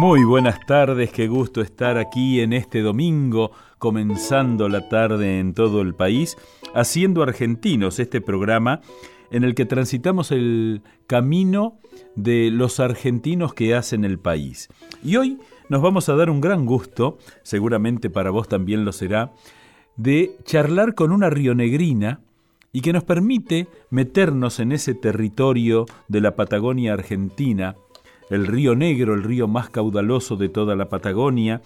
Muy 0.00 0.24
buenas 0.24 0.64
tardes, 0.64 1.12
qué 1.12 1.28
gusto 1.28 1.60
estar 1.60 1.98
aquí 1.98 2.40
en 2.40 2.54
este 2.54 2.80
domingo, 2.80 3.50
comenzando 3.76 4.66
la 4.70 4.88
tarde 4.88 5.40
en 5.40 5.52
todo 5.52 5.82
el 5.82 5.94
país, 5.94 6.38
haciendo 6.74 7.22
argentinos 7.22 7.98
este 7.98 8.22
programa 8.22 8.80
en 9.30 9.44
el 9.44 9.54
que 9.54 9.66
transitamos 9.66 10.32
el 10.32 10.80
camino 11.06 11.80
de 12.16 12.50
los 12.50 12.80
argentinos 12.80 13.52
que 13.52 13.74
hacen 13.74 14.06
el 14.06 14.18
país. 14.18 14.70
Y 15.04 15.16
hoy 15.16 15.38
nos 15.68 15.82
vamos 15.82 16.08
a 16.08 16.16
dar 16.16 16.30
un 16.30 16.40
gran 16.40 16.64
gusto, 16.64 17.18
seguramente 17.42 18.08
para 18.08 18.30
vos 18.30 18.48
también 18.48 18.86
lo 18.86 18.92
será, 18.92 19.34
de 19.96 20.34
charlar 20.44 20.94
con 20.94 21.12
una 21.12 21.28
rionegrina 21.28 22.20
y 22.72 22.80
que 22.80 22.94
nos 22.94 23.04
permite 23.04 23.68
meternos 23.90 24.60
en 24.60 24.72
ese 24.72 24.94
territorio 24.94 25.84
de 26.08 26.22
la 26.22 26.36
Patagonia 26.36 26.94
Argentina, 26.94 27.76
el 28.30 28.46
río 28.46 28.74
Negro, 28.74 29.14
el 29.14 29.22
río 29.22 29.48
más 29.48 29.68
caudaloso 29.68 30.36
de 30.36 30.48
toda 30.48 30.76
la 30.76 30.88
Patagonia, 30.88 31.60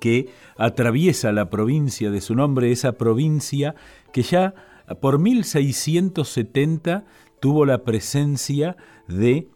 que 0.00 0.30
atraviesa 0.56 1.32
la 1.32 1.50
provincia 1.50 2.10
de 2.10 2.20
su 2.20 2.34
nombre, 2.34 2.72
esa 2.72 2.92
provincia 2.92 3.74
que 4.12 4.22
ya 4.22 4.54
por 5.00 5.18
1670 5.18 7.04
tuvo 7.40 7.66
la 7.66 7.84
presencia 7.84 8.76
de 9.08 9.48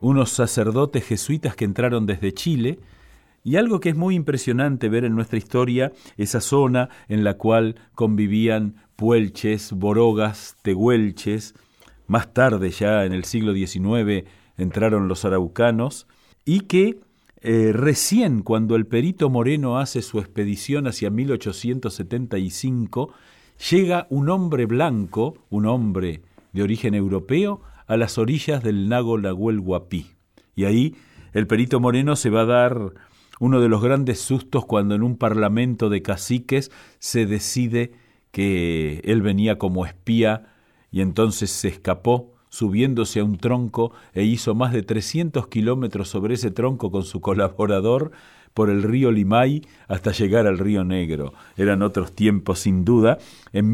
unos 0.00 0.30
sacerdotes 0.30 1.04
jesuitas 1.04 1.54
que 1.54 1.64
entraron 1.64 2.06
desde 2.06 2.32
Chile, 2.32 2.78
y 3.42 3.56
algo 3.56 3.80
que 3.80 3.90
es 3.90 3.96
muy 3.96 4.16
impresionante 4.16 4.90
ver 4.90 5.04
en 5.04 5.14
nuestra 5.14 5.38
historia, 5.38 5.92
esa 6.18 6.42
zona 6.42 6.90
en 7.08 7.24
la 7.24 7.34
cual 7.38 7.76
convivían 7.94 8.74
puelches, 8.96 9.72
borogas, 9.72 10.56
tehuelches, 10.62 11.54
más 12.06 12.34
tarde 12.34 12.70
ya 12.70 13.06
en 13.06 13.14
el 13.14 13.24
siglo 13.24 13.54
XIX 13.54 14.26
entraron 14.62 15.08
los 15.08 15.24
araucanos, 15.24 16.06
y 16.44 16.60
que 16.60 17.00
eh, 17.42 17.72
recién 17.72 18.42
cuando 18.42 18.76
el 18.76 18.86
perito 18.86 19.30
Moreno 19.30 19.78
hace 19.78 20.02
su 20.02 20.18
expedición 20.18 20.86
hacia 20.86 21.10
1875, 21.10 23.12
llega 23.70 24.06
un 24.10 24.28
hombre 24.28 24.66
blanco, 24.66 25.38
un 25.48 25.66
hombre 25.66 26.22
de 26.52 26.62
origen 26.62 26.94
europeo, 26.94 27.62
a 27.86 27.96
las 27.96 28.18
orillas 28.18 28.62
del 28.62 28.88
lago 28.88 29.18
Nahuel. 29.18 29.62
Y 30.54 30.64
ahí 30.64 30.94
el 31.32 31.46
perito 31.46 31.80
Moreno 31.80 32.16
se 32.16 32.30
va 32.30 32.42
a 32.42 32.46
dar 32.46 32.92
uno 33.40 33.60
de 33.60 33.68
los 33.68 33.82
grandes 33.82 34.20
sustos 34.20 34.66
cuando 34.66 34.94
en 34.94 35.02
un 35.02 35.16
parlamento 35.16 35.88
de 35.88 36.02
caciques 36.02 36.70
se 36.98 37.26
decide 37.26 37.92
que 38.30 39.00
él 39.04 39.22
venía 39.22 39.58
como 39.58 39.86
espía 39.86 40.54
y 40.92 41.00
entonces 41.00 41.50
se 41.50 41.68
escapó 41.68 42.34
subiéndose 42.50 43.20
a 43.20 43.24
un 43.24 43.38
tronco 43.38 43.92
e 44.12 44.24
hizo 44.24 44.54
más 44.54 44.72
de 44.74 44.82
300 44.82 45.48
kilómetros 45.48 46.08
sobre 46.08 46.34
ese 46.34 46.50
tronco 46.50 46.90
con 46.90 47.04
su 47.04 47.20
colaborador 47.22 48.10
por 48.52 48.68
el 48.68 48.82
río 48.82 49.10
Limay 49.10 49.66
hasta 49.88 50.12
llegar 50.12 50.46
al 50.46 50.58
río 50.58 50.84
Negro. 50.84 51.32
Eran 51.56 51.82
otros 51.82 52.12
tiempos 52.12 52.58
sin 52.58 52.84
duda. 52.84 53.18
En 53.52 53.72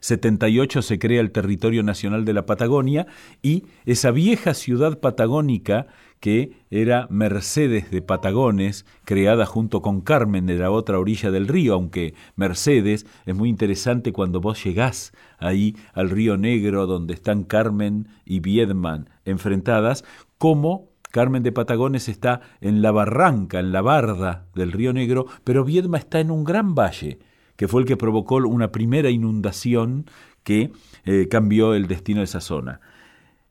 1878 0.00 0.82
se 0.82 0.98
crea 0.98 1.20
el 1.20 1.30
Territorio 1.30 1.82
Nacional 1.82 2.24
de 2.24 2.32
la 2.32 2.46
Patagonia 2.46 3.06
y 3.42 3.64
esa 3.84 4.10
vieja 4.10 4.54
ciudad 4.54 4.98
patagónica 4.98 5.86
que 6.20 6.52
era 6.70 7.06
Mercedes 7.10 7.90
de 7.90 8.02
Patagones, 8.02 8.84
creada 9.04 9.46
junto 9.46 9.80
con 9.80 10.02
Carmen 10.02 10.46
de 10.46 10.58
la 10.58 10.70
otra 10.70 10.98
orilla 10.98 11.30
del 11.30 11.48
río, 11.48 11.74
aunque 11.74 12.14
Mercedes 12.36 13.06
es 13.24 13.34
muy 13.34 13.48
interesante 13.48 14.12
cuando 14.12 14.40
vos 14.40 14.62
llegás 14.62 15.12
ahí 15.38 15.76
al 15.94 16.10
río 16.10 16.36
Negro 16.36 16.86
donde 16.86 17.14
están 17.14 17.44
Carmen 17.44 18.08
y 18.24 18.40
Viedman 18.40 19.08
enfrentadas, 19.24 20.04
como 20.36 20.90
Carmen 21.10 21.42
de 21.42 21.52
Patagones 21.52 22.08
está 22.08 22.40
en 22.60 22.82
la 22.82 22.92
barranca, 22.92 23.58
en 23.58 23.72
la 23.72 23.80
barda 23.80 24.46
del 24.54 24.72
río 24.72 24.92
Negro, 24.92 25.26
pero 25.42 25.64
Viedma 25.64 25.98
está 25.98 26.20
en 26.20 26.30
un 26.30 26.44
gran 26.44 26.74
valle, 26.74 27.18
que 27.60 27.68
fue 27.68 27.82
el 27.82 27.86
que 27.86 27.98
provocó 27.98 28.36
una 28.36 28.72
primera 28.72 29.10
inundación 29.10 30.06
que 30.44 30.72
eh, 31.04 31.28
cambió 31.30 31.74
el 31.74 31.88
destino 31.88 32.20
de 32.20 32.24
esa 32.24 32.40
zona. 32.40 32.80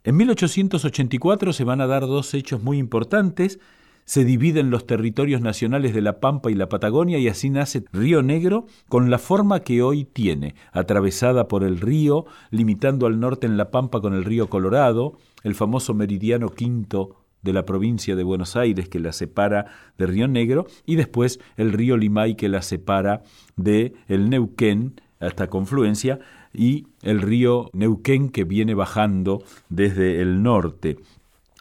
En 0.03 0.17
1884 0.17 1.53
se 1.53 1.63
van 1.63 1.79
a 1.79 1.85
dar 1.85 2.07
dos 2.07 2.33
hechos 2.33 2.63
muy 2.63 2.79
importantes. 2.79 3.59
Se 4.05 4.25
dividen 4.25 4.71
los 4.71 4.87
territorios 4.87 5.41
nacionales 5.41 5.93
de 5.93 6.01
la 6.01 6.19
Pampa 6.19 6.49
y 6.49 6.55
la 6.55 6.69
Patagonia 6.69 7.19
y 7.19 7.27
así 7.27 7.51
nace 7.51 7.85
Río 7.93 8.23
Negro 8.23 8.65
con 8.87 9.11
la 9.11 9.19
forma 9.19 9.59
que 9.59 9.83
hoy 9.83 10.05
tiene, 10.05 10.55
atravesada 10.71 11.47
por 11.47 11.63
el 11.63 11.79
río, 11.79 12.25
limitando 12.49 13.05
al 13.05 13.19
norte 13.19 13.45
en 13.45 13.57
la 13.57 13.69
Pampa 13.69 14.01
con 14.01 14.15
el 14.15 14.25
río 14.25 14.49
Colorado, 14.49 15.19
el 15.43 15.53
famoso 15.53 15.93
meridiano 15.93 16.49
quinto 16.49 17.27
de 17.41 17.53
la 17.53 17.65
provincia 17.65 18.15
de 18.15 18.23
Buenos 18.23 18.55
Aires 18.55 18.89
que 18.89 18.99
la 18.99 19.11
separa 19.11 19.65
de 19.97 20.07
Río 20.07 20.27
Negro 20.27 20.67
y 20.85 20.95
después 20.95 21.39
el 21.57 21.73
río 21.73 21.97
Limay 21.97 22.35
que 22.35 22.49
la 22.49 22.61
separa 22.61 23.23
de 23.55 23.93
el 24.07 24.29
Neuquén 24.29 25.01
hasta 25.19 25.47
confluencia 25.47 26.19
y 26.53 26.87
el 27.01 27.21
río 27.21 27.69
Neuquén 27.73 28.29
que 28.29 28.43
viene 28.43 28.73
bajando 28.73 29.43
desde 29.69 30.21
el 30.21 30.41
norte. 30.41 30.97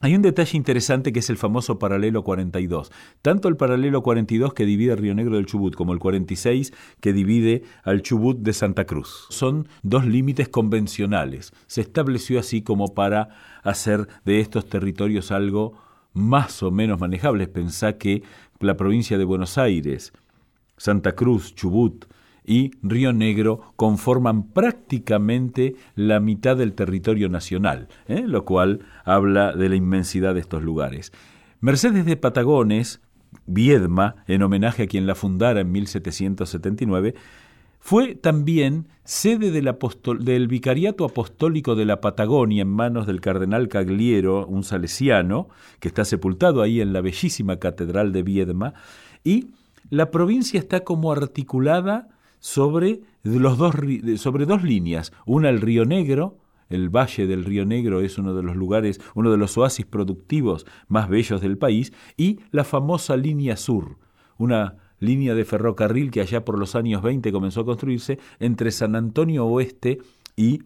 Hay 0.00 0.14
un 0.14 0.22
detalle 0.22 0.56
interesante 0.56 1.12
que 1.12 1.18
es 1.18 1.28
el 1.28 1.36
famoso 1.36 1.80
paralelo 1.80 2.22
42. 2.22 2.92
Tanto 3.20 3.48
el 3.48 3.56
paralelo 3.56 4.00
42 4.00 4.54
que 4.54 4.64
divide 4.64 4.94
Río 4.94 5.12
Negro 5.12 5.34
del 5.34 5.46
Chubut 5.46 5.74
como 5.74 5.92
el 5.92 5.98
46 5.98 6.72
que 7.00 7.12
divide 7.12 7.64
al 7.82 8.02
Chubut 8.02 8.38
de 8.38 8.52
Santa 8.52 8.84
Cruz. 8.84 9.26
Son 9.28 9.66
dos 9.82 10.06
límites 10.06 10.48
convencionales. 10.48 11.52
Se 11.66 11.80
estableció 11.80 12.38
así 12.38 12.62
como 12.62 12.94
para 12.94 13.30
hacer 13.64 14.06
de 14.24 14.38
estos 14.38 14.68
territorios 14.68 15.32
algo 15.32 15.76
más 16.12 16.62
o 16.62 16.70
menos 16.70 17.00
manejable. 17.00 17.48
Pensá 17.48 17.98
que 17.98 18.22
la 18.60 18.76
provincia 18.76 19.18
de 19.18 19.24
Buenos 19.24 19.58
Aires, 19.58 20.12
Santa 20.76 21.16
Cruz, 21.16 21.56
Chubut, 21.56 22.04
y 22.48 22.70
Río 22.82 23.12
Negro 23.12 23.60
conforman 23.76 24.42
prácticamente 24.42 25.76
la 25.94 26.18
mitad 26.18 26.56
del 26.56 26.72
territorio 26.72 27.28
nacional, 27.28 27.88
¿eh? 28.06 28.24
lo 28.26 28.46
cual 28.46 28.80
habla 29.04 29.52
de 29.52 29.68
la 29.68 29.76
inmensidad 29.76 30.32
de 30.32 30.40
estos 30.40 30.62
lugares. 30.62 31.12
Mercedes 31.60 32.06
de 32.06 32.16
Patagones, 32.16 33.02
Viedma, 33.44 34.16
en 34.26 34.42
homenaje 34.42 34.84
a 34.84 34.86
quien 34.86 35.06
la 35.06 35.14
fundara 35.14 35.60
en 35.60 35.70
1779, 35.70 37.14
fue 37.80 38.14
también 38.14 38.88
sede 39.04 39.50
del, 39.50 39.70
del, 40.20 40.48
Vicariato 40.48 41.04
Apostólico 41.04 41.74
de 41.74 41.84
la 41.84 42.00
Patagonia 42.00 42.62
en 42.62 42.68
manos 42.68 43.06
del 43.06 43.20
cardenal 43.20 43.68
Cagliero, 43.68 44.46
un 44.46 44.64
salesiano, 44.64 45.48
que 45.80 45.88
está 45.88 46.06
sepultado 46.06 46.62
ahí 46.62 46.80
en 46.80 46.94
la 46.94 47.02
bellísima 47.02 47.58
Catedral 47.58 48.12
de 48.12 48.22
Viedma, 48.22 48.72
y 49.22 49.48
la 49.90 50.10
provincia 50.10 50.58
está 50.58 50.80
como 50.80 51.12
articulada 51.12 52.08
sobre, 52.40 53.00
los 53.22 53.58
dos, 53.58 53.74
sobre 54.16 54.46
dos 54.46 54.62
líneas, 54.62 55.12
una 55.26 55.48
el 55.50 55.60
Río 55.60 55.84
Negro, 55.84 56.38
el 56.68 56.90
Valle 56.90 57.26
del 57.26 57.44
Río 57.44 57.64
Negro 57.64 58.00
es 58.00 58.18
uno 58.18 58.34
de 58.34 58.42
los 58.42 58.56
lugares, 58.56 59.00
uno 59.14 59.30
de 59.30 59.38
los 59.38 59.56
oasis 59.56 59.86
productivos 59.86 60.66
más 60.86 61.08
bellos 61.08 61.40
del 61.40 61.56
país, 61.56 61.92
y 62.16 62.40
la 62.50 62.64
famosa 62.64 63.16
línea 63.16 63.56
sur, 63.56 63.96
una 64.36 64.76
línea 65.00 65.34
de 65.34 65.44
ferrocarril 65.44 66.10
que 66.10 66.20
allá 66.20 66.44
por 66.44 66.58
los 66.58 66.74
años 66.74 67.02
20 67.02 67.32
comenzó 67.32 67.60
a 67.60 67.64
construirse 67.64 68.18
entre 68.40 68.70
San 68.70 68.96
Antonio 68.96 69.46
Oeste 69.46 69.98
y 70.36 70.62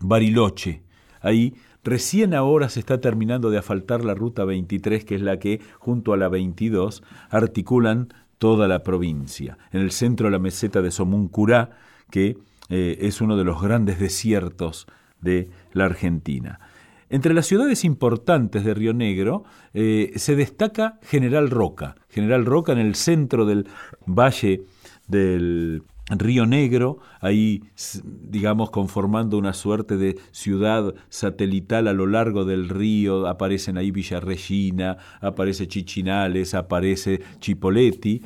Bariloche. 0.00 0.82
Ahí 1.20 1.54
recién 1.82 2.34
ahora 2.34 2.68
se 2.68 2.80
está 2.80 3.00
terminando 3.00 3.50
de 3.50 3.58
asfaltar 3.58 4.04
la 4.04 4.14
ruta 4.14 4.44
23, 4.44 5.04
que 5.04 5.14
es 5.14 5.22
la 5.22 5.38
que, 5.38 5.60
junto 5.78 6.12
a 6.12 6.16
la 6.16 6.28
22, 6.28 7.02
articulan 7.30 8.08
toda 8.38 8.68
la 8.68 8.82
provincia. 8.82 9.58
En 9.72 9.80
el 9.80 9.90
centro 9.90 10.26
de 10.26 10.32
la 10.32 10.38
meseta 10.38 10.82
de 10.82 10.90
Somuncurá, 10.90 11.70
que 12.10 12.36
eh, 12.68 12.98
es 13.00 13.20
uno 13.20 13.36
de 13.36 13.44
los 13.44 13.60
grandes 13.60 13.98
desiertos 13.98 14.86
de 15.20 15.50
la 15.72 15.86
Argentina. 15.86 16.60
Entre 17.08 17.34
las 17.34 17.46
ciudades 17.46 17.84
importantes 17.84 18.64
de 18.64 18.74
Río 18.74 18.92
Negro 18.92 19.44
eh, 19.74 20.12
se 20.16 20.34
destaca 20.34 20.98
General 21.02 21.50
Roca. 21.50 21.96
General 22.08 22.44
Roca 22.44 22.72
en 22.72 22.78
el 22.78 22.96
centro 22.96 23.46
del 23.46 23.68
valle 24.06 24.64
del 25.06 25.82
Río 26.08 26.46
Negro, 26.46 26.98
ahí 27.20 27.64
digamos 28.04 28.70
conformando 28.70 29.38
una 29.38 29.52
suerte 29.52 29.96
de 29.96 30.16
ciudad 30.30 30.94
satelital 31.08 31.88
a 31.88 31.92
lo 31.92 32.06
largo 32.06 32.44
del 32.44 32.68
río, 32.68 33.26
aparecen 33.26 33.76
ahí 33.76 33.90
Villa 33.90 34.20
Regina, 34.20 34.98
aparece 35.20 35.66
Chichinales, 35.66 36.54
aparece 36.54 37.22
Chipoleti 37.40 38.22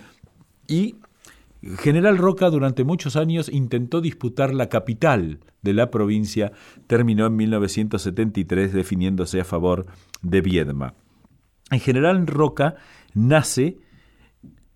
y 0.68 0.96
General 1.62 2.16
Roca 2.16 2.50
durante 2.50 2.84
muchos 2.84 3.16
años 3.16 3.48
intentó 3.48 4.00
disputar 4.00 4.54
la 4.54 4.68
capital 4.68 5.40
de 5.62 5.74
la 5.74 5.90
provincia, 5.90 6.52
terminó 6.86 7.26
en 7.26 7.36
1973 7.36 8.72
definiéndose 8.72 9.40
a 9.40 9.44
favor 9.44 9.86
de 10.22 10.40
Viedma. 10.40 10.94
En 11.70 11.80
General 11.80 12.26
Roca 12.26 12.76
nace 13.14 13.78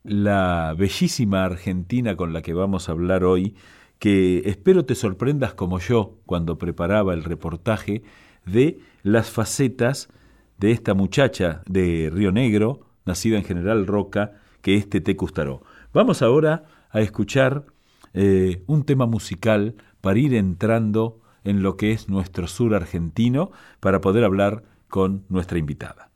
la 0.04 0.74
bellísima 0.76 1.44
Argentina 1.44 2.14
con 2.16 2.32
la 2.32 2.42
que 2.42 2.52
vamos 2.52 2.88
a 2.88 2.92
hablar 2.92 3.24
hoy, 3.24 3.56
que 3.98 4.42
espero 4.44 4.84
te 4.84 4.94
sorprendas 4.94 5.54
como 5.54 5.80
yo 5.80 6.18
cuando 6.26 6.58
preparaba 6.58 7.14
el 7.14 7.24
reportaje 7.24 8.02
de 8.44 8.78
las 9.02 9.30
facetas 9.30 10.10
de 10.58 10.70
esta 10.70 10.94
muchacha 10.94 11.62
de 11.66 12.10
Río 12.12 12.30
Negro, 12.30 12.80
nacida 13.06 13.38
en 13.38 13.44
General 13.44 13.86
Roca, 13.86 14.32
que 14.60 14.76
es 14.76 14.88
Tete 14.88 15.16
Custaró. 15.16 15.62
Vamos 15.92 16.22
ahora 16.22 16.64
a 16.90 17.00
escuchar 17.00 17.64
eh, 18.12 18.62
un 18.66 18.84
tema 18.84 19.06
musical 19.06 19.74
para 20.00 20.18
ir 20.18 20.34
entrando 20.34 21.20
en 21.44 21.62
lo 21.62 21.76
que 21.76 21.92
es 21.92 22.08
nuestro 22.08 22.46
sur 22.46 22.74
argentino, 22.74 23.52
para 23.80 24.00
poder 24.00 24.24
hablar 24.24 24.64
con 24.88 25.24
nuestra 25.28 25.58
invitada. 25.58 26.13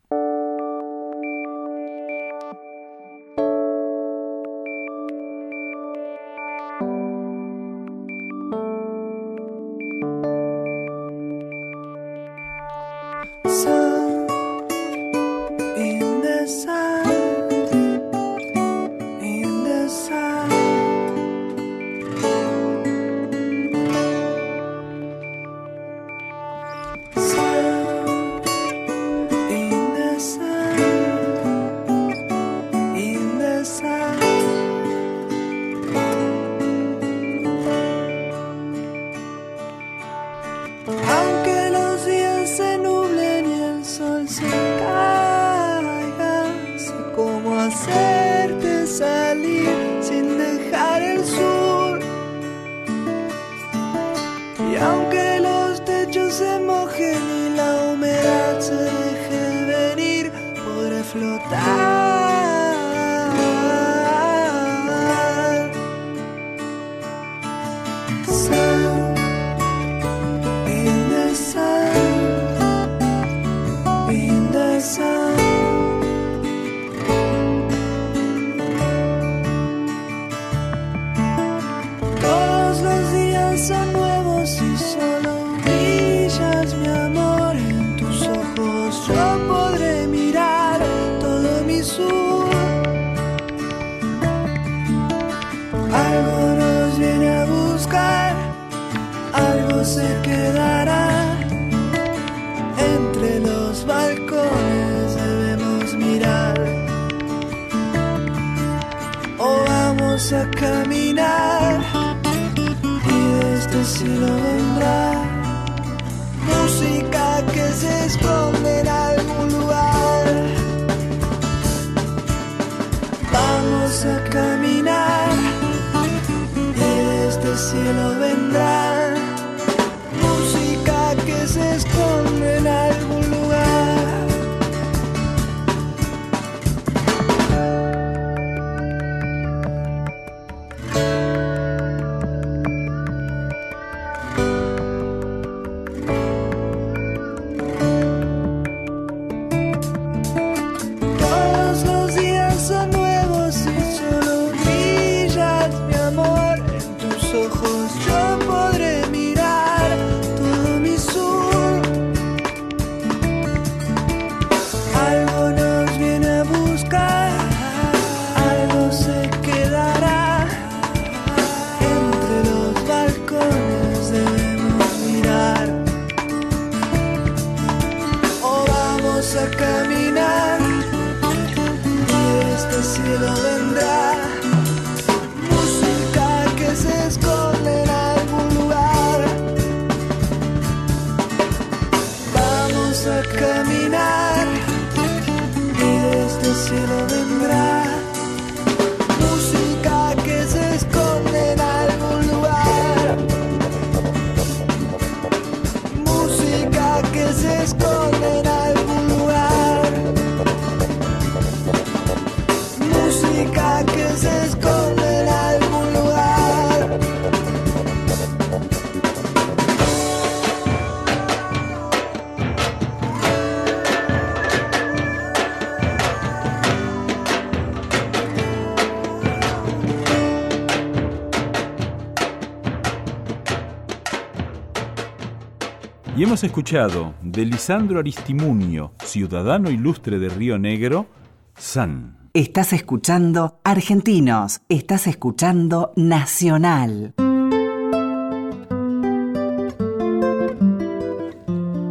Hemos 236.29 236.43
escuchado 236.43 237.15
de 237.23 237.43
Lisandro 237.43 237.97
Aristimuño, 237.97 238.91
ciudadano 239.03 239.71
ilustre 239.71 240.19
de 240.19 240.29
Río 240.29 240.59
Negro, 240.59 241.07
San. 241.55 242.29
Estás 242.35 242.71
escuchando 242.71 243.59
Argentinos, 243.63 244.61
estás 244.69 245.07
escuchando 245.07 245.91
Nacional. 245.95 247.15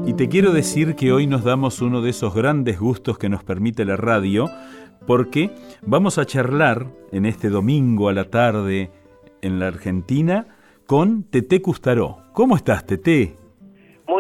Y 0.07 0.12
te 0.12 0.28
quiero 0.28 0.52
decir 0.52 0.95
que 0.95 1.11
hoy 1.11 1.26
nos 1.26 1.42
damos 1.42 1.83
uno 1.83 2.00
de 2.00 2.11
esos 2.11 2.33
grandes 2.33 2.78
gustos 2.78 3.18
que 3.18 3.28
nos 3.28 3.42
permite 3.42 3.85
la 3.85 3.97
radio, 3.97 4.49
porque 5.04 5.50
vamos 5.85 6.16
a 6.16 6.26
charlar 6.26 6.87
en 7.11 7.26
este 7.26 7.50
domingo 7.50 8.09
a 8.09 8.12
la 8.12 8.30
tarde 8.30 8.92
en 9.42 9.59
la 9.59 9.66
Argentina 9.66 10.47
con 10.87 11.25
Tete 11.25 11.61
Custaró. 11.61 12.18
¿Cómo 12.35 12.54
estás, 12.54 12.87
Tete? 12.87 13.47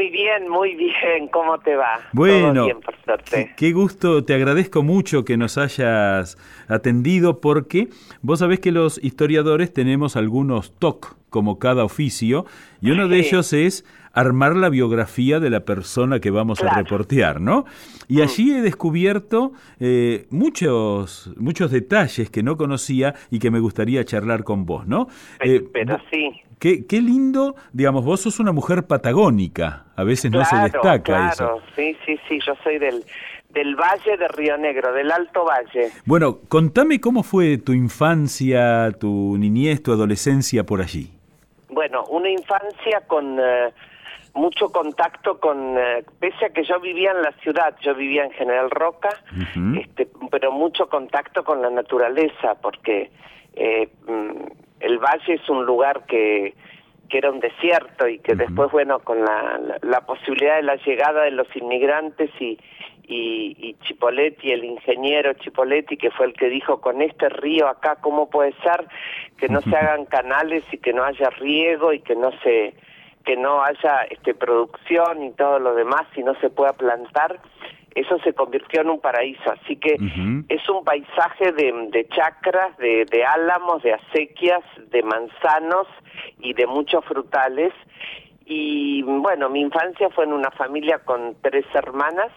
Muy 0.08 0.16
bien, 0.16 0.48
muy 0.48 0.74
bien. 0.74 1.28
¿Cómo 1.28 1.58
te 1.58 1.76
va? 1.76 2.00
Bueno, 2.12 2.64
bien, 2.64 2.80
por 2.80 2.96
suerte. 3.04 3.52
Qué 3.58 3.72
gusto, 3.72 4.24
te 4.24 4.32
agradezco 4.32 4.82
mucho 4.82 5.22
que 5.22 5.36
nos 5.36 5.58
hayas 5.58 6.38
atendido 6.66 7.42
porque 7.42 7.88
vos 8.22 8.38
sabés 8.38 8.60
que 8.60 8.72
los 8.72 8.98
historiadores 9.04 9.70
tenemos 9.70 10.16
algunos 10.16 10.72
TOC, 10.78 11.14
como 11.28 11.58
cada 11.58 11.84
oficio, 11.84 12.46
y 12.80 12.90
uno 12.90 13.06
de 13.06 13.18
ellos 13.18 13.52
es 13.52 13.84
armar 14.14 14.56
la 14.56 14.70
biografía 14.70 15.40
de 15.40 15.50
la 15.50 15.60
persona 15.66 16.20
que 16.20 16.30
vamos 16.30 16.62
a 16.62 16.74
reportear, 16.74 17.42
¿no? 17.42 17.66
Y 18.08 18.16
mm. 18.16 18.22
allí 18.22 18.54
he 18.54 18.62
descubierto 18.62 19.52
eh, 19.78 20.26
muchos, 20.30 21.30
muchos 21.36 21.70
detalles 21.70 22.30
que 22.30 22.42
no 22.42 22.56
conocía 22.56 23.14
y 23.30 23.40
que 23.40 23.50
me 23.50 23.60
gustaría 23.60 24.06
charlar 24.06 24.42
con 24.42 24.64
vos, 24.64 24.86
¿no? 24.86 25.08
Eh, 25.40 25.62
pero 25.70 25.98
sí. 26.10 26.32
Qué, 26.58 26.86
qué, 26.86 27.00
lindo, 27.00 27.54
digamos, 27.72 28.04
vos 28.04 28.20
sos 28.20 28.40
una 28.40 28.52
mujer 28.52 28.86
patagónica, 28.86 29.84
a 29.96 30.04
veces 30.04 30.30
no 30.30 30.44
se 30.44 30.56
destaca 30.56 31.02
claro. 31.02 31.32
eso. 31.32 31.62
Sí, 31.76 31.96
sí, 32.04 32.18
sí, 32.28 32.38
yo 32.44 32.54
soy 32.64 32.78
del, 32.78 33.04
del 33.50 33.76
Valle 33.76 34.16
de 34.16 34.28
Río 34.28 34.58
Negro, 34.58 34.92
del 34.92 35.10
Alto 35.10 35.44
Valle. 35.44 35.90
Bueno, 36.04 36.38
contame 36.48 37.00
cómo 37.00 37.22
fue 37.22 37.58
tu 37.58 37.72
infancia, 37.72 38.90
tu 38.98 39.36
niñez, 39.38 39.82
tu 39.82 39.92
adolescencia 39.92 40.64
por 40.64 40.80
allí. 40.80 41.12
Bueno, 41.68 42.04
una 42.06 42.28
infancia 42.28 43.02
con 43.06 43.38
eh, 43.38 43.72
mucho 44.34 44.70
contacto 44.70 45.38
con, 45.38 45.76
eh, 45.78 46.04
pese 46.20 46.46
a 46.46 46.50
que 46.50 46.64
yo 46.64 46.80
vivía 46.80 47.12
en 47.12 47.22
la 47.22 47.32
ciudad, 47.42 47.74
yo 47.80 47.94
vivía 47.94 48.24
en 48.24 48.30
General 48.32 48.70
Roca, 48.70 49.10
este, 49.76 50.08
pero 50.30 50.52
mucho 50.52 50.88
contacto 50.88 51.44
con 51.44 51.60
la 51.60 51.70
naturaleza, 51.70 52.54
porque 52.60 53.10
eh, 53.54 53.88
mm, 54.06 54.67
el 54.80 54.98
valle 54.98 55.34
es 55.34 55.48
un 55.48 55.64
lugar 55.64 56.04
que, 56.06 56.54
que 57.08 57.18
era 57.18 57.30
un 57.30 57.40
desierto 57.40 58.08
y 58.08 58.18
que 58.18 58.34
después, 58.34 58.70
bueno, 58.70 59.00
con 59.00 59.24
la, 59.24 59.78
la, 59.82 60.00
posibilidad 60.02 60.56
de 60.56 60.62
la 60.62 60.76
llegada 60.76 61.22
de 61.22 61.30
los 61.30 61.48
inmigrantes 61.56 62.30
y, 62.38 62.58
y, 63.06 63.56
y 63.58 63.74
Chipoletti, 63.84 64.52
el 64.52 64.64
ingeniero 64.64 65.32
Chipoletti, 65.34 65.96
que 65.96 66.10
fue 66.10 66.26
el 66.26 66.34
que 66.34 66.48
dijo, 66.48 66.80
con 66.80 67.00
este 67.00 67.28
río 67.28 67.68
acá, 67.68 67.96
¿cómo 68.00 68.28
puede 68.28 68.52
ser 68.62 68.86
que 69.38 69.48
no 69.48 69.60
se 69.62 69.76
hagan 69.76 70.04
canales 70.04 70.62
y 70.70 70.78
que 70.78 70.92
no 70.92 71.04
haya 71.04 71.30
riego 71.30 71.92
y 71.92 72.00
que 72.00 72.14
no 72.14 72.30
se 72.42 72.74
que 73.24 73.36
no 73.36 73.62
haya 73.62 74.04
este, 74.08 74.32
producción 74.32 75.22
y 75.22 75.32
todo 75.32 75.58
lo 75.58 75.74
demás 75.74 76.04
y 76.16 76.22
no 76.22 76.34
se 76.36 76.48
pueda 76.48 76.72
plantar, 76.72 77.38
eso 78.00 78.18
se 78.20 78.32
convirtió 78.32 78.80
en 78.82 78.90
un 78.90 79.00
paraíso. 79.00 79.50
Así 79.50 79.76
que 79.76 79.94
es 80.48 80.68
un 80.68 80.84
paisaje 80.84 81.52
de, 81.52 81.88
de 81.90 82.08
chacras, 82.08 82.76
de, 82.78 83.04
de, 83.04 83.24
álamos, 83.24 83.82
de 83.82 83.94
acequias, 83.94 84.62
de 84.90 85.02
manzanos 85.02 85.86
y 86.40 86.52
de 86.54 86.66
muchos 86.66 87.04
frutales. 87.04 87.72
Y 88.44 89.02
bueno, 89.02 89.48
mi 89.48 89.60
infancia 89.60 90.08
fue 90.10 90.24
en 90.24 90.32
una 90.32 90.50
familia 90.52 90.98
con 91.00 91.36
tres 91.42 91.66
hermanas. 91.74 92.30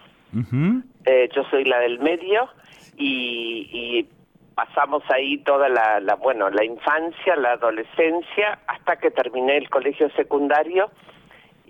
eh, 1.04 1.28
yo 1.34 1.44
soy 1.50 1.64
la 1.64 1.78
del 1.80 1.98
medio 1.98 2.48
y, 2.96 3.68
y 3.72 4.08
pasamos 4.54 5.02
ahí 5.10 5.38
toda 5.38 5.68
la, 5.68 6.00
la, 6.00 6.14
bueno, 6.16 6.48
la 6.50 6.64
infancia, 6.64 7.36
la 7.36 7.52
adolescencia, 7.52 8.58
hasta 8.66 8.96
que 8.96 9.10
terminé 9.10 9.56
el 9.56 9.68
colegio 9.70 10.10
secundario 10.10 10.90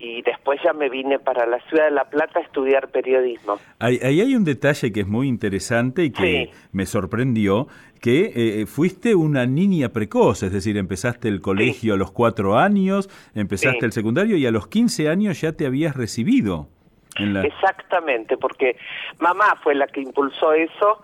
y 0.03 0.21
después 0.21 0.59
ya 0.61 0.73
me 0.73 0.89
vine 0.89 1.17
para 1.17 1.45
la 1.45 1.59
ciudad 1.69 1.85
de 1.85 1.91
La 1.91 2.03
Plata 2.03 2.39
a 2.39 2.41
estudiar 2.41 2.89
periodismo. 2.89 3.57
Ahí, 3.79 3.99
hay 4.03 4.35
un 4.35 4.43
detalle 4.43 4.91
que 4.91 4.99
es 4.99 5.07
muy 5.07 5.29
interesante 5.29 6.03
y 6.03 6.11
que 6.11 6.51
me 6.73 6.85
sorprendió, 6.85 7.67
que 8.01 8.33
eh, 8.35 8.65
fuiste 8.65 9.15
una 9.15 9.45
niña 9.45 9.89
precoz, 9.89 10.43
es 10.43 10.51
decir, 10.51 10.77
empezaste 10.77 11.29
el 11.29 11.39
colegio 11.39 11.93
a 11.93 11.97
los 11.97 12.11
cuatro 12.11 12.57
años, 12.57 13.09
empezaste 13.33 13.85
el 13.85 13.93
secundario 13.93 14.35
y 14.35 14.45
a 14.45 14.51
los 14.51 14.67
quince 14.67 15.07
años 15.07 15.39
ya 15.39 15.53
te 15.53 15.65
habías 15.65 15.95
recibido. 15.95 16.67
Exactamente, 17.15 18.37
porque 18.37 18.75
mamá 19.19 19.55
fue 19.63 19.75
la 19.75 19.85
que 19.87 20.01
impulsó 20.01 20.53
eso 20.53 21.01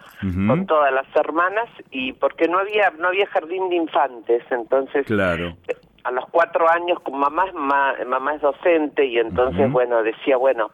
con 0.47 0.65
todas 0.65 0.91
las 0.91 1.05
hermanas 1.15 1.69
y 1.91 2.13
porque 2.13 2.47
no 2.47 2.57
había 2.57 2.89
no 2.97 3.09
había 3.09 3.27
jardín 3.27 3.69
de 3.69 3.75
infantes, 3.75 4.43
entonces 4.49 5.05
claro. 5.05 5.55
A 6.03 6.11
los 6.11 6.25
cuatro 6.29 6.69
años 6.69 6.99
con 7.01 7.19
mamá 7.19 7.45
mamá 7.53 8.35
es 8.35 8.41
docente 8.41 9.05
y 9.05 9.19
entonces 9.19 9.71
bueno 9.71 10.01
decía 10.03 10.37
bueno 10.37 10.71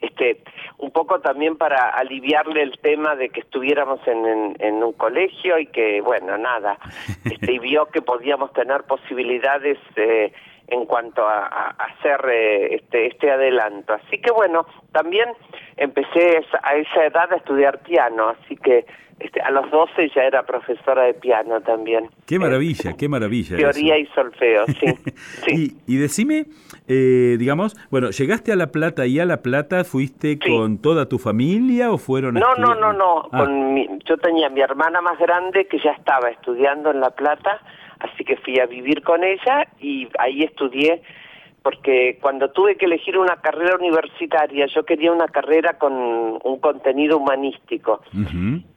este 0.00 0.42
un 0.78 0.90
poco 0.90 1.20
también 1.20 1.56
para 1.56 1.90
aliviarle 1.90 2.62
el 2.62 2.78
tema 2.80 3.14
de 3.14 3.28
que 3.28 3.40
estuviéramos 3.40 4.00
en, 4.06 4.56
en, 4.58 4.82
un 4.82 4.92
colegio 4.94 5.58
y 5.58 5.66
que 5.66 6.00
bueno 6.00 6.36
nada 6.36 6.78
este, 7.24 7.52
y 7.52 7.58
vio 7.58 7.86
que 7.86 8.02
podíamos 8.02 8.52
tener 8.52 8.82
posibilidades 8.82 9.78
eh, 9.96 10.32
en 10.68 10.86
cuanto 10.86 11.26
a, 11.26 11.74
hacer 11.78 12.20
eh, 12.30 12.74
este, 12.76 13.06
este 13.06 13.30
adelanto. 13.30 13.94
Así 13.94 14.18
que 14.18 14.30
bueno, 14.32 14.66
también 14.92 15.28
empecé 15.76 16.44
a 16.62 16.74
esa 16.76 17.06
edad 17.06 17.32
a 17.32 17.36
estudiar 17.36 17.80
piano, 17.80 18.30
así 18.30 18.56
que 18.56 18.86
este, 19.22 19.40
a 19.40 19.50
los 19.50 19.70
12 19.70 20.10
ya 20.14 20.22
era 20.22 20.42
profesora 20.42 21.04
de 21.04 21.14
piano 21.14 21.60
también. 21.60 22.08
Qué 22.26 22.38
maravilla, 22.38 22.94
qué 22.96 23.08
maravilla. 23.08 23.56
Teoría 23.56 23.96
y 23.96 24.06
solfeo, 24.06 24.66
sí. 24.66 24.86
sí. 25.46 25.76
Y, 25.86 25.96
decime, 25.96 26.46
eh, 26.88 27.36
digamos, 27.38 27.76
bueno, 27.90 28.10
¿llegaste 28.10 28.50
a 28.50 28.56
La 28.56 28.72
Plata 28.72 29.06
y 29.06 29.20
a 29.20 29.24
La 29.24 29.42
Plata 29.42 29.84
fuiste 29.84 30.38
con 30.38 30.78
toda 30.78 31.08
tu 31.08 31.18
familia 31.18 31.92
o 31.92 31.98
fueron 31.98 32.34
No, 32.34 32.56
no, 32.56 32.74
no, 32.74 32.92
no, 32.92 33.28
ah. 33.30 33.38
con 33.38 34.00
yo 34.00 34.16
tenía 34.16 34.48
mi 34.48 34.60
hermana 34.60 35.00
más 35.00 35.18
grande 35.18 35.66
que 35.66 35.78
ya 35.78 35.92
estaba 35.92 36.30
estudiando 36.30 36.90
en 36.90 37.00
La 37.00 37.10
Plata 37.10 37.60
Así 38.02 38.24
que 38.24 38.36
fui 38.36 38.58
a 38.58 38.66
vivir 38.66 39.02
con 39.02 39.22
ella 39.22 39.68
y 39.80 40.08
ahí 40.18 40.42
estudié 40.42 41.02
porque 41.62 42.18
cuando 42.20 42.50
tuve 42.50 42.76
que 42.76 42.86
elegir 42.86 43.16
una 43.16 43.36
carrera 43.36 43.76
universitaria, 43.76 44.66
yo 44.66 44.84
quería 44.84 45.12
una 45.12 45.28
carrera 45.28 45.78
con 45.78 45.92
un 45.92 46.58
contenido 46.60 47.18
humanístico. 47.18 48.02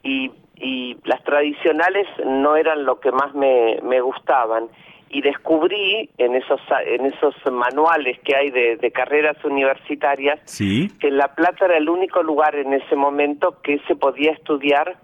Y, 0.04 0.30
y 0.54 0.96
las 1.04 1.22
tradicionales 1.24 2.06
no 2.24 2.56
eran 2.56 2.84
lo 2.84 3.00
que 3.00 3.10
más 3.10 3.34
me, 3.34 3.80
me 3.82 4.00
gustaban. 4.00 4.68
Y 5.08 5.20
descubrí 5.20 6.10
en 6.18 6.34
esos 6.34 6.60
en 6.84 7.06
esos 7.06 7.34
manuales 7.50 8.18
que 8.20 8.36
hay 8.36 8.50
de, 8.50 8.76
de 8.76 8.90
carreras 8.90 9.36
universitarias 9.44 10.40
que 11.00 11.10
La 11.10 11.34
Plata 11.34 11.66
era 11.66 11.76
el 11.76 11.88
único 11.88 12.22
lugar 12.22 12.56
en 12.56 12.72
ese 12.72 12.96
momento 12.96 13.60
que 13.62 13.78
se 13.86 13.94
podía 13.94 14.32
estudiar 14.32 14.96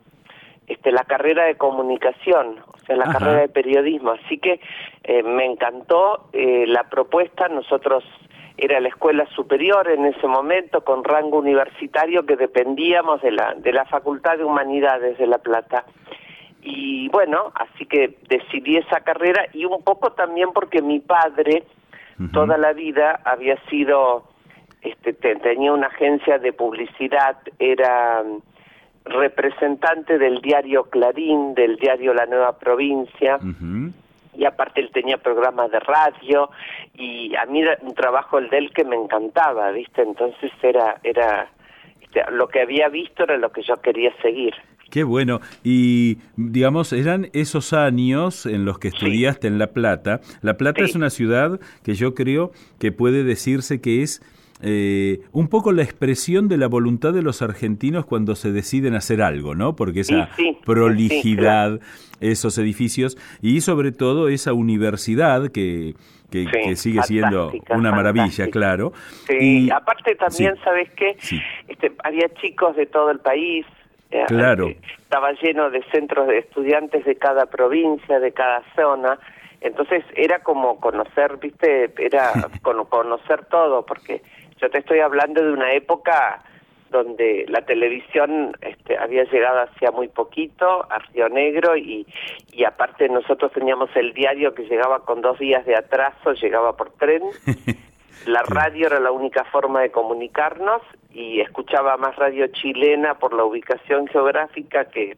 este, 0.66 0.92
la 0.92 1.04
carrera 1.04 1.44
de 1.44 1.56
comunicación, 1.56 2.56
o 2.66 2.78
sea, 2.86 2.96
la 2.96 3.12
carrera 3.12 3.40
de 3.40 3.48
periodismo. 3.48 4.12
Así 4.12 4.38
que 4.38 4.60
eh, 5.04 5.22
me 5.22 5.44
encantó 5.44 6.28
eh, 6.32 6.64
la 6.66 6.84
propuesta. 6.84 7.48
Nosotros 7.48 8.04
era 8.56 8.80
la 8.80 8.88
escuela 8.88 9.26
superior 9.34 9.90
en 9.90 10.06
ese 10.06 10.26
momento 10.26 10.82
con 10.82 11.04
rango 11.04 11.38
universitario 11.38 12.24
que 12.26 12.36
dependíamos 12.36 13.20
de 13.22 13.32
la 13.32 13.54
de 13.54 13.72
la 13.72 13.84
Facultad 13.86 14.38
de 14.38 14.44
Humanidades 14.44 15.18
de 15.18 15.26
La 15.26 15.38
Plata. 15.38 15.84
Y 16.62 17.08
bueno, 17.08 17.52
así 17.54 17.86
que 17.86 18.18
decidí 18.28 18.76
esa 18.76 19.00
carrera 19.00 19.46
y 19.52 19.64
un 19.64 19.82
poco 19.82 20.12
también 20.12 20.52
porque 20.52 20.80
mi 20.80 21.00
padre 21.00 21.64
toda 22.32 22.56
la 22.56 22.72
vida 22.72 23.20
había 23.24 23.56
sido 23.68 24.28
este 24.80 25.12
tenía 25.12 25.72
una 25.72 25.88
agencia 25.88 26.38
de 26.38 26.52
publicidad, 26.52 27.36
era 27.58 28.22
representante 29.04 30.18
del 30.18 30.40
diario 30.40 30.84
Clarín, 30.84 31.54
del 31.54 31.76
diario 31.76 32.14
La 32.14 32.26
Nueva 32.26 32.58
Provincia, 32.58 33.38
y 34.34 34.44
aparte 34.44 34.80
él 34.80 34.90
tenía 34.92 35.18
programas 35.18 35.70
de 35.70 35.80
radio, 35.80 36.50
y 36.94 37.34
a 37.36 37.44
mí 37.46 37.62
un 37.82 37.94
trabajo 37.94 38.38
el 38.38 38.48
de 38.48 38.58
él 38.58 38.72
que 38.72 38.84
me 38.84 38.96
encantaba, 38.96 39.70
¿viste? 39.72 40.02
Entonces 40.02 40.50
era, 40.62 40.98
era, 41.02 41.50
este, 42.00 42.22
lo 42.30 42.48
que 42.48 42.60
había 42.60 42.88
visto 42.88 43.24
era 43.24 43.36
lo 43.36 43.50
que 43.50 43.62
yo 43.62 43.76
quería 43.76 44.12
seguir. 44.22 44.54
Qué 44.90 45.04
bueno. 45.04 45.40
Y 45.64 46.18
digamos, 46.36 46.92
eran 46.92 47.28
esos 47.32 47.72
años 47.72 48.44
en 48.44 48.66
los 48.66 48.78
que 48.78 48.88
estudiaste 48.88 49.48
en 49.48 49.58
La 49.58 49.68
Plata. 49.68 50.20
La 50.42 50.58
Plata 50.58 50.82
es 50.82 50.94
una 50.94 51.08
ciudad 51.08 51.58
que 51.82 51.94
yo 51.94 52.14
creo 52.14 52.52
que 52.78 52.92
puede 52.92 53.24
decirse 53.24 53.80
que 53.80 54.02
es 54.02 54.20
eh, 54.62 55.20
un 55.32 55.48
poco 55.48 55.72
la 55.72 55.82
expresión 55.82 56.48
de 56.48 56.56
la 56.56 56.68
voluntad 56.68 57.12
de 57.12 57.22
los 57.22 57.42
argentinos 57.42 58.06
cuando 58.06 58.36
se 58.36 58.52
deciden 58.52 58.94
hacer 58.94 59.20
algo, 59.20 59.54
¿no? 59.54 59.74
Porque 59.74 60.00
esa 60.00 60.30
prolijidad, 60.64 61.80
esos 62.20 62.56
edificios 62.58 63.18
y 63.40 63.60
sobre 63.60 63.90
todo 63.92 64.28
esa 64.28 64.52
universidad 64.52 65.50
que, 65.50 65.94
que, 66.30 66.76
sigue 66.76 67.02
siendo 67.02 67.52
una 67.70 67.90
maravilla, 67.90 68.48
claro. 68.48 68.92
Sí, 69.26 69.66
y, 69.66 69.70
aparte 69.70 70.14
también, 70.14 70.54
¿sabes 70.62 70.90
qué? 70.92 71.16
Este, 71.68 71.92
había 72.04 72.28
chicos 72.40 72.76
de 72.76 72.86
todo 72.86 73.10
el 73.10 73.18
país, 73.18 73.66
eh, 74.12 74.24
Claro. 74.28 74.68
Estaba 74.68 75.32
lleno 75.32 75.70
de 75.70 75.82
centros 75.90 76.28
de 76.28 76.38
estudiantes 76.38 77.04
de 77.04 77.16
cada 77.16 77.46
provincia, 77.46 78.20
de 78.20 78.32
cada 78.32 78.62
zona. 78.76 79.18
Entonces 79.60 80.04
era 80.14 80.40
como 80.40 80.80
conocer, 80.80 81.38
viste, 81.38 81.92
era 81.98 82.32
conocer 82.62 83.44
todo, 83.46 83.84
porque 83.86 84.22
yo 84.62 84.70
te 84.70 84.78
estoy 84.78 85.00
hablando 85.00 85.44
de 85.44 85.52
una 85.52 85.72
época 85.72 86.42
donde 86.90 87.44
la 87.48 87.62
televisión 87.62 88.56
este, 88.60 88.96
había 88.96 89.24
llegado 89.24 89.60
hacía 89.60 89.90
muy 89.90 90.08
poquito 90.08 90.86
a 90.90 90.98
Río 90.98 91.28
Negro 91.28 91.76
y, 91.76 92.06
y 92.52 92.64
aparte 92.64 93.08
nosotros 93.08 93.50
teníamos 93.52 93.90
el 93.96 94.14
diario 94.14 94.54
que 94.54 94.64
llegaba 94.64 95.00
con 95.04 95.20
dos 95.20 95.38
días 95.38 95.66
de 95.66 95.74
atraso, 95.74 96.32
llegaba 96.34 96.76
por 96.76 96.90
tren 96.92 97.22
La 98.26 98.42
radio 98.42 98.86
era 98.86 99.00
la 99.00 99.10
única 99.10 99.44
forma 99.44 99.80
de 99.80 99.90
comunicarnos 99.90 100.80
y 101.10 101.40
escuchaba 101.40 101.96
más 101.96 102.14
radio 102.16 102.46
chilena 102.46 103.14
por 103.14 103.34
la 103.34 103.44
ubicación 103.44 104.06
geográfica 104.06 104.84
que 104.84 105.16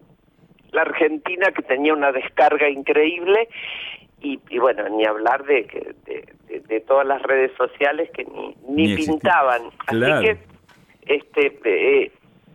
la 0.73 0.83
Argentina, 0.83 1.53
que 1.53 1.63
tenía 1.63 1.93
una 1.93 2.13
descarga 2.13 2.69
increíble. 2.69 3.49
Y, 4.25 4.59
bueno, 4.59 4.89
ni 4.89 5.05
hablar 5.05 5.45
de, 5.45 5.95
de, 6.07 6.61
de, 6.61 6.81
todas 6.81 7.07
las 7.07 7.21
redes 7.23 7.53
sociales 7.59 8.11
que 8.15 8.25
ni, 8.25 8.57
ni, 8.69 8.97
pintaban. 8.97 9.65
Así 9.87 10.01
que 10.01 10.39
este 11.07 11.59
eh, 11.65 12.13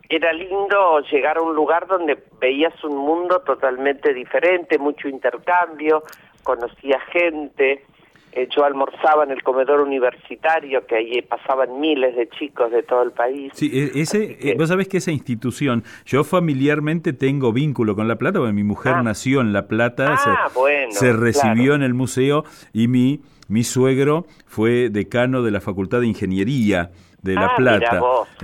era 0.08 0.32
lindo 0.32 1.00
llegar 1.12 1.38
a 1.38 1.42
un 1.42 1.54
lugar 1.54 1.86
donde 1.86 2.18
veías 2.40 2.74
un 2.82 2.96
mundo 2.96 3.40
totalmente 3.42 4.12
diferente, 4.12 4.78
mucho 4.78 5.08
intercambio, 5.08 6.02
conocía 6.42 6.98
gente, 7.12 7.84
eh, 8.32 8.48
yo 8.54 8.64
almorzaba 8.64 9.24
en 9.24 9.32
el 9.32 9.42
comedor 9.42 9.80
universitario, 9.80 10.86
que 10.86 10.96
ahí 10.96 11.22
pasaban 11.22 11.80
miles 11.80 12.14
de 12.14 12.28
chicos 12.28 12.70
de 12.70 12.82
todo 12.82 13.02
el 13.02 13.12
país. 13.12 13.52
Sí, 13.54 13.70
e, 13.72 14.00
ese, 14.00 14.38
eh, 14.40 14.54
vos 14.56 14.68
sabés 14.68 14.88
que 14.88 14.98
esa 14.98 15.10
institución, 15.10 15.82
yo 16.06 16.22
familiarmente 16.22 17.12
tengo 17.12 17.52
vínculo 17.52 17.96
con 17.96 18.06
La 18.08 18.16
Plata, 18.16 18.38
porque 18.38 18.52
mi 18.52 18.64
mujer 18.64 18.94
ah. 18.96 19.02
nació 19.02 19.40
en 19.40 19.52
La 19.52 19.66
Plata, 19.66 20.14
ah, 20.16 20.48
se, 20.90 21.12
recibió 21.12 21.74
en 21.74 21.82
el 21.82 21.94
museo 21.94 22.44
y 22.72 22.88
mi, 22.88 23.20
mi 23.48 23.64
suegro 23.64 24.26
fue 24.46 24.90
decano 24.90 25.42
de 25.42 25.50
la 25.50 25.60
Facultad 25.60 26.00
de 26.00 26.06
Ingeniería 26.06 26.90
de 27.22 27.34
La 27.34 27.46
ah, 27.46 27.56
Plata. 27.56 28.00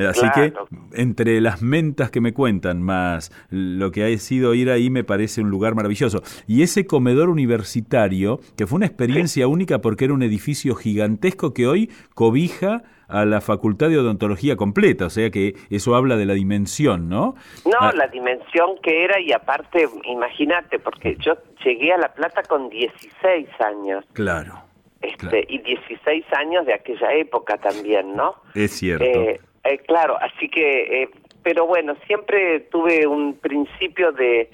Así 0.08 0.26
que 0.34 0.52
entre 0.94 1.40
las 1.40 1.62
mentas 1.62 2.10
que 2.10 2.20
me 2.20 2.32
cuentan, 2.32 2.82
más 2.82 3.32
lo 3.50 3.90
que 3.90 4.04
ha 4.04 4.18
sido 4.18 4.54
ir 4.54 4.70
ahí, 4.70 4.90
me 4.90 5.04
parece 5.04 5.40
un 5.40 5.50
lugar 5.50 5.74
maravilloso. 5.74 6.22
Y 6.46 6.62
ese 6.62 6.86
comedor 6.86 7.28
universitario, 7.28 8.40
que 8.56 8.66
fue 8.66 8.76
una 8.76 8.86
experiencia 8.86 9.48
única 9.48 9.80
porque 9.80 10.06
era 10.06 10.14
un 10.14 10.22
edificio 10.22 10.74
gigantesco 10.74 11.54
que 11.54 11.66
hoy 11.66 11.90
cobija 12.14 12.82
a 13.08 13.24
la 13.24 13.40
Facultad 13.40 13.88
de 13.88 13.98
Odontología 13.98 14.56
completa, 14.56 15.06
o 15.06 15.10
sea 15.10 15.30
que 15.30 15.54
eso 15.70 15.94
habla 15.94 16.16
de 16.16 16.26
la 16.26 16.34
dimensión, 16.34 17.08
¿no? 17.08 17.36
No, 17.64 17.78
ah. 17.78 17.92
la 17.94 18.08
dimensión 18.08 18.78
que 18.82 19.04
era 19.04 19.20
y 19.20 19.32
aparte, 19.32 19.88
imagínate, 20.04 20.78
porque 20.78 21.16
yo 21.20 21.34
llegué 21.64 21.92
a 21.92 21.98
La 21.98 22.12
Plata 22.12 22.42
con 22.42 22.68
16 22.68 23.48
años. 23.60 24.04
Claro. 24.12 24.65
Este, 25.06 25.44
y 25.48 25.58
16 25.58 26.24
años 26.32 26.66
de 26.66 26.74
aquella 26.74 27.12
época 27.12 27.58
también, 27.58 28.14
¿no? 28.14 28.34
Es 28.54 28.72
cierto. 28.72 29.04
Eh, 29.04 29.40
eh, 29.64 29.78
claro, 29.86 30.16
así 30.20 30.48
que, 30.48 31.02
eh, 31.02 31.08
pero 31.42 31.66
bueno, 31.66 31.96
siempre 32.06 32.60
tuve 32.70 33.06
un 33.06 33.34
principio 33.34 34.12
de, 34.12 34.50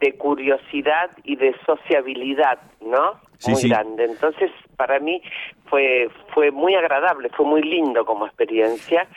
de 0.00 0.14
curiosidad 0.14 1.10
y 1.24 1.36
de 1.36 1.54
sociabilidad, 1.66 2.58
¿no? 2.80 3.20
muy 3.48 3.68
grande. 3.68 4.04
Entonces, 4.04 4.50
para 4.76 5.00
mí 5.00 5.20
fue 5.66 6.08
fue 6.32 6.50
muy 6.50 6.74
agradable, 6.74 7.28
fue 7.30 7.44
muy 7.44 7.62
lindo 7.62 8.04
como 8.04 8.26
experiencia 8.26 9.08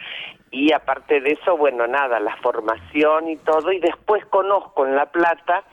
y 0.52 0.72
aparte 0.72 1.20
de 1.22 1.34
eso, 1.34 1.58
bueno, 1.58 1.86
nada, 1.86 2.20
la 2.20 2.36
formación 2.38 3.30
y 3.30 3.38
todo 3.38 3.72
y 3.72 3.80
después 3.80 4.26
conozco 4.26 4.86
en 4.86 4.96
La 4.96 5.06
Plata 5.08 5.64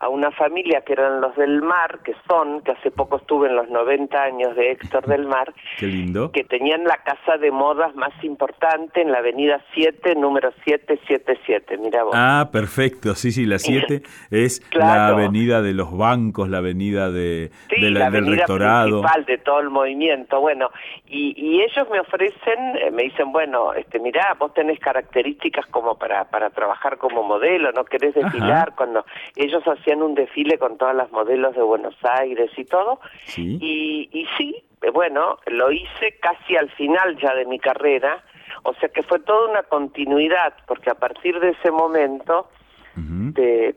a 0.00 0.08
una 0.08 0.30
familia 0.30 0.82
que 0.82 0.92
eran 0.92 1.20
los 1.20 1.34
del 1.34 1.60
mar, 1.60 1.98
que 2.04 2.14
son, 2.28 2.60
que 2.62 2.70
hace 2.70 2.90
poco 2.92 3.16
estuve 3.16 3.48
en 3.48 3.56
los 3.56 3.68
90 3.68 4.22
años 4.22 4.54
de 4.54 4.70
Héctor 4.70 5.06
del 5.06 5.26
Mar, 5.26 5.52
Qué 5.76 5.86
lindo. 5.86 6.30
que 6.30 6.44
tenían 6.44 6.84
la 6.84 6.98
casa 6.98 7.36
de 7.36 7.50
modas 7.50 7.94
más 7.96 8.12
importante 8.22 9.02
en 9.02 9.10
la 9.10 9.18
avenida 9.18 9.60
7, 9.74 10.14
número 10.14 10.52
777, 10.64 11.78
mira 11.78 12.04
vos. 12.04 12.12
Ah, 12.16 12.48
perfecto, 12.52 13.16
sí, 13.16 13.32
sí, 13.32 13.44
la 13.44 13.58
7 13.58 14.02
es 14.30 14.62
la 14.72 15.08
avenida 15.08 15.62
de 15.62 15.74
los 15.74 15.96
bancos, 15.96 16.48
la 16.48 16.58
avenida 16.58 17.10
de, 17.10 17.50
la, 17.80 18.10
del 18.10 18.26
rectorado. 18.26 19.00
principal 19.00 19.24
de 19.24 19.38
todo 19.38 19.58
el 19.58 19.70
movimiento, 19.70 20.40
bueno, 20.40 20.70
y, 21.08 21.34
y 21.36 21.60
ellos 21.62 21.88
me 21.90 21.98
ofrecen, 21.98 22.76
eh, 22.76 22.90
me 22.92 23.02
dicen, 23.02 23.32
bueno, 23.32 23.72
este, 23.72 23.98
mirá, 23.98 24.36
vos 24.38 24.54
tenés 24.54 24.78
características 24.78 25.66
como 25.66 25.96
para, 25.98 26.24
para 26.30 26.50
trabajar 26.50 26.98
como 26.98 27.24
modelo, 27.24 27.72
no 27.72 27.84
querés 27.84 28.14
desfilar, 28.14 28.74
cuando 28.76 29.04
ellos 29.34 29.62
hacían 29.66 29.87
hacían 29.88 30.02
un 30.02 30.14
desfile 30.14 30.58
con 30.58 30.76
todas 30.76 30.94
las 30.94 31.10
modelos 31.10 31.54
de 31.54 31.62
Buenos 31.62 31.96
Aires 32.02 32.50
y 32.56 32.64
todo. 32.64 33.00
Y, 33.36 34.08
y 34.12 34.26
sí, 34.36 34.62
eh, 34.82 34.90
bueno, 34.90 35.38
lo 35.46 35.72
hice 35.72 36.18
casi 36.20 36.56
al 36.56 36.70
final 36.70 37.16
ya 37.18 37.34
de 37.34 37.46
mi 37.46 37.58
carrera, 37.58 38.22
o 38.64 38.74
sea 38.74 38.88
que 38.90 39.02
fue 39.02 39.20
toda 39.20 39.50
una 39.50 39.62
continuidad, 39.62 40.54
porque 40.66 40.90
a 40.90 40.94
partir 40.94 41.40
de 41.40 41.50
ese 41.50 41.70
momento, 41.70 42.48
de, 42.94 43.76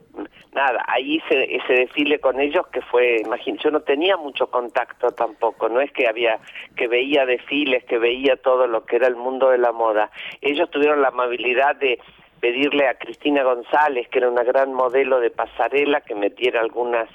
nada, 0.51 0.83
ahí 0.87 1.17
hice 1.17 1.55
ese 1.55 1.73
desfile 1.73 2.19
con 2.19 2.39
ellos 2.39 2.65
que 2.67 2.81
fue, 2.81 3.17
imagínate, 3.23 3.63
yo 3.65 3.71
no 3.71 3.81
tenía 3.81 4.17
mucho 4.17 4.47
contacto 4.47 5.11
tampoco, 5.11 5.69
no 5.69 5.79
es 5.79 5.91
que 5.91 6.07
había, 6.07 6.39
que 6.75 6.87
veía 6.87 7.25
desfiles, 7.27 7.83
que 7.85 7.99
veía 7.99 8.35
todo 8.37 8.65
lo 8.65 8.83
que 8.83 8.95
era 8.95 9.07
el 9.07 9.15
mundo 9.15 9.49
de 9.49 9.59
la 9.59 9.71
moda. 9.71 10.09
Ellos 10.41 10.71
tuvieron 10.71 11.03
la 11.03 11.09
amabilidad 11.09 11.75
de 11.75 11.99
pedirle 12.41 12.87
a 12.87 12.95
Cristina 12.95 13.43
González, 13.43 14.09
que 14.09 14.17
era 14.17 14.29
una 14.29 14.43
gran 14.43 14.73
modelo 14.73 15.19
de 15.19 15.29
pasarela, 15.29 16.01
que 16.01 16.15
metiera 16.15 16.59
algunas 16.59 17.07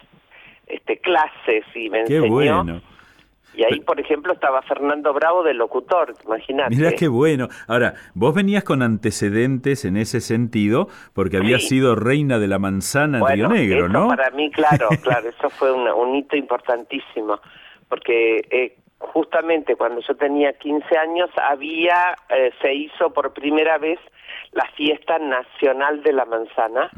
este, 0.67 0.99
clases 0.99 1.65
y 1.75 1.91
me 1.91 2.05
qué 2.05 2.21
Bueno. 2.21 2.81
Y 3.55 3.65
ahí, 3.65 3.81
por 3.81 3.99
ejemplo, 3.99 4.35
estaba 4.35 4.61
Fernando 4.63 5.15
Bravo 5.15 5.43
de 5.43 5.55
locutor, 5.55 6.13
imagínate. 6.27 6.77
Mira 6.77 6.93
qué 6.93 7.09
bueno. 7.09 7.49
Ahora, 7.69 7.95
vos 8.13 8.35
venías 8.35 8.65
con 8.65 8.83
antecedentes 8.83 9.87
en 9.87 9.97
ese 9.97 10.21
sentido, 10.21 10.89
porque 11.15 11.39
habías 11.39 11.63
sido 11.67 11.95
reina 11.95 12.39
de 12.39 12.49
la 12.49 12.59
manzana 12.59 13.19
en 13.19 13.27
Río 13.27 13.49
Negro, 13.49 13.89
¿no? 13.89 14.09
Para 14.09 14.29
mí, 14.31 14.51
claro, 14.51 14.89
claro, 15.03 15.31
eso 15.31 15.49
fue 15.49 15.73
un 15.73 16.15
hito 16.15 16.37
importantísimo, 16.37 17.41
porque 17.89 18.47
eh, 18.51 18.77
justamente 18.99 19.77
cuando 19.77 20.01
yo 20.01 20.15
tenía 20.17 20.53
15 20.53 20.99
años 20.99 21.31
había, 21.37 22.17
eh, 22.29 22.51
se 22.61 22.75
hizo 22.75 23.11
por 23.13 23.33
primera 23.33 23.79
vez 23.79 23.99
la 24.57 24.67
fiesta 24.75 25.19
nacional 25.19 26.03
de 26.03 26.13
la 26.15 26.25
manzana, 26.25 26.91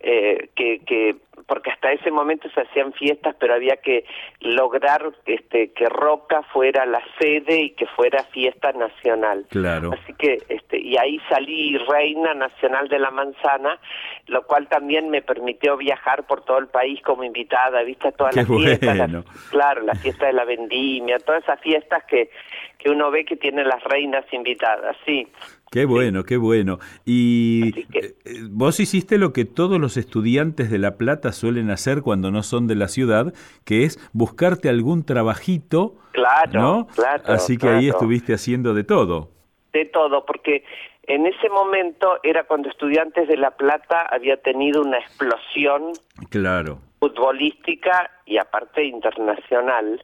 eh, 0.00 0.48
que, 0.54 0.80
que 0.86 1.16
porque 1.46 1.70
hasta 1.70 1.92
ese 1.92 2.10
momento 2.10 2.48
se 2.50 2.62
hacían 2.62 2.92
fiestas, 2.92 3.34
pero 3.38 3.54
había 3.54 3.76
que 3.76 4.04
lograr 4.40 5.12
este 5.26 5.72
que 5.72 5.86
Roca 5.86 6.42
fuera 6.52 6.86
la 6.86 7.02
sede 7.18 7.62
y 7.62 7.70
que 7.70 7.86
fuera 7.86 8.24
fiesta 8.24 8.72
nacional. 8.72 9.46
Claro. 9.50 9.90
Así 9.92 10.14
que 10.14 10.38
este 10.48 10.78
y 10.78 10.96
ahí 10.96 11.20
salí 11.28 11.76
reina 11.76 12.32
nacional 12.34 12.88
de 12.88 12.98
la 12.98 13.10
manzana, 13.10 13.78
lo 14.26 14.42
cual 14.46 14.68
también 14.68 15.10
me 15.10 15.20
permitió 15.20 15.76
viajar 15.76 16.26
por 16.26 16.42
todo 16.42 16.58
el 16.58 16.68
país 16.68 17.00
como 17.02 17.22
invitada, 17.24 17.82
viste 17.82 18.12
todas 18.12 18.34
las 18.34 18.46
fiestas, 18.46 19.10
claro, 19.50 19.82
la 19.82 19.94
fiesta 19.94 20.26
de 20.26 20.32
la 20.32 20.44
vendimia, 20.44 21.18
todas 21.18 21.42
esas 21.42 21.60
fiestas 21.60 22.04
que 22.04 22.30
que 22.78 22.90
uno 22.90 23.10
ve 23.10 23.24
que 23.24 23.36
tienen 23.36 23.66
las 23.66 23.82
reinas 23.84 24.24
invitadas, 24.32 24.96
sí. 25.04 25.26
Qué 25.70 25.84
bueno, 25.84 26.24
qué 26.24 26.36
bueno. 26.36 26.78
Y 27.04 27.80
eh, 27.94 28.14
vos 28.50 28.80
hiciste 28.80 29.18
lo 29.18 29.32
que 29.32 29.44
todos 29.44 29.78
los 29.78 29.96
estudiantes 29.96 30.70
de 30.70 30.78
La 30.78 30.96
Plata 30.96 31.32
suelen 31.32 31.70
hacer 31.70 32.02
cuando 32.02 32.30
no 32.30 32.42
son 32.42 32.66
de 32.66 32.74
la 32.74 32.88
ciudad, 32.88 33.34
que 33.64 33.84
es 33.84 33.98
buscarte 34.12 34.68
algún 34.68 35.04
trabajito. 35.04 35.94
Claro, 36.12 36.60
¿no? 36.60 36.86
claro. 36.94 37.22
Así 37.26 37.58
que 37.58 37.68
ahí 37.68 37.88
estuviste 37.88 38.32
haciendo 38.32 38.72
de 38.72 38.84
todo. 38.84 39.30
De 39.72 39.84
todo, 39.84 40.24
porque 40.24 40.64
en 41.02 41.26
ese 41.26 41.48
momento 41.50 42.18
era 42.22 42.44
cuando 42.44 42.70
Estudiantes 42.70 43.28
de 43.28 43.36
La 43.36 43.50
Plata 43.50 44.06
había 44.10 44.38
tenido 44.38 44.82
una 44.82 44.98
explosión. 44.98 45.92
Claro. 46.30 46.80
Futbolística 46.98 48.10
y 48.24 48.38
aparte 48.38 48.84
internacional. 48.84 50.02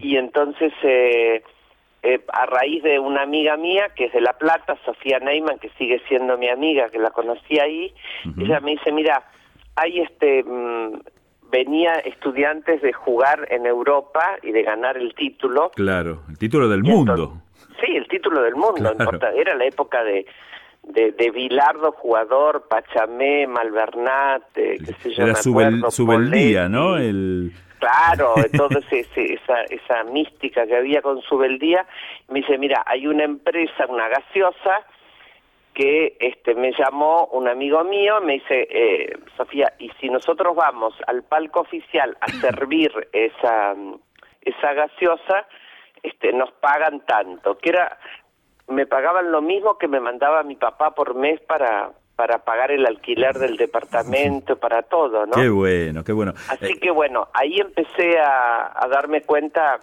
Y 0.00 0.16
entonces. 0.16 0.72
Eh, 0.82 1.42
eh, 2.02 2.20
a 2.32 2.46
raíz 2.46 2.82
de 2.82 2.98
una 2.98 3.22
amiga 3.22 3.56
mía 3.56 3.90
que 3.94 4.06
es 4.06 4.12
de 4.12 4.20
La 4.20 4.32
Plata, 4.32 4.76
Sofía 4.84 5.18
Neyman, 5.18 5.58
que 5.58 5.70
sigue 5.78 6.00
siendo 6.08 6.38
mi 6.38 6.48
amiga, 6.48 6.88
que 6.88 6.98
la 6.98 7.10
conocí 7.10 7.58
ahí, 7.58 7.92
ella 8.38 8.60
me 8.60 8.72
dice, 8.72 8.90
mira, 8.90 9.22
hay 9.76 10.00
este, 10.00 10.42
mm, 10.42 11.00
venía 11.50 11.98
estudiantes 11.98 12.80
de 12.80 12.92
jugar 12.92 13.46
en 13.50 13.66
Europa 13.66 14.38
y 14.42 14.52
de 14.52 14.62
ganar 14.62 14.96
el 14.96 15.14
título. 15.14 15.70
Claro, 15.74 16.22
el 16.28 16.38
título 16.38 16.68
del 16.68 16.82
mundo. 16.82 17.42
sí, 17.84 17.96
el 17.96 18.08
título 18.08 18.42
del 18.42 18.56
mundo, 18.56 18.94
era 19.36 19.54
la 19.54 19.64
época 19.64 20.02
de, 20.02 20.26
de, 20.84 21.12
de 21.12 21.30
Bilardo, 21.30 21.92
jugador, 21.92 22.66
Pachamé, 22.68 23.46
Malvernat, 23.46 24.42
eh, 24.56 24.78
qué 24.78 24.92
sé 25.02 25.14
yo, 25.14 25.24
Era 25.24 25.34
Subeldía, 25.90 26.68
¿no? 26.68 26.96
El... 26.96 27.52
Claro, 27.80 28.34
toda 28.56 28.78
esa, 28.90 29.62
esa 29.62 30.04
mística 30.04 30.66
que 30.66 30.76
había 30.76 31.02
con 31.02 31.20
su 31.22 31.36
beldía. 31.36 31.86
Me 32.28 32.40
dice, 32.40 32.58
mira, 32.58 32.84
hay 32.86 33.06
una 33.06 33.24
empresa, 33.24 33.86
una 33.88 34.08
gaseosa, 34.08 34.86
que 35.74 36.16
este 36.20 36.54
me 36.54 36.72
llamó 36.72 37.26
un 37.32 37.48
amigo 37.48 37.82
mío, 37.84 38.20
me 38.20 38.34
dice, 38.34 38.68
eh, 38.70 39.18
Sofía, 39.36 39.72
y 39.78 39.88
si 40.00 40.10
nosotros 40.10 40.54
vamos 40.54 40.94
al 41.06 41.22
palco 41.22 41.60
oficial 41.60 42.16
a 42.20 42.28
servir 42.40 42.92
esa, 43.12 43.74
esa 44.42 44.72
gaseosa, 44.74 45.46
este, 46.02 46.32
nos 46.32 46.52
pagan 46.52 47.00
tanto, 47.06 47.56
que 47.58 47.70
era, 47.70 47.98
me 48.68 48.86
pagaban 48.86 49.32
lo 49.32 49.40
mismo 49.40 49.78
que 49.78 49.88
me 49.88 50.00
mandaba 50.00 50.42
mi 50.42 50.56
papá 50.56 50.94
por 50.94 51.14
mes 51.14 51.40
para, 51.40 51.92
para 52.20 52.36
pagar 52.36 52.70
el 52.70 52.84
alquiler 52.84 53.38
del 53.38 53.56
departamento, 53.56 54.56
para 54.56 54.82
todo, 54.82 55.24
¿no? 55.24 55.32
Qué 55.32 55.48
bueno, 55.48 56.04
qué 56.04 56.12
bueno. 56.12 56.34
Así 56.50 56.74
que 56.78 56.90
bueno, 56.90 57.28
ahí 57.32 57.58
empecé 57.58 58.18
a, 58.18 58.86
darme 58.90 59.22
cuenta 59.22 59.80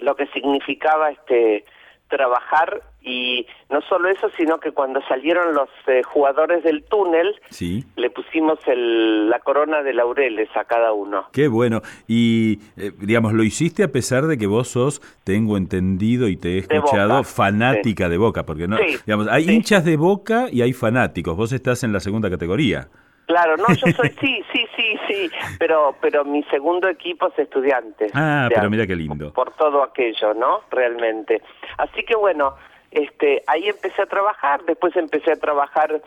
lo 0.00 0.16
que 0.16 0.26
significaba 0.26 1.12
este 1.12 1.64
trabajar 2.08 2.82
y 3.02 3.46
no 3.70 3.80
solo 3.82 4.08
eso, 4.08 4.28
sino 4.36 4.58
que 4.58 4.72
cuando 4.72 5.00
salieron 5.08 5.54
los 5.54 5.68
eh, 5.86 6.02
jugadores 6.02 6.64
del 6.64 6.82
túnel, 6.84 7.34
Sí. 7.50 7.84
le 7.96 8.10
pusimos 8.10 8.58
el, 8.66 9.30
la 9.30 9.38
corona 9.40 9.82
de 9.82 9.94
laureles 9.94 10.48
a 10.56 10.64
cada 10.64 10.92
uno. 10.92 11.26
Qué 11.32 11.46
bueno. 11.48 11.82
Y, 12.08 12.58
eh, 12.76 12.90
digamos, 12.98 13.32
lo 13.32 13.42
hiciste 13.44 13.84
a 13.84 13.88
pesar 13.92 14.26
de 14.26 14.38
que 14.38 14.46
vos 14.48 14.68
sos, 14.68 15.00
tengo 15.24 15.56
entendido 15.56 16.26
y 16.28 16.36
te 16.36 16.54
he 16.54 16.58
escuchado, 16.58 17.22
fanática 17.22 18.08
de 18.08 18.18
Boca, 18.18 18.44
porque 18.44 18.66
no, 18.66 18.76
Sí, 18.78 18.96
digamos, 19.06 19.28
hay 19.28 19.48
hinchas 19.50 19.84
de 19.84 19.96
Boca 19.96 20.46
y 20.50 20.62
hay 20.62 20.72
fanáticos. 20.72 21.36
Vos 21.36 21.52
estás 21.52 21.84
en 21.84 21.92
la 21.92 22.00
segunda 22.00 22.28
categoría. 22.28 22.88
Claro, 23.26 23.56
no, 23.56 23.66
yo 23.74 23.92
soy, 23.92 24.08
sí, 24.20 24.42
sí, 24.52 24.66
sí, 24.76 24.98
sí, 25.08 25.30
pero, 25.58 25.96
pero 26.00 26.24
mi 26.24 26.42
segundo 26.44 26.88
equipo 26.88 27.26
es 27.28 27.38
estudiantes. 27.40 28.10
Ah, 28.14 28.44
O 28.46 28.48
sea, 28.48 28.58
pero 28.60 28.70
mira 28.70 28.86
qué 28.86 28.94
lindo. 28.96 29.32
Por 29.32 29.52
todo 29.56 29.82
aquello, 29.82 30.32
¿no? 30.34 30.60
Realmente. 30.70 31.42
Así 31.78 32.04
que 32.04 32.14
bueno, 32.16 32.54
este, 32.90 33.42
ahí 33.48 33.68
empecé 33.68 34.02
a 34.02 34.06
trabajar, 34.06 34.62
después 34.64 34.94
empecé 34.96 35.32
a 35.32 35.36
trabajar 35.36 36.00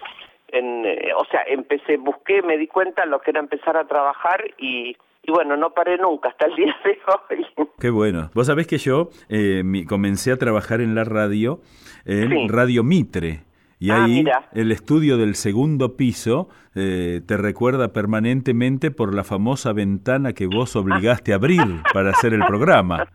en, 0.47 0.85
eh, 0.85 1.11
o 1.15 1.25
sea, 1.25 1.41
empecé, 1.47 1.97
busqué, 1.97 2.41
me 2.41 2.57
di 2.57 2.67
cuenta 2.67 3.05
lo 3.05 3.19
que 3.19 3.31
era 3.31 3.39
empezar 3.39 3.75
a 3.77 3.85
trabajar 3.85 4.43
y, 4.57 4.95
y 5.23 5.31
bueno, 5.31 5.57
no 5.57 5.71
paré 5.71 5.97
nunca 5.97 6.29
hasta 6.29 6.45
el 6.47 6.55
día 6.55 6.75
de 6.85 6.97
hoy. 7.29 7.45
Qué 7.79 7.89
bueno. 7.89 8.31
Vos 8.33 8.47
sabés 8.47 8.65
que 8.65 8.77
yo 8.77 9.09
eh, 9.27 9.61
comencé 9.87 10.31
a 10.31 10.37
trabajar 10.37 10.79
en 10.81 10.95
la 10.95 11.03
radio, 11.03 11.59
en 12.05 12.29
Sí. 12.29 12.47
Radio 12.47 12.83
Mitre. 12.83 13.41
Y 13.81 13.91
Ah, 13.91 14.03
ahí 14.03 14.23
mira. 14.23 14.49
el 14.53 14.71
estudio 14.73 15.17
del 15.17 15.35
segundo 15.35 15.95
piso 15.95 16.49
eh, 16.75 17.21
te 17.25 17.37
recuerda 17.37 17.93
permanentemente 17.93 18.91
por 18.91 19.15
la 19.15 19.23
famosa 19.23 19.71
ventana 19.71 20.33
que 20.33 20.47
vos 20.47 20.75
obligaste 20.75 21.31
a 21.31 21.35
abrir 21.35 21.61
para 21.93 22.09
hacer 22.09 22.33
el 22.33 22.43
programa. 22.45 23.07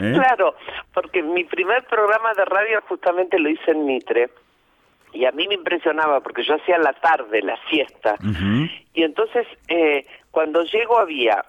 ¿Eh? 0.00 0.12
Claro, 0.14 0.54
porque 0.92 1.22
mi 1.22 1.44
primer 1.44 1.84
programa 1.86 2.34
de 2.34 2.44
radio 2.44 2.80
justamente 2.88 3.38
lo 3.38 3.48
hice 3.48 3.70
en 3.70 3.86
Mitre. 3.86 4.28
Y 5.14 5.24
a 5.24 5.32
mí 5.32 5.48
me 5.48 5.54
impresionaba 5.54 6.20
porque 6.20 6.42
yo 6.44 6.54
hacía 6.56 6.76
la 6.78 6.92
tarde, 6.92 7.40
la 7.40 7.56
siesta. 7.70 8.14
Y 8.92 9.02
entonces, 9.02 9.46
eh, 9.68 10.04
cuando 10.30 10.62
llego 10.64 10.98
había 10.98 11.42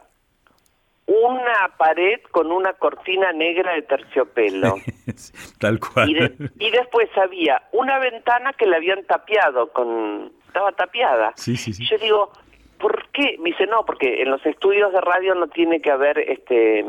una 1.10 1.76
pared 1.78 2.20
con 2.32 2.52
una 2.52 2.74
cortina 2.74 3.32
negra 3.34 3.74
de 3.74 3.82
terciopelo. 3.82 4.76
Tal 5.60 5.80
cual. 5.80 6.10
y, 6.10 6.14
de- 6.14 6.36
y 6.60 6.70
después 6.70 7.10
había 7.18 7.64
una 7.72 7.98
ventana 7.98 8.54
que 8.54 8.68
la 8.68 8.78
habían 8.78 9.04
tapiado 9.06 9.72
con... 9.74 10.32
Estaba 10.48 10.72
tapiada. 10.74 11.34
Sí, 11.36 11.58
sí, 11.58 11.74
sí. 11.74 11.84
Y 11.84 11.88
Yo 11.90 11.98
digo, 11.98 12.32
¿por 12.80 13.08
qué? 13.12 13.38
Me 13.40 13.50
dice, 13.52 13.66
no, 13.66 13.86
porque 13.86 14.22
en 14.22 14.30
los 14.32 14.46
estudios 14.46 14.94
de 14.94 15.02
radio 15.02 15.34
no 15.36 15.48
tiene 15.48 15.80
que 15.82 15.92
haber 15.92 16.20
este 16.20 16.86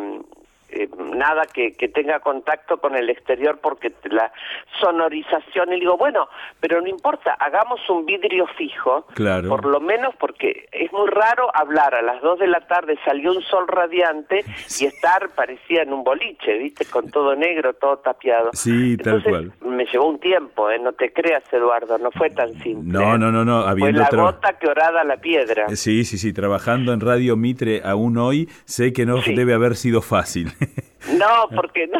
eh, 0.72 0.88
nada 1.14 1.42
que, 1.46 1.72
que 1.72 1.88
tenga 1.88 2.20
contacto 2.20 2.78
con 2.80 2.96
el 2.96 3.11
exterior 3.11 3.59
porque 3.62 3.92
la 4.04 4.33
sonorización, 4.80 5.72
y 5.72 5.80
digo, 5.80 5.96
bueno, 5.96 6.28
pero 6.61 6.80
no 6.80 6.88
importa, 6.88 7.35
hagamos 7.35 7.80
un 7.88 8.04
vidrio 8.06 8.46
fijo, 8.59 9.06
Claro. 9.14 9.48
por 9.48 9.64
lo 9.64 9.80
menos 9.80 10.14
porque 10.18 10.68
es 10.72 10.92
muy 10.92 11.09
raro 11.09 11.48
hablar 11.54 11.94
a 11.94 12.02
las 12.02 12.20
2 12.22 12.38
de 12.40 12.46
la 12.46 12.61
tarde, 12.66 12.98
salió 13.04 13.33
un 13.33 13.42
sol 13.42 13.66
radiante 13.68 14.44
y 14.80 14.87
estar 14.87 15.28
parecía 15.35 15.83
en 15.83 15.92
un 15.92 16.02
boliche, 16.04 16.59
¿viste? 16.59 16.85
Con 16.87 17.11
todo 17.11 17.35
negro, 17.37 17.74
todo 17.74 17.98
tapiado. 17.98 18.50
Sí, 18.52 18.96
tal 18.96 19.22
cual. 19.22 19.52
Me 19.61 19.85
llevó 19.87 20.06
un 20.09 20.20
tiempo, 20.20 20.70
¿eh? 20.70 20.78
No 20.78 20.92
te 20.92 21.12
creas, 21.12 21.42
Eduardo, 21.52 21.98
no 21.98 22.11
fue 22.11 22.30
tan 22.30 22.52
simple. 22.62 22.92
No, 22.98 23.16
no, 23.18 23.30
no, 23.30 23.44
no, 23.44 23.62
Fue 23.62 23.70
habiendo 23.70 24.00
la 24.00 24.09
tra- 24.09 24.22
gota 24.22 24.59
que 24.59 24.68
orada 24.68 25.04
la 25.04 25.16
piedra. 25.18 25.68
Sí, 25.76 26.04
sí, 26.04 26.18
sí, 26.18 26.33
trabajando 26.33 26.92
en 26.92 27.00
Radio 27.00 27.37
Mitre 27.37 27.83
aún 27.85 28.16
hoy, 28.18 28.48
sé 28.64 28.92
que 28.92 29.06
no 29.06 29.20
Sí. 29.20 29.35
debe 29.35 29.54
haber 29.54 29.76
sido 29.76 30.00
fácil. 30.02 30.48
No, 31.16 31.49
porque 31.57 31.87
no, 31.87 31.99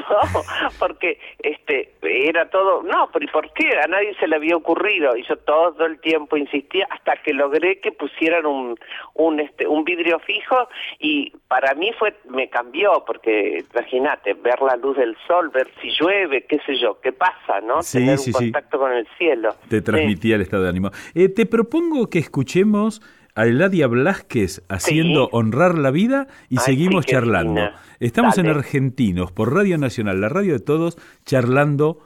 porque 0.79 1.19
este 1.43 1.95
era 2.03 2.51
todo, 2.51 2.83
no, 2.83 3.09
pero 3.11 3.25
¿y 3.25 3.29
por 3.29 3.51
qué? 3.55 3.71
A 3.83 3.87
nadie 3.89 4.15
se 4.21 4.29
le 4.29 4.37
había 4.37 4.55
ocurrido 4.55 5.17
y 5.17 5.25
yo 5.27 5.37
todo 5.37 5.87
el 5.87 5.99
tiempo 6.01 6.37
insistía 6.37 6.87
hasta 6.91 7.17
que 7.23 7.33
logré 7.33 7.81
que 7.81 7.93
pusieran 7.93 8.45
un 8.45 8.79
un 9.15 9.41
este 9.41 9.67
un 9.67 9.85
vidrio 9.85 10.19
fijo 10.21 10.69
y 10.99 11.33
para 11.49 11.75
mí 11.75 11.91
fue 11.99 12.15
me 12.29 12.51
cambió 12.51 13.03
porque 13.07 13.65
imagínate, 13.75 14.35
ver 14.35 14.61
la 14.61 14.77
luz 14.77 14.99
del 14.99 15.17
sol, 15.27 15.49
ver 15.49 15.69
si 15.81 15.89
llueve, 15.99 16.45
qué 16.45 16.59
sé 16.67 16.77
yo, 16.77 17.01
qué 17.01 17.13
pasa, 17.13 17.61
¿no? 17.63 17.83
Sí, 17.83 17.99
Tener 18.01 18.19
sí, 18.19 18.31
un 18.31 18.35
sí. 18.39 18.45
contacto 18.53 18.79
con 18.79 18.93
el 18.93 19.09
cielo. 19.17 19.55
Te 19.71 19.79
Sí. 19.79 19.83
transmitía 19.83 20.37
el 20.37 20.43
estado 20.43 20.65
de 20.65 20.69
ánimo. 20.69 20.91
Eh, 21.15 21.31
te 21.31 21.47
propongo 21.47 22.11
que 22.11 22.19
escuchemos 22.19 23.01
a 23.35 23.47
Eladia 23.47 23.87
Blasquez 23.87 24.63
haciendo 24.69 25.25
Sí. 25.25 25.31
Honrar 25.33 25.79
la 25.79 25.91
Vida 25.91 26.29
y 26.49 26.59
Ay, 26.59 26.65
seguimos 26.65 27.05
sí, 27.05 27.13
charlando. 27.13 27.61
Estamos 27.99 28.39
en. 28.39 28.47
Argentinos 28.49 29.33
por 29.33 29.55
Radio 29.55 29.79
Nacional, 29.79 30.21
la 30.21 30.29
radio 30.29 30.55
de 30.55 30.61
todos, 30.61 30.99
charlando 31.25 32.01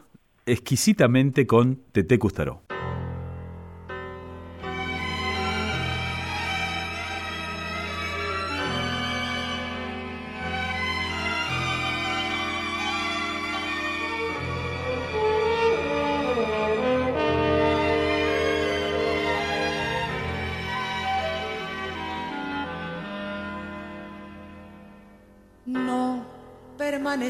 exquisitamente 0.47 1.47
con 1.47 1.81
Tete 1.93 2.19
Custaró. 2.19 2.63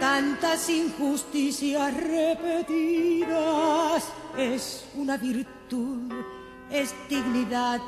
tantas 0.00 0.68
injusticias 0.70 1.94
repetidas. 1.94 3.30
Es 4.36 4.84
una 4.94 5.16
virtud, 5.16 6.12
es 6.70 6.92
dignidad 7.08 7.80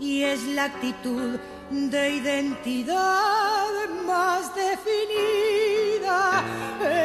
y 0.00 0.22
es 0.22 0.42
la 0.44 0.64
actitud 0.64 1.38
de 1.70 2.10
identidad 2.10 3.66
más 4.06 4.52
definida. 4.54 6.44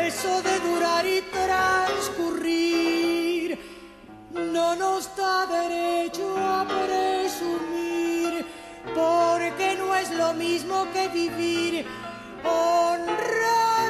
Eso 0.07 0.41
de 0.41 0.59
durar 0.59 1.05
y 1.05 1.21
transcurrir 1.21 3.59
no 4.33 4.75
nos 4.75 5.15
da 5.15 5.45
derecho 5.45 6.35
a 6.37 6.65
presumir, 6.65 8.45
porque 8.95 9.75
no 9.77 9.93
es 9.95 10.09
lo 10.11 10.33
mismo 10.33 10.87
que 10.93 11.07
vivir, 11.09 11.85
honrar 12.45 13.80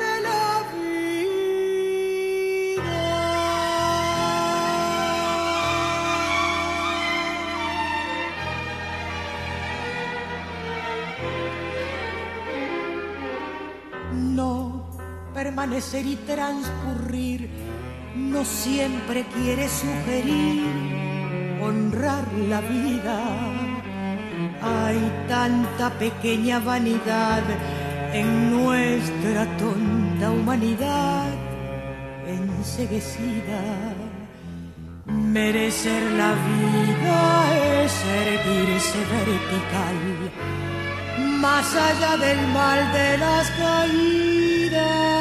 permanecer 15.44 16.06
y 16.06 16.16
transcurrir 16.18 17.50
no 18.16 18.46
siempre 18.46 19.26
quiere 19.34 19.68
sugerir 19.68 20.68
honrar 21.60 22.26
la 22.48 22.62
vida. 22.62 23.18
Hay 24.62 25.00
tanta 25.28 25.90
pequeña 26.06 26.60
vanidad 26.60 27.42
en 28.14 28.52
nuestra 28.52 29.42
tonta 29.58 30.30
humanidad 30.30 31.32
enseguecida. 32.28 33.62
Merecer 35.06 36.04
la 36.22 36.32
vida 36.52 37.20
es 37.84 37.94
erguirse 38.26 39.00
vertical, 39.18 39.98
más 41.40 41.68
allá 41.76 42.16
del 42.26 42.42
mal 42.60 42.80
de 42.94 43.18
las 43.18 43.50
caídas, 43.62 45.21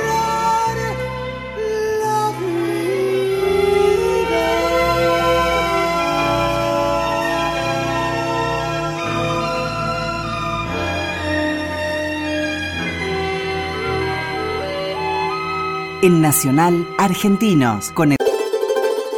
En 16.03 16.19
Nacional, 16.19 16.87
Argentinos. 16.97 17.93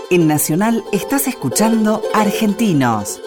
En 0.10 0.28
Nacional 0.28 0.84
estás 0.92 1.30
escuchando 1.30 2.02
Argentinos. 2.14 3.22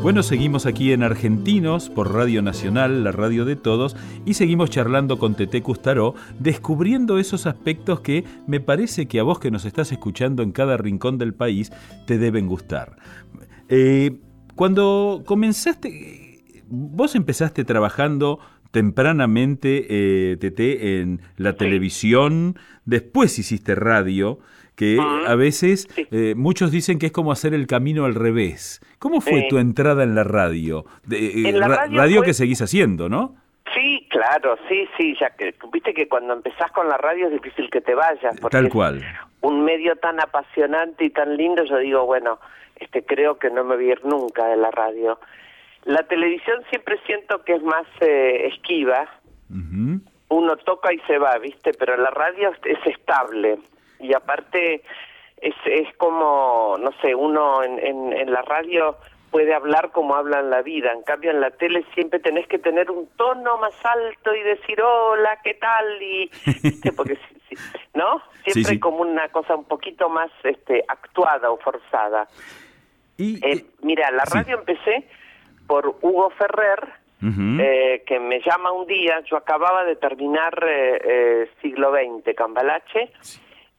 Bueno, 0.00 0.22
seguimos 0.22 0.64
aquí 0.66 0.92
en 0.92 1.02
Argentinos 1.02 1.90
por 1.90 2.14
Radio 2.14 2.40
Nacional, 2.40 3.02
la 3.02 3.10
radio 3.10 3.44
de 3.44 3.56
todos, 3.56 3.96
y 4.24 4.34
seguimos 4.34 4.70
charlando 4.70 5.18
con 5.18 5.34
Tete 5.34 5.62
Custaró, 5.62 6.14
descubriendo 6.38 7.18
esos 7.18 7.46
aspectos 7.46 7.98
que 8.00 8.24
me 8.46 8.60
parece 8.60 9.06
que 9.06 9.18
a 9.18 9.24
vos 9.24 9.40
que 9.40 9.50
nos 9.50 9.64
estás 9.64 9.90
escuchando 9.90 10.44
en 10.44 10.52
cada 10.52 10.76
rincón 10.76 11.18
del 11.18 11.34
país 11.34 11.72
te 12.06 12.16
deben 12.16 12.46
gustar. 12.46 12.96
Eh, 13.68 14.20
cuando 14.54 15.22
comenzaste, 15.26 16.19
vos 16.70 17.14
empezaste 17.14 17.64
trabajando 17.64 18.38
tempranamente, 18.70 19.86
eh, 19.90 20.36
Tete, 20.36 21.00
en 21.00 21.20
la 21.36 21.54
televisión, 21.54 22.56
después 22.84 23.38
hiciste 23.38 23.74
radio, 23.74 24.38
que 24.76 24.98
a 25.26 25.34
veces 25.34 25.88
eh, 26.10 26.34
muchos 26.36 26.70
dicen 26.70 26.98
que 26.98 27.06
es 27.06 27.12
como 27.12 27.32
hacer 27.32 27.52
el 27.52 27.66
camino 27.66 28.06
al 28.06 28.14
revés. 28.14 28.80
¿Cómo 28.98 29.20
fue 29.20 29.46
tu 29.50 29.58
entrada 29.58 30.04
en 30.04 30.14
la 30.14 30.24
radio? 30.24 30.86
en 31.10 31.58
la 31.58 31.68
radio, 31.68 32.22
que 32.22 32.32
seguís 32.32 32.62
haciendo, 32.62 33.08
¿no? 33.08 33.34
Sí, 33.74 34.06
claro, 34.08 34.56
sí, 34.68 34.88
sí, 34.96 35.14
ya 35.20 35.30
que 35.30 35.54
viste 35.72 35.92
que 35.92 36.08
cuando 36.08 36.32
empezás 36.32 36.72
con 36.72 36.88
la 36.88 36.96
radio 36.96 37.26
es 37.26 37.32
difícil 37.32 37.68
que 37.70 37.80
te 37.80 37.94
vayas. 37.94 38.40
Porque 38.40 38.56
Tal 38.56 38.68
cual. 38.68 39.04
un 39.42 39.64
medio 39.64 39.96
tan 39.96 40.18
apasionante 40.18 41.04
y 41.04 41.10
tan 41.10 41.36
lindo, 41.36 41.62
yo 41.64 41.76
digo, 41.76 42.06
bueno, 42.06 42.38
este 42.76 43.04
creo 43.04 43.38
que 43.38 43.50
no 43.50 43.64
me 43.64 43.76
voy 43.76 43.90
a 43.90 43.92
ir 43.92 44.04
nunca 44.04 44.46
de 44.46 44.56
la 44.56 44.70
radio. 44.70 45.18
La 45.84 46.02
televisión 46.04 46.62
siempre 46.70 46.98
siento 47.06 47.42
que 47.44 47.54
es 47.54 47.62
más 47.62 47.86
eh, 48.00 48.48
esquiva. 48.52 49.08
Uno 50.28 50.56
toca 50.58 50.92
y 50.92 50.98
se 51.00 51.18
va, 51.18 51.36
¿viste? 51.38 51.72
Pero 51.72 51.96
la 51.96 52.10
radio 52.10 52.52
es 52.64 52.86
estable 52.86 53.58
y 53.98 54.14
aparte 54.14 54.82
es, 55.40 55.54
es 55.64 55.96
como, 55.96 56.76
no 56.78 56.92
sé, 57.00 57.14
uno 57.14 57.62
en, 57.64 57.78
en, 57.78 58.12
en 58.12 58.32
la 58.32 58.42
radio 58.42 58.96
puede 59.30 59.54
hablar 59.54 59.90
como 59.92 60.14
habla 60.16 60.40
en 60.40 60.50
la 60.50 60.62
vida, 60.62 60.92
en 60.92 61.02
cambio 61.02 61.30
en 61.30 61.40
la 61.40 61.50
tele 61.50 61.84
siempre 61.94 62.18
tenés 62.18 62.46
que 62.48 62.58
tener 62.58 62.90
un 62.90 63.08
tono 63.16 63.58
más 63.58 63.74
alto 63.84 64.34
y 64.34 64.42
decir 64.42 64.80
hola, 64.82 65.38
¿qué 65.42 65.54
tal? 65.54 66.02
y 66.02 66.30
porque 66.96 67.16
¿no? 67.94 68.22
Siempre 68.44 68.80
como 68.80 68.98
una 68.98 69.28
cosa 69.28 69.54
un 69.54 69.64
poquito 69.64 70.08
más 70.08 70.30
este 70.42 70.84
actuada 70.86 71.50
o 71.50 71.58
forzada. 71.58 72.28
Y, 73.16 73.44
eh, 73.46 73.64
mira, 73.82 74.10
la 74.10 74.24
radio 74.24 74.58
empecé 74.58 75.06
por 75.70 75.86
Hugo 76.02 76.30
Ferrer, 76.30 76.80
eh, 77.22 78.02
que 78.04 78.18
me 78.18 78.40
llama 78.40 78.72
un 78.72 78.88
día, 78.88 79.22
yo 79.30 79.36
acababa 79.36 79.84
de 79.84 79.94
terminar 79.94 80.52
eh, 80.66 81.00
eh 81.04 81.50
siglo 81.62 81.92
XX, 81.92 82.34
Cambalache, 82.34 83.12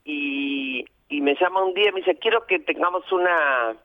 y, 0.02 0.86
y 1.10 1.20
me 1.20 1.34
llama 1.34 1.62
un 1.62 1.74
día 1.74 1.90
y 1.90 1.92
me 1.92 2.00
dice, 2.00 2.16
quiero 2.16 2.46
que 2.46 2.60
tengamos 2.60 3.12
una 3.12 3.76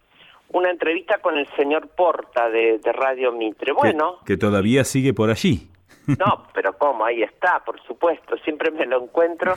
una 0.53 0.69
entrevista 0.69 1.17
con 1.17 1.37
el 1.37 1.49
señor 1.57 1.89
Porta 1.89 2.49
de, 2.49 2.79
de 2.79 2.93
Radio 2.93 3.33
Mitre. 3.33 3.73
Bueno. 3.73 4.19
Que, 4.25 4.37
todavía 4.37 4.85
sigue 4.85 5.13
por 5.13 5.29
allí. 5.29 5.67
No, 6.07 6.47
pero 6.53 6.77
¿cómo? 6.77 7.03
Ahí 7.03 7.21
está, 7.21 7.61
por 7.65 7.83
supuesto. 7.83 8.37
Siempre 8.37 8.71
me 8.71 8.85
lo 8.85 9.03
encuentro 9.03 9.55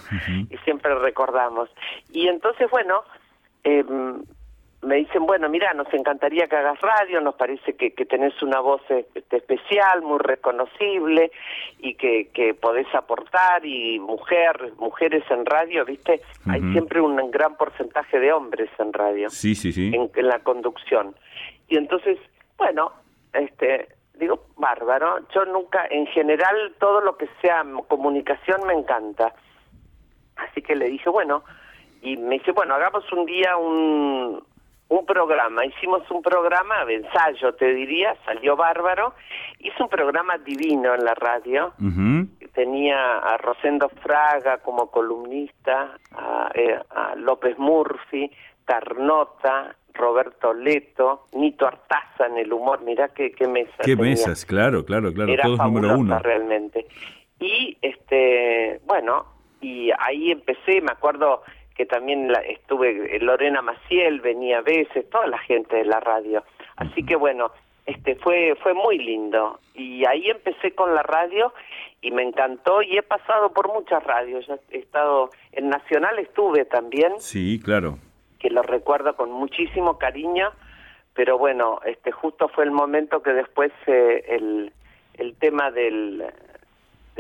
y 0.50 0.56
siempre 0.64 0.92
recordamos. 0.96 1.70
Y 2.12 2.26
entonces, 2.26 2.68
bueno, 2.68 3.04
eh, 3.62 3.84
me 4.82 4.96
dicen, 4.96 5.26
bueno, 5.26 5.48
mira, 5.50 5.74
nos 5.74 5.92
encantaría 5.92 6.46
que 6.46 6.56
hagas 6.56 6.80
radio, 6.80 7.20
nos 7.20 7.34
parece 7.34 7.74
que, 7.74 7.92
que 7.92 8.06
tenés 8.06 8.40
una 8.42 8.60
voz 8.60 8.80
este, 8.88 9.36
especial, 9.36 10.00
muy 10.02 10.18
reconocible 10.18 11.30
y 11.78 11.94
que, 11.94 12.30
que 12.32 12.54
podés 12.54 12.86
aportar 12.94 13.64
y 13.66 13.98
mujer, 13.98 14.72
mujeres 14.78 15.22
en 15.30 15.44
radio, 15.44 15.84
¿viste? 15.84 16.22
Hay 16.48 16.62
siempre 16.72 17.00
un 17.00 17.30
gran 17.30 17.56
porcentaje 17.56 18.18
de 18.18 18.32
hombres 18.32 18.70
en 18.78 18.92
radio. 18.92 19.28
Sí, 19.28 19.54
sí, 19.54 19.72
sí. 19.72 19.92
En, 19.94 20.10
en, 20.14 20.28
la 20.28 20.38
conducción. 20.38 21.14
Y 21.68 21.76
entonces, 21.76 22.18
bueno, 22.56 22.92
este 23.34 23.88
digo, 24.14 24.46
bárbaro, 24.56 25.20
yo 25.34 25.44
nunca, 25.46 25.86
en 25.90 26.06
general, 26.06 26.74
todo 26.78 27.00
lo 27.00 27.16
que 27.16 27.26
sea 27.40 27.64
comunicación 27.88 28.66
me 28.66 28.74
encanta. 28.74 29.34
Así 30.36 30.62
que 30.62 30.76
le 30.76 30.88
dije, 30.90 31.08
bueno, 31.08 31.42
y 32.02 32.16
me 32.16 32.38
dice, 32.38 32.52
bueno, 32.52 32.74
hagamos 32.74 33.10
un 33.12 33.24
día 33.26 33.56
un, 33.56 34.42
un 34.90 35.06
programa, 35.06 35.64
hicimos 35.64 36.02
un 36.10 36.20
programa 36.20 36.84
de 36.84 36.96
ensayo, 36.96 37.54
te 37.54 37.72
diría, 37.72 38.16
salió 38.24 38.56
bárbaro, 38.56 39.14
hice 39.60 39.80
un 39.80 39.88
programa 39.88 40.36
divino 40.38 40.92
en 40.94 41.04
la 41.04 41.14
radio, 41.14 41.72
tenía 42.52 43.18
a 43.18 43.36
Rosendo 43.36 43.88
Fraga 43.88 44.58
como 44.58 44.90
columnista, 44.90 45.96
a, 46.10 46.50
eh, 46.54 46.76
López 47.18 47.56
Murphy, 47.56 48.32
Carnota, 48.64 49.76
Roberto 49.94 50.52
Leto, 50.52 51.26
Nito 51.34 51.68
Artaza 51.68 52.26
en 52.26 52.38
el 52.38 52.52
humor, 52.52 52.82
mirá 52.82 53.10
qué, 53.10 53.30
qué 53.30 53.46
mesa. 53.46 53.82
Qué 53.84 53.94
mesas, 53.94 54.44
claro, 54.44 54.84
claro, 54.84 55.12
claro, 55.12 55.32
Era 55.32 55.44
todos 55.44 55.58
número 55.60 55.96
uno. 55.96 56.18
realmente. 56.18 56.86
Y, 57.38 57.78
este, 57.80 58.80
bueno, 58.86 59.24
y 59.60 59.90
ahí 60.00 60.32
empecé, 60.32 60.80
me 60.80 60.90
acuerdo 60.90 61.42
que 61.80 61.86
también 61.86 62.30
la, 62.30 62.40
estuve, 62.40 63.18
Lorena 63.20 63.62
Maciel 63.62 64.20
venía 64.20 64.58
a 64.58 64.60
veces, 64.60 65.08
toda 65.08 65.26
la 65.26 65.38
gente 65.38 65.76
de 65.76 65.86
la 65.86 65.98
radio. 65.98 66.44
Así 66.76 67.06
que 67.06 67.16
bueno, 67.16 67.52
este 67.86 68.16
fue 68.16 68.54
fue 68.62 68.74
muy 68.74 68.98
lindo 68.98 69.60
y 69.72 70.04
ahí 70.04 70.28
empecé 70.28 70.72
con 70.72 70.94
la 70.94 71.02
radio 71.02 71.54
y 72.02 72.10
me 72.10 72.22
encantó 72.22 72.82
y 72.82 72.98
he 72.98 73.02
pasado 73.02 73.54
por 73.54 73.72
muchas 73.72 74.04
radios, 74.04 74.44
he 74.70 74.76
estado 74.76 75.30
en 75.52 75.70
Nacional 75.70 76.18
estuve 76.18 76.66
también. 76.66 77.14
Sí, 77.16 77.58
claro. 77.64 77.96
Que 78.38 78.50
lo 78.50 78.60
recuerdo 78.60 79.16
con 79.16 79.32
muchísimo 79.32 79.96
cariño, 79.96 80.50
pero 81.14 81.38
bueno, 81.38 81.80
este 81.86 82.12
justo 82.12 82.48
fue 82.48 82.64
el 82.64 82.72
momento 82.72 83.22
que 83.22 83.32
después 83.32 83.72
eh, 83.86 84.22
el 84.28 84.70
el 85.14 85.34
tema 85.36 85.70
del 85.70 86.26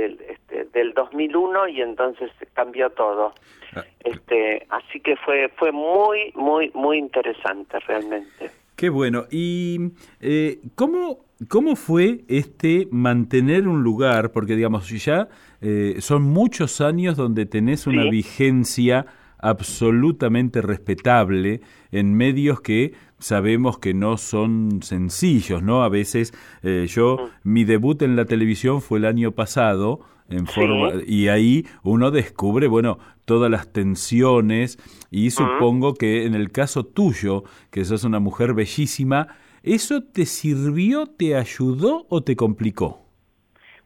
del, 0.00 0.18
este, 0.28 0.64
del 0.72 0.92
2001 0.94 1.68
y 1.68 1.80
entonces 1.80 2.30
cambió 2.54 2.90
todo. 2.90 3.32
Ah, 3.74 3.84
este, 4.04 4.66
así 4.70 5.00
que 5.00 5.16
fue 5.16 5.48
fue 5.56 5.72
muy 5.72 6.32
muy 6.34 6.70
muy 6.74 6.98
interesante 6.98 7.78
realmente. 7.80 8.50
Qué 8.80 8.88
bueno. 8.88 9.26
¿Y 9.30 9.92
eh, 10.22 10.58
cómo, 10.74 11.26
cómo 11.48 11.76
fue 11.76 12.22
este 12.28 12.88
mantener 12.90 13.68
un 13.68 13.82
lugar? 13.82 14.32
Porque 14.32 14.56
digamos, 14.56 14.88
ya 14.88 15.28
eh, 15.60 15.96
son 15.98 16.22
muchos 16.22 16.80
años 16.80 17.14
donde 17.14 17.44
tenés 17.44 17.86
una 17.86 18.04
vigencia 18.04 19.04
absolutamente 19.42 20.62
respetable 20.62 21.60
en 21.90 22.14
medios 22.14 22.60
que 22.60 22.94
sabemos 23.18 23.78
que 23.78 23.94
no 23.94 24.16
son 24.16 24.82
sencillos, 24.82 25.62
¿no? 25.62 25.82
A 25.82 25.88
veces 25.88 26.32
eh, 26.62 26.86
yo, 26.88 27.30
mi 27.42 27.64
debut 27.64 28.02
en 28.02 28.16
la 28.16 28.24
televisión 28.24 28.80
fue 28.82 28.98
el 28.98 29.04
año 29.04 29.32
pasado, 29.32 30.00
en 30.28 30.46
forma, 30.46 31.02
y 31.06 31.28
ahí 31.28 31.66
uno 31.82 32.10
descubre, 32.12 32.68
bueno, 32.68 32.98
todas 33.24 33.50
las 33.50 33.72
tensiones, 33.72 34.78
y 35.10 35.30
supongo 35.30 35.94
que 35.94 36.24
en 36.24 36.34
el 36.34 36.52
caso 36.52 36.84
tuyo, 36.84 37.44
que 37.70 37.84
sos 37.84 38.04
una 38.04 38.20
mujer 38.20 38.54
bellísima, 38.54 39.28
¿eso 39.62 40.02
te 40.02 40.26
sirvió, 40.26 41.06
te 41.06 41.34
ayudó 41.34 42.06
o 42.08 42.22
te 42.22 42.36
complicó? 42.36 43.09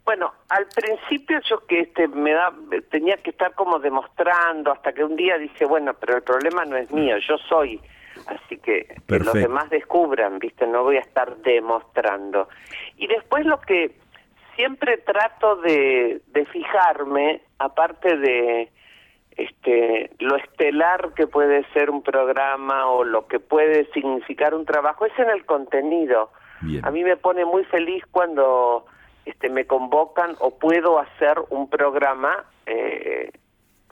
Bueno, 0.05 0.35
al 0.51 0.67
principio 0.67 1.41
yo 1.49 1.67
que 1.67 1.81
este 1.81 2.09
me 2.09 2.33
da 2.33 2.53
tenía 2.91 3.17
que 3.17 3.31
estar 3.31 3.55
como 3.55 3.79
demostrando 3.79 4.73
hasta 4.73 4.93
que 4.93 5.03
un 5.03 5.17
día 5.17 5.39
dije, 5.39 5.65
bueno, 5.65 5.95
pero 5.95 6.17
el 6.17 6.23
problema 6.23 6.65
no 6.67 6.77
es 6.77 6.91
mío, 6.91 7.17
yo 7.27 7.39
soy, 7.39 7.81
así 8.27 8.59
que 8.59 8.87
que 9.07 9.19
los 9.19 9.33
demás 9.33 9.71
descubran, 9.71 10.39
¿viste? 10.39 10.67
No 10.67 10.83
voy 10.83 10.97
a 10.97 11.01
estar 11.01 11.37
demostrando. 11.39 12.49
Y 12.99 13.07
después 13.07 13.47
lo 13.47 13.61
que 13.63 13.97
siempre 14.57 14.99
trato 14.99 15.57
de, 15.57 16.21
de 16.27 16.47
fijarme, 16.47 17.41
aparte 17.59 18.19
de 18.19 18.71
este 19.37 20.11
lo 20.19 20.37
estelar 20.37 21.13
que 21.15 21.27
puede 21.27 21.65
ser 21.73 21.91
un 21.91 22.03
programa 22.03 22.87
o 22.91 23.05
lo 23.05 23.27
que 23.27 23.41
puede 23.41 23.91
significar 23.93 24.55
un 24.55 24.67
trabajo, 24.67 25.07
es 25.07 25.19
en 25.19 25.31
el 25.31 25.47
contenido. 25.47 26.31
A 26.83 26.91
mí 26.91 27.05
me 27.05 27.19
pone 27.19 27.45
muy 27.45 27.65
feliz 27.65 28.03
cuando 28.11 28.87
este, 29.25 29.49
me 29.49 29.67
convocan 29.67 30.37
o 30.41 30.59
puedo 30.59 30.99
hacer 30.99 31.37
un 31.51 31.69
programa 31.69 32.45
eh, 32.67 33.31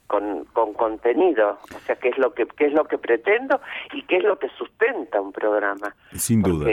con, 0.06 0.44
con 0.46 0.74
contenido, 0.74 1.58
o 1.74 1.78
sea, 1.80 1.96
qué 1.96 2.10
es 2.10 2.18
lo 2.18 2.34
que 2.34 2.46
qué 2.46 2.66
es 2.66 2.72
lo 2.72 2.84
que 2.84 2.98
pretendo 2.98 3.60
y 3.94 4.02
qué 4.02 4.18
es 4.18 4.24
lo 4.24 4.38
que 4.38 4.48
sustenta 4.50 5.20
un 5.20 5.32
programa. 5.32 5.94
Sin 6.12 6.42
duda. 6.42 6.70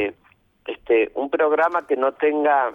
este, 0.66 1.12
un 1.16 1.30
programa 1.30 1.88
que 1.88 1.96
no 1.96 2.12
tenga 2.14 2.74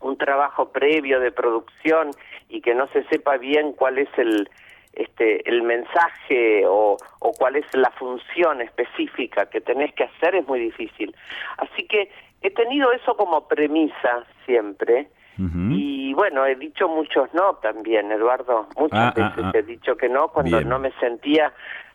un 0.00 0.16
trabajo 0.16 0.70
previo 0.70 1.20
de 1.20 1.32
producción 1.32 2.10
y 2.48 2.60
que 2.60 2.74
no 2.74 2.86
se 2.88 3.04
sepa 3.04 3.36
bien 3.36 3.72
cuál 3.72 3.98
es 3.98 4.08
el 4.16 4.48
este 4.94 5.46
el 5.48 5.62
mensaje 5.62 6.64
o, 6.66 6.96
o 7.18 7.32
cuál 7.32 7.56
es 7.56 7.66
la 7.74 7.90
función 7.90 8.62
específica 8.62 9.46
que 9.46 9.60
tenés 9.60 9.92
que 9.94 10.04
hacer 10.04 10.34
es 10.34 10.46
muy 10.46 10.60
difícil. 10.60 11.14
Así 11.58 11.86
que 11.86 12.10
he 12.44 12.50
tenido 12.50 12.92
eso 12.92 13.16
como 13.16 13.48
premisa 13.48 14.24
siempre. 14.46 15.08
Y 15.36 16.14
bueno, 16.14 16.46
he 16.46 16.54
dicho 16.54 16.86
muchos 16.88 17.32
no 17.34 17.54
también, 17.54 18.12
Eduardo. 18.12 18.68
Muchas 18.76 18.98
Ah, 18.98 19.12
ah, 19.16 19.20
veces 19.34 19.44
ah. 19.46 19.50
he 19.54 19.62
dicho 19.64 19.96
que 19.96 20.08
no 20.08 20.28
cuando 20.28 20.58
Bien. 20.58 20.68
no 20.68 20.78
me 20.78 20.92
sentía 21.00 21.52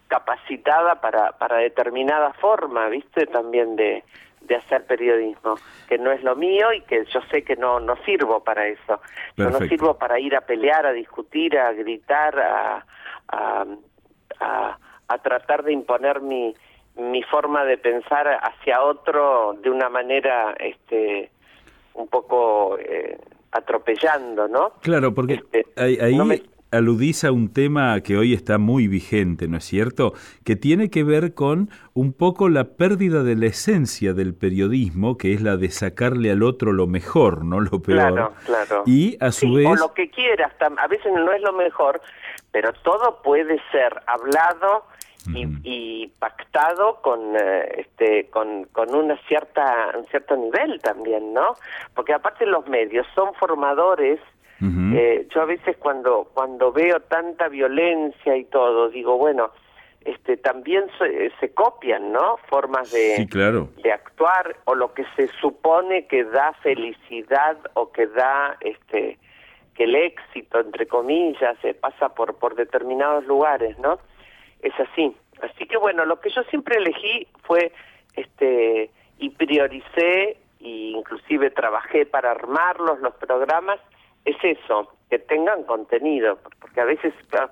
capacitada 0.10 1.00
para, 1.00 1.32
para 1.34 1.58
determinada 1.58 2.34
forma, 2.34 2.88
¿viste? 2.90 3.28
También 3.28 3.76
de, 3.78 4.04
de 4.42 4.56
hacer 4.56 4.86
periodismo, 4.86 5.56
que 5.88 5.98
no 5.98 6.12
es 6.12 6.22
lo 6.24 6.36
mío 6.36 6.74
y 6.74 6.82
que 6.82 7.06
yo 7.06 7.22
sé 7.32 7.44
que 7.44 7.56
no, 7.56 7.80
no 7.80 7.96
sirvo 8.04 8.44
para 8.44 8.68
eso. 8.68 9.00
Yo 9.38 9.50
no 9.50 9.60
sirvo 9.60 9.98
para 9.98 10.20
ir 10.20 10.36
a 10.36 10.42
pelear, 10.42 10.86
a 10.86 10.92
discutir, 10.92 11.58
a 11.58 11.72
gritar, 11.72 12.38
a, 12.40 12.86
a, 13.30 13.66
a- 14.42 14.78
a 15.12 15.18
tratar 15.20 15.64
de 15.64 15.74
imponer 15.74 16.22
mi, 16.22 16.54
mi 17.00 17.24
forma 17.24 17.64
de 17.66 17.78
pensar 17.78 18.28
hacia 18.28 18.82
otro 18.82 19.58
de 19.62 19.70
una 19.70 19.90
manera 19.90 20.54
este 20.60 21.32
un 21.94 22.08
poco 22.08 22.78
eh, 22.80 23.18
atropellando, 23.52 24.48
¿no? 24.48 24.74
Claro, 24.82 25.14
porque 25.14 25.36
Este, 25.36 25.66
ahí, 25.76 25.98
ahí 26.02 26.16
no 26.16 26.26
me- 26.26 26.42
aludís 26.72 27.24
a 27.24 27.32
un 27.32 27.52
tema 27.52 28.00
que 28.02 28.16
hoy 28.16 28.34
está 28.34 28.58
muy 28.60 28.88
vigente, 28.88 29.48
¿no 29.48 29.58
es 29.58 29.64
cierto? 29.66 30.14
Que 30.46 30.56
tiene 30.56 30.90
que 30.92 31.04
ver 31.04 31.34
con 31.34 31.70
un 31.96 32.14
poco 32.14 32.48
la 32.48 32.64
pérdida 32.76 33.24
de 33.24 33.36
la 33.36 33.48
esencia 33.48 34.14
del 34.14 34.36
periodismo, 34.36 35.18
que 35.18 35.34
es 35.34 35.42
la 35.42 35.58
de 35.58 35.72
sacarle 35.72 36.32
al 36.32 36.44
otro 36.44 36.72
lo 36.72 36.86
mejor, 36.86 37.44
no 37.44 37.60
lo 37.60 37.82
peor. 37.82 38.14
Claro, 38.14 38.34
claro. 38.46 38.84
Y 38.86 39.18
a 39.20 39.32
su 39.32 39.48
Sí, 39.48 39.56
vez... 39.56 39.68
o 39.68 39.76
lo 39.76 39.94
que 39.94 40.10
quieras, 40.12 40.54
a 40.62 40.88
veces 40.88 41.12
no 41.12 41.32
es 41.34 41.42
lo 41.42 41.54
mejor, 41.54 42.02
pero 42.52 42.72
todo 42.84 43.20
puede 43.24 43.60
ser 43.72 44.00
hablado 44.06 44.84
y, 45.36 45.48
y 45.64 46.08
pactado 46.20 47.02
con 47.02 47.36
eh, 47.36 47.86
este 47.86 48.30
con, 48.30 48.66
con 48.66 48.94
una 48.94 49.18
cierta 49.28 49.94
un 49.98 50.06
cierto 50.06 50.36
nivel 50.36 50.80
también, 50.82 51.34
¿no? 51.34 51.56
Porque 51.96 52.14
aparte 52.14 52.46
los 52.46 52.68
medios 52.68 53.06
son 53.16 53.34
formadores. 53.36 54.20
Eh, 54.62 55.26
yo 55.34 55.42
a 55.42 55.46
veces 55.46 55.78
cuando 55.78 56.30
cuando 56.34 56.74
veo 56.74 57.00
tanta 57.00 57.48
violencia 57.48 58.36
y 58.36 58.44
todo 58.44 58.90
digo 58.90 59.18
bueno 59.18 59.52
este 60.04 60.36
también 60.36 60.84
se, 60.98 61.32
se 61.40 61.54
copian 61.54 62.12
no 62.12 62.36
formas 62.50 62.92
de 62.92 63.16
Sí, 63.16 63.28
claro. 63.28 63.70
de 63.82 63.94
actuar 63.94 64.58
o 64.66 64.76
lo 64.76 64.94
que 64.94 65.06
se 65.16 65.30
supone 65.40 66.08
que 66.08 66.26
da 66.26 66.52
felicidad 66.62 67.58
o 67.76 67.90
que 67.94 68.08
da 68.08 68.58
este 68.60 69.18
que 69.76 69.86
el 69.86 69.96
éxito 69.96 70.60
entre 70.60 70.88
comillas 70.88 71.58
se 71.62 71.74
pasa 71.74 72.10
por 72.10 72.36
por 72.38 72.56
determinados 72.56 73.26
lugares 73.28 73.80
no 73.80 74.00
es 74.62 74.74
así. 74.80 75.16
Así 75.42 75.66
que 75.66 75.78
bueno 75.78 76.06
lo 76.06 76.20
que 76.20 76.30
yo 76.30 76.44
siempre 76.44 76.78
elegí 76.78 77.28
fue 77.44 77.72
este 78.16 78.92
y 79.18 79.30
prioricé 79.30 80.38
e 80.60 80.70
inclusive 80.96 81.52
trabajé 81.52 82.06
para 82.06 82.32
armarlos 82.32 83.00
los 83.00 83.14
programas 83.16 83.80
es 84.26 84.36
eso 84.44 84.94
que 85.10 85.20
tengan 85.20 85.64
contenido 85.64 86.40
porque 86.60 86.82
a 86.82 86.86
veces 86.86 87.14
claro, 87.30 87.52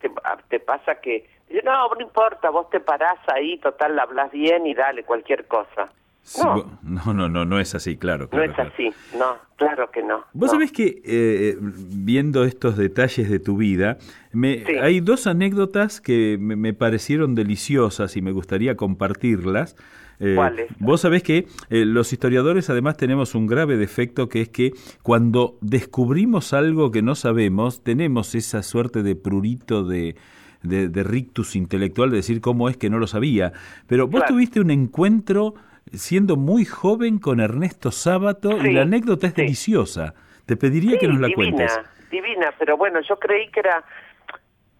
te, 0.00 0.10
te 0.48 0.60
pasa 0.60 1.00
que 1.00 1.28
no 1.64 1.88
no 1.88 2.00
importa 2.00 2.50
vos 2.50 2.70
te 2.70 2.80
parás 2.80 3.18
ahí 3.28 3.58
total 3.58 3.98
hablas 3.98 4.30
bien 4.32 4.66
y 4.66 4.74
dale 4.74 5.04
cualquier 5.04 5.46
cosa 5.46 5.90
Sí, 6.28 6.40
no. 6.42 6.80
no, 6.82 7.14
no, 7.14 7.28
no, 7.28 7.44
no 7.44 7.60
es 7.60 7.74
así, 7.76 7.96
claro. 7.96 8.28
no 8.32 8.42
es 8.42 8.52
claro. 8.52 8.72
así 8.74 8.88
no 9.16 9.36
claro 9.56 9.88
que 9.92 10.02
no 10.02 10.24
Vos 10.32 10.48
no. 10.48 10.48
sabés 10.48 10.72
que 10.72 11.00
eh, 11.04 11.56
viendo 11.60 12.42
estos 12.44 12.76
detalles 12.76 13.30
de 13.30 13.38
tu 13.38 13.56
vida, 13.56 13.96
me, 14.32 14.64
Sí. 14.66 14.72
hay 14.82 14.98
dos 15.00 15.28
anécdotas 15.28 16.00
que 16.00 16.36
me, 16.40 16.56
me 16.56 16.74
parecieron 16.74 17.36
deliciosas 17.36 18.16
y 18.16 18.22
me 18.22 18.32
gustaría 18.32 18.76
compartirlas. 18.76 19.76
Eh, 20.18 20.32
¿Cuáles? 20.34 20.66
Vos 20.80 21.02
sabés 21.02 21.22
que 21.22 21.46
eh, 21.70 21.84
los 21.84 22.12
historiadores 22.12 22.70
además 22.70 22.96
tenemos 22.96 23.34
un 23.36 23.46
grave 23.46 23.76
defecto 23.76 24.28
que 24.28 24.40
es 24.40 24.48
que 24.48 24.72
cuando 25.02 25.58
descubrimos 25.60 26.52
algo 26.54 26.90
que 26.90 27.02
no 27.02 27.14
sabemos, 27.14 27.84
tenemos 27.84 28.34
esa 28.34 28.62
suerte 28.62 29.02
de 29.04 29.14
prurito 29.14 29.84
de, 29.84 30.16
de, 30.62 30.88
de 30.88 31.02
rictus 31.04 31.54
intelectual 31.54 32.10
de 32.10 32.16
decir 32.16 32.40
cómo 32.40 32.68
es 32.68 32.76
que 32.76 32.90
no 32.90 32.98
lo 32.98 33.06
sabía. 33.06 33.52
Pero 33.86 34.06
vos 34.08 34.20
Claro. 34.22 34.34
tuviste 34.34 34.58
un 34.58 34.70
encuentro 34.70 35.54
siendo 35.92 36.36
muy 36.36 36.64
joven 36.64 37.18
con 37.18 37.40
Ernesto 37.40 37.90
Sábato 37.90 38.56
y 38.56 38.72
la 38.72 38.82
anécdota 38.82 39.26
es 39.26 39.34
sí. 39.34 39.42
deliciosa. 39.42 40.14
Te 40.44 40.56
pediría 40.56 40.98
que 40.98 41.08
nos 41.08 41.20
la 41.20 41.28
divina, 41.28 41.56
cuentes. 41.56 41.80
Divina, 42.10 42.54
pero 42.58 42.76
bueno, 42.76 43.00
yo 43.00 43.18
creí 43.18 43.48
que 43.50 43.60
era 43.60 43.84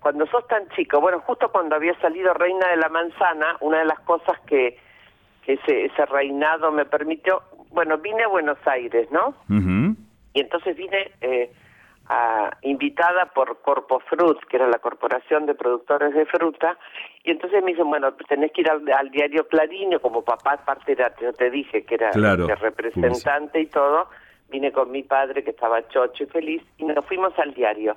cuando 0.00 0.26
sos 0.26 0.46
tan 0.46 0.68
chico, 0.70 1.00
bueno, 1.00 1.20
justo 1.20 1.50
cuando 1.50 1.74
había 1.74 1.98
salido 2.00 2.32
Reina 2.32 2.68
de 2.68 2.76
la 2.76 2.88
Manzana, 2.88 3.56
una 3.60 3.80
de 3.80 3.86
las 3.86 3.98
cosas 4.00 4.38
que, 4.46 4.78
que 5.42 5.54
ese, 5.54 5.86
ese 5.86 6.06
reinado 6.06 6.70
me 6.70 6.84
permitió, 6.84 7.42
bueno, 7.70 7.98
vine 7.98 8.22
a 8.22 8.28
Buenos 8.28 8.58
Aires, 8.66 9.08
¿no? 9.10 9.34
Ujú. 9.50 9.96
Y 10.32 10.40
entonces 10.40 10.76
vine 10.76 11.10
eh, 11.20 11.50
a- 12.08 12.50
invitada 12.62 13.26
por 13.26 13.60
Corpo 13.62 14.00
Fruit, 14.00 14.38
que 14.48 14.56
era 14.56 14.68
la 14.68 14.78
corporación 14.78 15.46
de 15.46 15.54
productores 15.54 16.14
de 16.14 16.26
fruta, 16.26 16.76
y 17.24 17.30
entonces 17.32 17.62
me 17.62 17.72
dicen, 17.72 17.88
bueno, 17.88 18.12
pues 18.14 18.28
tenés 18.28 18.52
que 18.52 18.60
ir 18.62 18.70
al, 18.70 18.82
al 18.92 19.10
diario 19.10 19.46
Clarín, 19.48 19.98
como 19.98 20.22
papá 20.24 20.52
aparte 20.54 20.92
era, 20.92 21.14
yo 21.20 21.32
te 21.32 21.50
dije 21.50 21.84
que 21.84 21.94
era 21.96 22.10
Claro, 22.10 22.44
este, 22.44 22.54
representante 22.56 23.60
y 23.60 23.66
todo, 23.66 24.08
vine 24.48 24.70
con 24.72 24.90
mi 24.90 25.02
padre 25.02 25.42
que 25.42 25.50
estaba 25.50 25.86
chocho 25.88 26.24
y 26.24 26.26
feliz, 26.26 26.62
y 26.78 26.84
nos 26.84 27.04
fuimos 27.06 27.36
al 27.38 27.52
diario, 27.54 27.96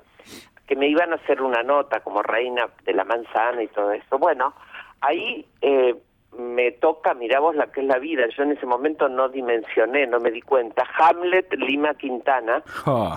que 0.66 0.76
me 0.76 0.88
iban 0.88 1.12
a 1.12 1.16
hacer 1.16 1.40
una 1.42 1.62
nota 1.62 2.00
como 2.00 2.22
reina 2.22 2.68
de 2.84 2.92
la 2.92 3.04
manzana 3.04 3.62
y 3.62 3.68
todo 3.68 3.92
eso. 3.92 4.18
Bueno, 4.18 4.54
ahí 5.00 5.44
eh, 5.60 5.94
me 6.38 6.72
toca, 6.72 7.14
mirá 7.14 7.40
vos 7.40 7.54
la 7.56 7.66
que 7.72 7.80
es 7.80 7.86
la 7.86 7.98
vida, 7.98 8.24
yo 8.36 8.42
en 8.44 8.52
ese 8.52 8.64
momento 8.66 9.08
no 9.08 9.28
dimensioné, 9.28 10.06
no 10.06 10.20
me 10.20 10.30
di 10.30 10.40
cuenta, 10.42 10.84
Hamlet 10.98 11.52
Lima 11.54 11.94
Quintana, 11.94 12.62
Ja, 12.66 13.16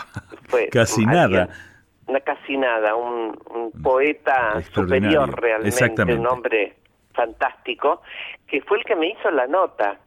fue 0.50 0.68
Casi 0.70 1.04
alguien- 1.06 1.32
nada. 1.32 1.50
Una 2.06 2.20
casi 2.20 2.58
nada, 2.58 2.96
un, 2.96 3.38
un 3.50 3.72
poeta 3.82 4.62
superior 4.74 5.40
realmente, 5.40 6.04
un 6.14 6.28
hombre 6.28 6.76
fantástico, 7.14 8.02
que 8.48 8.62
fue 8.62 8.80
el 8.80 8.84
que 8.84 8.96
me 8.98 9.08
hizo 9.12 9.32
la 9.32 9.48
nota. 9.48 9.98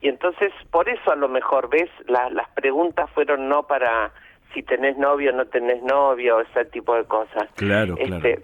Y 0.00 0.08
entonces, 0.08 0.52
por 0.70 0.88
eso 0.88 1.12
a 1.12 1.16
lo 1.16 1.28
mejor, 1.28 1.68
¿ves? 1.68 1.90
La- 2.06 2.30
las 2.30 2.48
preguntas 2.50 3.10
fueron 3.10 3.48
no 3.48 3.66
para 3.66 4.10
si 4.54 4.62
tenés 4.62 4.96
novio 4.96 5.32
o 5.32 5.36
no 5.36 5.44
tenés 5.46 5.82
novio, 5.82 6.40
ese 6.40 6.64
tipo 6.66 6.94
de 6.94 7.04
cosas. 7.04 7.48
Claro, 7.56 7.94
Este, 7.98 8.36
claro. 8.36 8.42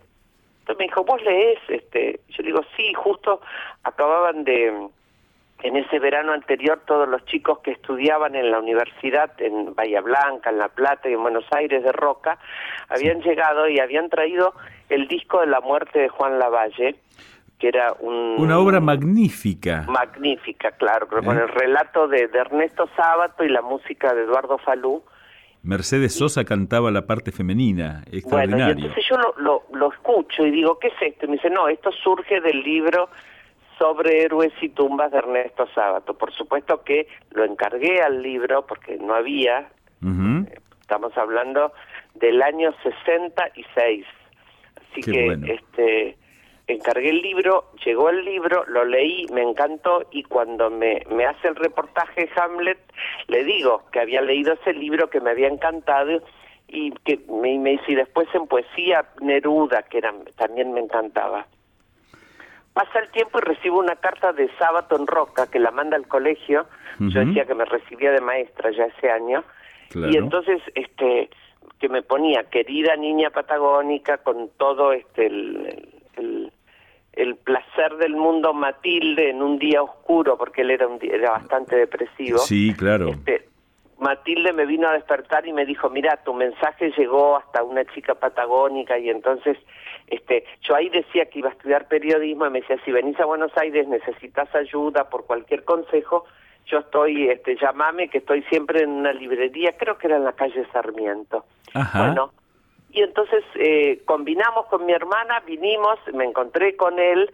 Entonces 0.70 0.78
me 0.78 0.84
dijo, 0.84 1.04
¿vos 1.04 1.22
lees? 1.22 1.58
Este, 1.68 2.20
yo 2.28 2.42
digo, 2.42 2.60
sí, 2.76 2.92
justo 2.94 3.40
acababan 3.82 4.44
de, 4.44 4.88
en 5.62 5.76
ese 5.76 5.98
verano 5.98 6.32
anterior, 6.32 6.80
todos 6.86 7.08
los 7.08 7.24
chicos 7.26 7.58
que 7.60 7.72
estudiaban 7.72 8.36
en 8.36 8.50
la 8.50 8.60
universidad 8.60 9.30
en 9.38 9.74
Bahía 9.74 10.00
Blanca, 10.00 10.50
en 10.50 10.58
La 10.58 10.68
Plata 10.68 11.08
y 11.08 11.14
en 11.14 11.22
Buenos 11.22 11.44
Aires 11.50 11.82
de 11.82 11.92
Roca, 11.92 12.38
habían 12.88 13.20
llegado 13.20 13.68
y 13.68 13.80
habían 13.80 14.08
traído 14.10 14.54
el 14.88 15.08
disco 15.08 15.40
de 15.40 15.46
la 15.46 15.60
muerte 15.60 15.98
de 15.98 16.08
Juan 16.08 16.38
Lavalle, 16.38 16.96
que 17.58 17.68
era 17.68 17.92
un... 17.98 18.36
Una 18.38 18.58
obra 18.58 18.80
magnífica. 18.80 19.84
magnífica, 19.88 20.70
claro, 20.72 21.08
pero 21.08 21.22
con 21.22 21.36
¿Eh? 21.36 21.42
el 21.42 21.48
relato 21.48 22.06
de, 22.06 22.28
de 22.28 22.38
Ernesto 22.38 22.88
Sábato 22.96 23.44
y 23.44 23.48
la 23.48 23.62
música 23.62 24.14
de 24.14 24.22
Eduardo 24.22 24.58
Falú. 24.58 25.02
Mercedes 25.62 26.14
Sosa 26.14 26.44
cantaba 26.44 26.90
la 26.90 27.06
parte 27.06 27.32
femenina, 27.32 28.02
Bueno, 28.24 28.58
y 28.58 28.62
entonces 28.72 29.04
yo 29.08 29.16
lo, 29.18 29.34
lo, 29.38 29.62
lo 29.72 29.92
escucho 29.92 30.46
y 30.46 30.50
digo, 30.50 30.78
¿qué 30.78 30.88
es 30.88 30.94
esto? 31.00 31.26
Y 31.26 31.28
me 31.28 31.34
dice, 31.34 31.50
no, 31.50 31.68
esto 31.68 31.90
surge 31.92 32.40
del 32.40 32.62
libro 32.62 33.10
sobre 33.78 34.22
héroes 34.22 34.52
y 34.60 34.70
tumbas 34.70 35.10
de 35.10 35.18
Ernesto 35.18 35.66
Sábato. 35.74 36.14
Por 36.14 36.32
supuesto 36.32 36.82
que 36.82 37.08
lo 37.32 37.44
encargué 37.44 38.02
al 38.02 38.22
libro 38.22 38.66
porque 38.66 38.96
no 38.96 39.14
había, 39.14 39.68
Ujú. 40.02 40.46
estamos 40.80 41.16
hablando 41.16 41.72
del 42.14 42.42
año 42.42 42.74
66. 42.82 44.06
Así 44.76 45.00
Qué 45.02 45.12
que 45.12 45.24
bueno. 45.26 45.46
este 45.46 46.16
encargué 46.72 47.10
el 47.10 47.22
libro, 47.22 47.70
llegó 47.84 48.10
el 48.10 48.24
libro, 48.24 48.64
lo 48.66 48.84
leí, 48.84 49.26
me 49.32 49.42
encantó 49.42 50.06
y 50.10 50.22
cuando 50.24 50.70
me, 50.70 51.02
me 51.10 51.26
hace 51.26 51.48
el 51.48 51.56
reportaje 51.56 52.28
Hamlet, 52.36 52.78
le 53.28 53.44
digo 53.44 53.82
que 53.92 54.00
había 54.00 54.20
leído 54.20 54.54
ese 54.54 54.72
libro, 54.72 55.10
que 55.10 55.20
me 55.20 55.30
había 55.30 55.48
encantado 55.48 56.22
y 56.68 56.92
que 57.04 57.20
me, 57.28 57.58
me 57.58 57.70
dice, 57.70 57.92
y 57.92 57.94
después 57.94 58.28
en 58.34 58.46
poesía 58.46 59.04
Neruda, 59.20 59.82
que 59.82 59.98
era, 59.98 60.14
también 60.36 60.72
me 60.72 60.80
encantaba. 60.80 61.46
Pasa 62.72 63.00
el 63.00 63.10
tiempo 63.10 63.38
y 63.38 63.42
recibo 63.42 63.80
una 63.80 63.96
carta 63.96 64.32
de 64.32 64.48
Sábato 64.56 64.96
en 64.96 65.06
Roca 65.06 65.50
que 65.50 65.58
la 65.58 65.72
manda 65.72 65.96
al 65.96 66.06
colegio. 66.06 66.66
Yo 67.00 67.24
decía 67.24 67.44
que 67.44 67.54
me 67.54 67.64
recibía 67.64 68.12
de 68.12 68.20
maestra 68.20 68.70
ya 68.70 68.84
ese 68.84 69.10
año. 69.10 69.42
Claro. 69.88 70.12
Y 70.12 70.16
entonces, 70.16 70.62
este, 70.74 71.30
que 71.80 71.88
me 71.88 72.02
ponía 72.02 72.44
querida 72.44 72.94
niña 72.94 73.30
patagónica 73.30 74.18
con 74.18 74.50
todo 74.56 74.92
este 74.92 75.26
el, 75.26 75.66
el, 75.66 75.99
el 77.22 77.36
placer 77.36 77.96
del 77.96 78.14
mundo 78.16 78.52
Matilde 78.54 79.30
en 79.30 79.42
un 79.42 79.58
día 79.58 79.82
oscuro 79.82 80.36
porque 80.38 80.62
él 80.62 80.70
era 80.70 80.86
un 80.86 80.98
día- 80.98 81.14
era 81.14 81.30
bastante 81.32 81.76
depresivo. 81.76 82.38
Sí, 82.38 82.74
claro. 82.76 83.08
Este, 83.08 83.48
Matilde 83.98 84.52
me 84.54 84.64
vino 84.64 84.88
a 84.88 84.92
despertar 84.94 85.46
y 85.46 85.52
me 85.52 85.66
dijo, 85.66 85.90
mira, 85.90 86.16
tu 86.24 86.32
mensaje 86.32 86.90
llegó 86.96 87.36
hasta 87.36 87.62
una 87.62 87.84
chica 87.84 88.14
patagónica 88.14 88.98
y 88.98 89.10
entonces 89.10 89.58
este, 90.06 90.44
yo 90.62 90.74
ahí 90.74 90.88
decía 90.88 91.26
que 91.26 91.38
iba 91.40 91.50
a 91.50 91.52
estudiar 91.52 91.86
periodismo 91.88 92.46
y 92.46 92.50
me 92.50 92.60
decía, 92.62 92.78
si 92.84 92.90
venís 92.90 93.20
a 93.20 93.26
Buenos 93.26 93.56
Aires 93.56 93.86
necesitas 93.86 94.52
ayuda 94.54 95.08
por 95.10 95.26
cualquier 95.26 95.64
consejo, 95.64 96.24
yo 96.66 96.78
estoy, 96.78 97.28
este, 97.28 97.56
llamame, 97.56 98.08
que 98.08 98.18
estoy 98.18 98.42
siempre 98.44 98.82
en 98.82 98.90
una 98.90 99.12
librería, 99.12 99.76
creo 99.76 99.98
que 99.98 100.06
era 100.06 100.16
en 100.16 100.24
la 100.24 100.32
calle 100.32 100.64
Sarmiento. 100.72 101.44
Ajá. 101.74 102.06
Bueno, 102.06 102.32
y 102.92 103.02
entonces 103.02 103.44
eh, 103.54 104.02
combinamos 104.04 104.66
con 104.66 104.84
mi 104.86 104.92
hermana, 104.92 105.40
vinimos, 105.46 105.98
me 106.14 106.24
encontré 106.24 106.76
con 106.76 106.98
él, 106.98 107.30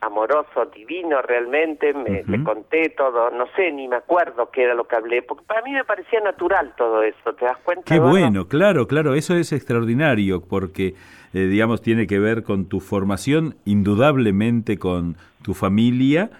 amoroso, 0.00 0.66
divino 0.74 1.22
realmente, 1.22 1.94
me, 1.94 2.24
le 2.24 2.42
conté 2.42 2.88
todo, 2.90 3.30
no 3.30 3.46
sé, 3.54 3.70
ni 3.70 3.86
me 3.86 3.96
acuerdo 3.96 4.50
qué 4.50 4.64
era 4.64 4.74
lo 4.74 4.84
que 4.88 4.96
hablé, 4.96 5.22
porque 5.22 5.44
para 5.44 5.62
mí 5.62 5.70
me 5.70 5.84
parecía 5.84 6.18
natural 6.20 6.74
todo 6.76 7.02
eso, 7.02 7.32
¿te 7.38 7.44
das 7.44 7.56
cuenta? 7.58 7.84
Qué 7.84 8.00
bueno, 8.00 8.48
claro, 8.48 8.88
claro, 8.88 9.14
eso 9.14 9.36
es 9.36 9.52
extraordinario 9.52 10.40
porque, 10.40 10.94
eh, 11.34 11.38
digamos, 11.38 11.82
tiene 11.82 12.08
que 12.08 12.18
ver 12.18 12.42
con 12.42 12.66
tu 12.66 12.80
formación, 12.80 13.54
indudablemente 13.64 14.76
con 14.76 15.16
tu 15.42 15.54
familia 15.54 16.30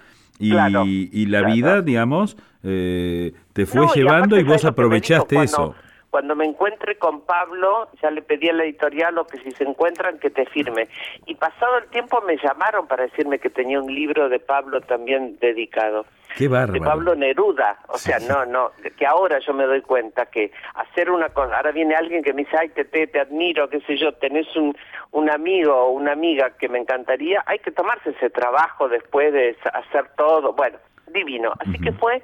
y, 0.41 0.51
Claro, 0.51 0.83
y 0.85 1.27
la 1.27 1.39
claro. 1.39 1.55
vida, 1.55 1.83
digamos, 1.83 2.37
eh, 2.65 3.33
te 3.53 3.67
fue 3.67 3.87
No, 3.87 3.95
llevando 3.95 4.39
y 4.39 4.43
vos 4.43 4.63
¿sabes 4.63 4.65
lo 4.65 4.75
que 4.75 4.81
me 4.81 4.87
aprovechaste 4.87 5.35
dijo? 5.37 5.45
eso. 5.45 5.57
Cuando, 5.57 5.92
cuando 6.13 6.37
me 6.37 6.45
encuentre 6.45 6.99
con 6.99 7.23
Pablo, 7.23 7.89
ya 8.03 8.11
le 8.11 8.21
pedí 8.21 8.51
a 8.51 8.53
la 8.53 8.65
editorial 8.65 9.17
o 9.17 9.27
que 9.27 9.39
si 9.39 9.51
se 9.53 9.65
encuentran 9.65 10.19
que 10.19 10.29
te 10.29 10.45
firme. 10.45 10.89
Y 11.25 11.37
pasado 11.37 11.79
el 11.79 11.87
tiempo 11.89 12.21
me 12.21 12.37
llamaron 12.37 12.87
para 12.87 13.05
decirme 13.05 13.39
que 13.39 13.49
tenía 13.49 13.81
un 13.81 13.93
libro 13.93 14.29
de 14.29 14.39
Pablo 14.39 14.83
también 14.83 15.39
dedicado. 15.41 16.05
Qué 16.37 16.49
bárbaro. 16.49 16.75
de 16.75 16.81
Pablo 16.81 17.15
Neruda, 17.15 17.79
o 17.89 17.97
sea, 17.97 18.19
no, 18.19 18.45
no, 18.45 18.73
que 18.99 19.07
ahora 19.07 19.39
yo 19.39 19.55
me 19.55 19.65
doy 19.65 19.81
cuenta 19.81 20.27
que 20.27 20.53
hacer 20.75 21.11
una 21.11 21.31
cosa, 21.31 21.57
ahora 21.57 21.73
viene 21.73 21.95
alguien 21.95 22.23
que 22.23 22.35
me 22.35 22.45
dice, 22.45 22.59
ay, 22.59 22.69
te, 22.69 22.85
te, 22.85 23.07
te 23.07 23.19
admiro, 23.19 23.71
qué 23.71 23.81
sé 23.81 23.97
yo, 23.97 24.13
tenés 24.13 24.55
un, 24.55 24.77
un 25.13 25.31
amigo 25.31 25.75
o 25.75 25.93
una 25.93 26.13
amiga 26.13 26.51
que 26.59 26.69
me 26.69 26.79
encantaría, 26.79 27.43
hay 27.47 27.59
que 27.61 27.71
tomarse 27.71 28.11
ese 28.11 28.29
trabajo 28.29 28.87
después 28.87 29.33
de 29.33 29.57
hacer 29.73 30.11
todo, 30.17 30.53
bueno, 30.53 30.77
divino. 31.07 31.53
Así 31.59 31.79
que 31.79 31.93
fue, 31.93 32.23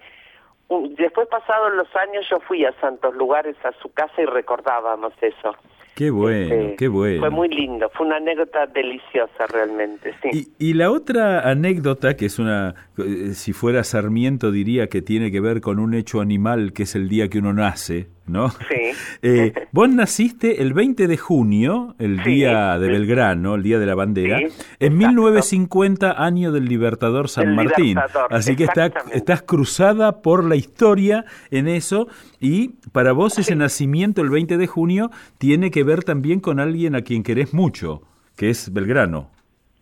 después 0.96 1.28
pasados 1.28 1.74
los 1.74 1.94
años 1.96 2.26
yo 2.30 2.38
fui 2.40 2.64
a 2.64 2.72
santos 2.80 3.14
lugares, 3.14 3.56
a 3.64 3.72
su 3.80 3.90
casa 3.92 4.20
y 4.20 4.26
recordábamos 4.26 5.12
eso. 5.20 5.54
Qué 5.94 6.10
bueno, 6.10 6.54
Este, 6.54 6.76
qué 6.76 6.86
bueno. 6.86 7.18
Fue 7.18 7.30
muy 7.30 7.48
lindo, 7.48 7.90
fue 7.92 8.06
una 8.06 8.18
anécdota 8.18 8.66
deliciosa 8.66 9.46
realmente, 9.48 10.14
sí. 10.22 10.52
Y, 10.58 10.70
y 10.70 10.74
la 10.74 10.92
otra 10.92 11.40
anécdota, 11.50 12.16
que 12.16 12.26
es 12.26 12.38
una, 12.38 12.74
eh, 12.98 13.32
si 13.34 13.52
fuera 13.52 13.82
Sarmiento 13.82 14.52
diría 14.52 14.86
que 14.86 15.02
tiene 15.02 15.32
que 15.32 15.40
ver 15.40 15.60
con 15.60 15.80
un 15.80 15.94
hecho 15.94 16.20
animal, 16.20 16.72
que 16.72 16.84
es 16.84 16.94
el 16.94 17.08
día 17.08 17.28
que 17.28 17.38
uno 17.38 17.52
nace, 17.52 18.06
¿no? 18.28 18.50
Sí. 18.50 18.56
Eh, 19.22 19.52
vos 19.72 19.88
naciste 19.88 20.62
el 20.62 20.72
20 20.72 21.06
de 21.08 21.16
junio, 21.16 21.94
el 21.98 22.22
Sí. 22.22 22.30
día 22.30 22.78
de 22.78 22.88
Belgrano, 22.88 23.56
el 23.56 23.62
día 23.62 23.78
de 23.80 23.86
la 23.86 23.94
bandera, 23.96 24.38
Sí, 24.38 24.44
en 24.44 24.50
exacto. 24.50 24.90
1950, 24.96 26.24
año 26.24 26.52
del 26.52 26.66
Libertador 26.66 27.28
San 27.28 27.54
Martín. 27.56 27.86
Libertador, 27.96 28.32
Así 28.32 28.54
que 28.56 28.64
está- 28.64 28.92
estás 29.12 29.42
cruzada 29.42 30.22
por 30.22 30.44
la 30.44 30.54
historia 30.56 31.24
en 31.50 31.66
eso, 31.68 32.06
y 32.40 32.68
para 32.92 33.12
vos 33.12 33.38
ese 33.38 33.56
nacimiento 33.56 34.22
el 34.22 34.30
20 34.30 34.56
de 34.56 34.66
junio 34.66 35.10
tiene 35.38 35.70
que 35.70 35.82
ver 35.82 36.04
también 36.04 36.40
con 36.40 36.60
alguien 36.60 36.94
a 36.94 37.02
quien 37.02 37.22
querés 37.22 37.52
mucho, 37.54 38.02
que 38.36 38.50
es 38.50 38.72
Belgrano. 38.72 39.30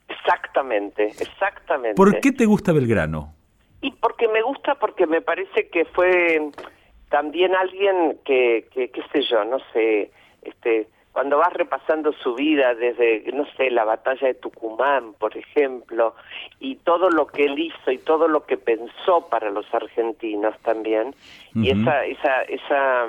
Exactamente, 0.09 1.09
exactamente. 1.21 1.95
¿Por 1.95 2.21
qué 2.21 2.33
te 2.33 2.47
gusta 2.47 2.73
Belgrano? 2.73 3.35
Y 3.83 3.91
porque 3.93 4.27
me 4.29 4.43
gusta, 4.43 4.75
porque 4.77 5.07
me 5.07 5.21
parece 5.21 5.69
que 5.71 5.85
fue 5.85 6.51
también 7.09 7.55
alguien 7.55 8.19
que, 8.25 8.67
que 8.73 8.89
qué 8.91 9.03
sé 9.13 9.23
yo, 9.23 9.45
no 9.45 9.59
sé, 9.73 10.11
este, 10.43 10.89
cuando 11.13 11.39
vas 11.39 11.53
repasando 11.55 12.13
su 12.13 12.35
vida 12.35 12.75
desde, 12.75 13.25
no 13.33 13.47
sé, 13.57 13.71
la 13.71 13.85
batalla 13.85 14.27
de 14.29 14.35
Tucumán, 14.35 15.15
por 15.15 15.35
ejemplo, 15.37 16.15
y 16.61 16.77
todo 16.77 17.09
lo 17.09 17.27
que 17.27 17.45
él 17.47 17.59
hizo 17.59 17.91
y 17.91 17.97
todo 17.99 18.29
lo 18.29 18.45
que 18.45 18.59
pensó 18.59 19.27
para 19.31 19.51
los 19.51 19.65
argentinos 19.73 20.55
también, 20.63 21.15
y 21.55 21.71
esa, 21.71 22.05
esa, 22.05 22.43
esa, 22.43 23.07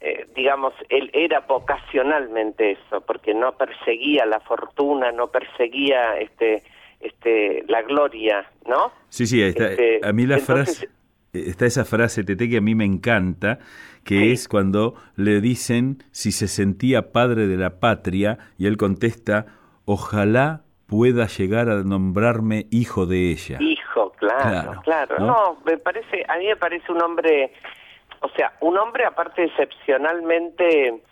eh, 0.00 0.26
digamos, 0.34 0.74
él 0.88 1.10
era 1.12 1.40
vocacionalmente 1.40 2.72
eso, 2.72 3.00
porque 3.02 3.34
no 3.34 3.52
perseguía 3.52 4.26
la 4.26 4.40
fortuna, 4.40 5.12
no 5.12 5.28
perseguía, 5.28 6.18
este, 6.18 6.62
este, 7.00 7.64
la 7.68 7.82
gloria, 7.82 8.50
¿no? 8.66 8.90
Sí, 9.10 9.26
sí, 9.26 9.42
está, 9.42 9.70
Este, 9.70 10.00
a 10.02 10.12
mí 10.12 10.26
la 10.26 10.38
entonces- 10.38 10.78
frase, 10.80 11.01
está 11.32 11.64
esa 11.64 11.84
frase, 11.86 12.24
Tete, 12.24 12.48
que 12.48 12.58
a 12.58 12.60
mí 12.60 12.74
me 12.74 12.84
encanta, 12.84 13.58
que 14.04 14.18
Sí. 14.18 14.32
es 14.32 14.48
cuando 14.48 14.94
le 15.16 15.40
dicen 15.40 16.02
si 16.10 16.30
se 16.30 16.46
sentía 16.46 17.10
padre 17.12 17.46
de 17.46 17.56
la 17.56 17.80
patria, 17.80 18.38
y 18.58 18.66
él 18.66 18.76
contesta, 18.76 19.46
ojalá 19.86 20.60
pueda 20.86 21.26
llegar 21.26 21.70
a 21.70 21.82
nombrarme 21.84 22.66
hijo 22.70 23.06
de 23.06 23.30
ella. 23.30 23.56
Hijo, 23.60 24.10
claro, 24.18 24.80
Claro, 24.82 24.82
claro. 24.82 25.18
¿no? 25.20 25.26
¿no? 25.26 25.58
me 25.64 25.78
parece, 25.78 26.22
a 26.28 26.36
mí 26.36 26.46
me 26.46 26.56
parece 26.56 26.92
un 26.92 27.00
hombre, 27.00 27.54
o 28.20 28.28
sea, 28.36 28.52
un 28.60 28.76
hombre 28.76 29.06
aparte 29.06 29.44
excepcionalmente 29.44 31.02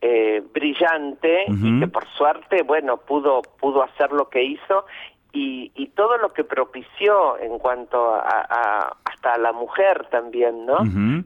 eh, 0.00 0.42
brillante 0.54 1.44
y 1.48 1.80
que 1.80 1.86
por 1.88 2.06
suerte, 2.16 2.62
bueno, 2.62 2.96
pudo 2.98 3.42
pudo 3.60 3.82
hacer 3.82 4.10
lo 4.12 4.28
que 4.28 4.42
hizo 4.42 4.84
y, 5.32 5.70
y 5.74 5.88
todo 5.88 6.16
lo 6.18 6.32
que 6.32 6.44
propició 6.44 7.38
en 7.38 7.58
cuanto 7.58 8.14
a, 8.14 8.20
a- 8.48 8.96
hasta 9.26 9.34
a 9.34 9.38
la 9.38 9.52
mujer 9.52 10.06
también, 10.10 10.66
¿no? 10.66 10.78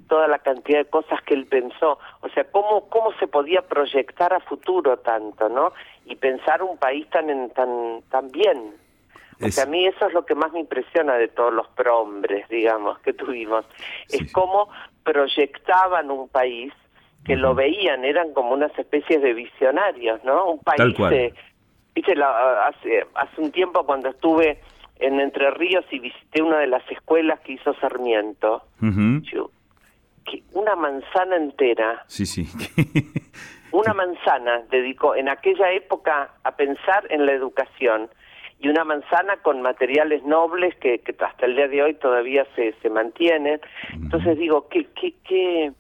Toda 0.08 0.28
la 0.28 0.38
cantidad 0.38 0.78
de 0.78 0.84
cosas 0.86 1.20
que 1.22 1.34
él 1.34 1.46
pensó, 1.46 1.98
o 2.20 2.28
sea, 2.30 2.44
cómo 2.50 2.88
cómo 2.88 3.12
se 3.18 3.26
podía 3.26 3.62
proyectar 3.62 4.32
a 4.32 4.40
futuro 4.40 4.98
tanto, 4.98 5.48
¿no? 5.48 5.72
Y 6.06 6.16
pensar 6.16 6.62
un 6.62 6.76
país 6.78 7.08
tan 7.10 7.30
en- 7.30 7.50
tan 7.50 8.02
tan 8.10 8.30
bien. 8.30 8.74
O 9.42 9.46
Es- 9.46 9.54
sea, 9.54 9.64
a 9.64 9.66
mí 9.66 9.86
eso 9.86 10.06
es 10.06 10.12
lo 10.12 10.24
que 10.24 10.34
más 10.34 10.52
me 10.52 10.60
impresiona 10.60 11.14
de 11.14 11.28
todos 11.28 11.52
los 11.52 11.66
prohombres, 11.68 12.48
digamos, 12.48 12.98
que 13.00 13.12
tuvimos. 13.12 13.64
Sí. 14.06 14.24
Es 14.24 14.32
cómo 14.32 14.68
proyectaban 15.04 16.10
un 16.10 16.28
país 16.28 16.72
que 17.24 17.36
lo 17.36 17.54
veían, 17.54 18.04
eran 18.04 18.32
como 18.32 18.52
unas 18.54 18.76
especies 18.78 19.20
de 19.22 19.34
visionarios, 19.34 20.22
¿no? 20.24 20.44
Un 20.46 20.58
país 20.60 20.78
Tal 20.78 20.94
cual. 20.94 21.10
de... 21.10 21.34
Dice, 21.94 22.14
hace, 22.22 23.04
hace 23.14 23.40
un 23.40 23.50
tiempo 23.50 23.84
cuando 23.84 24.08
estuve 24.10 24.60
en 25.00 25.20
Entre 25.20 25.50
Ríos 25.52 25.84
y 25.90 25.98
visité 25.98 26.42
una 26.42 26.58
de 26.58 26.66
las 26.66 26.82
escuelas 26.90 27.40
que 27.40 27.52
hizo 27.54 27.74
Sarmiento, 27.74 28.62
yo- 28.80 29.50
que 30.24 30.42
una 30.52 30.76
manzana 30.76 31.36
entera 31.36 32.04
Sí, 32.06 32.26
sí. 32.26 32.46
una 33.72 33.94
manzana 33.94 34.62
dedicó 34.70 35.14
en 35.14 35.28
aquella 35.28 35.70
época 35.72 36.30
a 36.44 36.52
pensar 36.56 37.06
en 37.10 37.24
la 37.26 37.32
educación 37.32 38.08
y 38.60 38.68
una 38.68 38.84
manzana 38.84 39.38
con 39.38 39.62
materiales 39.62 40.22
nobles 40.24 40.74
que, 40.76 40.98
que 40.98 41.14
hasta 41.24 41.46
el 41.46 41.56
día 41.56 41.68
de 41.68 41.82
hoy 41.82 41.94
todavía 41.94 42.46
se, 42.54 42.74
se 42.82 42.90
mantienen. 42.90 43.58
Entonces 43.94 44.38
digo, 44.38 44.68
¿qué, 44.68 44.86
qué, 45.00 45.14
qué, 45.26 45.72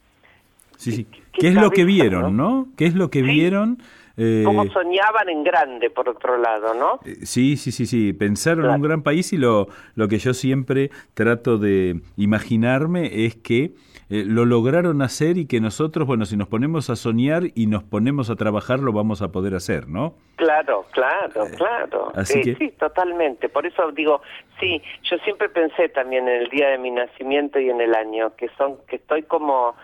sí, 0.76 0.92
sí. 0.92 1.04
qué 1.04 1.20
¿Qué 1.32 1.48
es 1.48 1.54
lo 1.54 1.70
que 1.70 1.84
vieron, 1.84 2.36
no? 2.38 2.68
¿Qué 2.78 2.86
es 2.86 2.94
lo 2.94 3.10
que 3.10 3.18
Sí. 3.20 3.26
vieron? 3.26 3.78
Eh, 4.22 4.42
cómo 4.44 4.66
soñaban 4.70 5.30
en 5.30 5.42
grande, 5.42 5.88
por 5.88 6.06
otro 6.08 6.36
lado, 6.36 6.74
¿no? 6.74 7.00
Eh, 7.06 7.24
Sí, 7.24 7.56
sí, 7.56 7.72
sí, 7.72 7.86
sí. 7.86 8.12
Pensaron 8.12 8.58
en 8.60 8.64
Claro. 8.66 8.76
un 8.76 8.82
gran 8.82 9.02
país 9.02 9.32
y 9.32 9.38
lo, 9.38 9.68
lo 9.94 10.08
que 10.08 10.18
yo 10.18 10.34
siempre 10.34 10.90
trato 11.14 11.56
de 11.56 12.00
imaginarme 12.18 13.24
es 13.24 13.36
que 13.36 13.72
eh, 14.10 14.24
lo 14.26 14.44
lograron 14.44 15.00
hacer 15.02 15.38
y 15.38 15.46
que 15.46 15.60
nosotros, 15.60 16.06
bueno, 16.06 16.26
si 16.26 16.36
nos 16.36 16.48
ponemos 16.48 16.90
a 16.90 16.96
soñar 16.96 17.44
y 17.54 17.66
nos 17.66 17.82
ponemos 17.84 18.28
a 18.28 18.36
trabajar, 18.36 18.80
lo 18.80 18.92
vamos 18.92 19.22
a 19.22 19.30
poder 19.32 19.54
hacer, 19.54 19.88
¿no? 19.88 20.14
Claro, 20.36 20.84
claro, 20.90 21.46
claro. 21.56 22.08
Eh, 22.10 22.20
así 22.20 22.38
Eh, 22.40 22.42
que- 22.42 22.54
Sí, 22.56 22.72
totalmente. 22.78 23.48
Por 23.48 23.66
eso 23.66 23.90
digo, 23.92 24.20
sí, 24.58 24.82
yo 25.04 25.16
siempre 25.18 25.48
pensé 25.48 25.88
también 25.90 26.28
en 26.28 26.42
el 26.42 26.48
día 26.50 26.68
de 26.70 26.78
mi 26.78 26.90
nacimiento 26.90 27.58
y 27.60 27.70
en 27.70 27.80
el 27.80 27.94
año, 27.94 28.34
que 28.36 28.48
son, 28.58 28.76
que 28.88 28.96
estoy 28.96 29.22
como, 29.22 29.74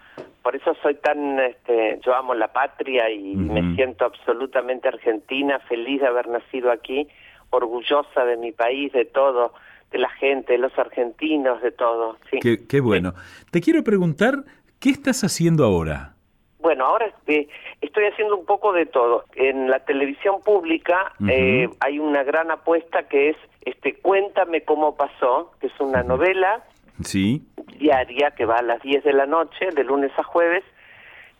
por 0.46 0.54
eso 0.54 0.76
soy 0.80 0.94
tan, 0.94 1.40
este, 1.40 1.98
yo 2.06 2.14
amo 2.14 2.32
la 2.32 2.52
patria 2.52 3.10
y 3.10 3.34
me 3.34 3.74
siento 3.74 4.04
absolutamente 4.04 4.86
argentina, 4.86 5.58
feliz 5.68 6.00
de 6.00 6.06
haber 6.06 6.28
nacido 6.28 6.70
aquí, 6.70 7.08
orgullosa 7.50 8.24
de 8.24 8.36
mi 8.36 8.52
país, 8.52 8.92
de 8.92 9.06
todo, 9.06 9.54
de 9.90 9.98
la 9.98 10.08
gente, 10.08 10.52
de 10.52 10.60
los 10.60 10.78
argentinos, 10.78 11.60
de 11.62 11.72
todo. 11.72 12.16
Sí. 12.30 12.38
Qué, 12.40 12.64
qué 12.64 12.80
bueno. 12.80 13.14
Te 13.50 13.60
quiero 13.60 13.82
preguntar, 13.82 14.44
¿qué 14.78 14.90
estás 14.90 15.24
haciendo 15.24 15.64
ahora? 15.64 16.14
Bueno, 16.60 16.84
ahora 16.84 17.06
este, 17.06 17.48
estoy 17.80 18.04
haciendo 18.04 18.36
un 18.36 18.46
poco 18.46 18.72
de 18.72 18.86
todo. 18.86 19.24
En 19.34 19.68
la 19.68 19.80
televisión 19.80 20.42
pública 20.44 21.12
eh, 21.28 21.68
hay 21.80 21.98
una 21.98 22.22
gran 22.22 22.52
apuesta 22.52 23.08
que 23.08 23.30
es 23.30 23.36
este 23.62 23.94
Cuéntame 23.94 24.60
cómo 24.60 24.94
pasó, 24.94 25.50
que 25.60 25.66
es 25.66 25.80
una 25.80 26.04
novela 26.04 26.62
Sí. 27.04 27.42
diaria 27.78 28.30
que 28.32 28.44
va 28.46 28.56
a 28.56 28.62
las 28.62 28.80
10 28.82 29.04
de 29.04 29.12
la 29.12 29.26
noche, 29.26 29.70
de 29.74 29.84
lunes 29.84 30.10
a 30.18 30.22
jueves, 30.22 30.64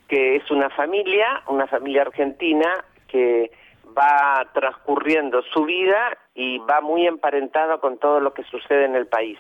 que 0.09 0.37
es 0.37 0.51
una 0.51 0.71
familia, 0.71 1.43
una 1.49 1.67
familia 1.67 2.03
argentina 2.03 2.85
que 3.09 3.51
va 3.97 4.47
transcurriendo 4.53 5.43
su 5.55 5.65
vida 5.65 6.19
y 6.35 6.59
va 6.59 6.81
muy 6.81 7.07
emparentada 7.07 7.79
con 7.79 7.99
todo 7.99 8.21
lo 8.21 8.35
que 8.35 8.43
sucede 8.45 8.85
en 8.85 8.95
el 8.95 9.07
país. 9.07 9.39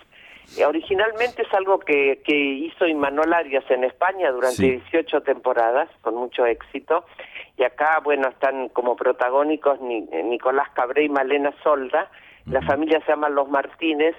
Eh, 0.56 0.64
originalmente 0.64 1.42
es 1.42 1.52
algo 1.52 1.80
que, 1.80 2.22
que 2.24 2.34
hizo 2.34 2.86
Imanol 2.86 3.34
Arias 3.34 3.64
en 3.68 3.84
España 3.84 4.30
durante 4.30 4.56
Sí. 4.56 4.70
18 4.92 5.22
temporadas, 5.22 5.90
con 6.02 6.14
mucho 6.14 6.46
éxito, 6.46 7.04
y 7.58 7.64
acá, 7.64 8.00
bueno, 8.02 8.28
están 8.28 8.68
como 8.70 8.94
protagónicos 8.96 9.80
Ni- 9.80 10.08
eh, 10.12 10.22
Nicolás 10.22 10.68
Cabré 10.72 11.04
y 11.04 11.08
Malena 11.08 11.52
Solda, 11.62 12.10
la 12.46 12.62
familia 12.62 13.00
se 13.00 13.08
llama 13.10 13.28
Los 13.28 13.48
Martínez, 13.48 14.14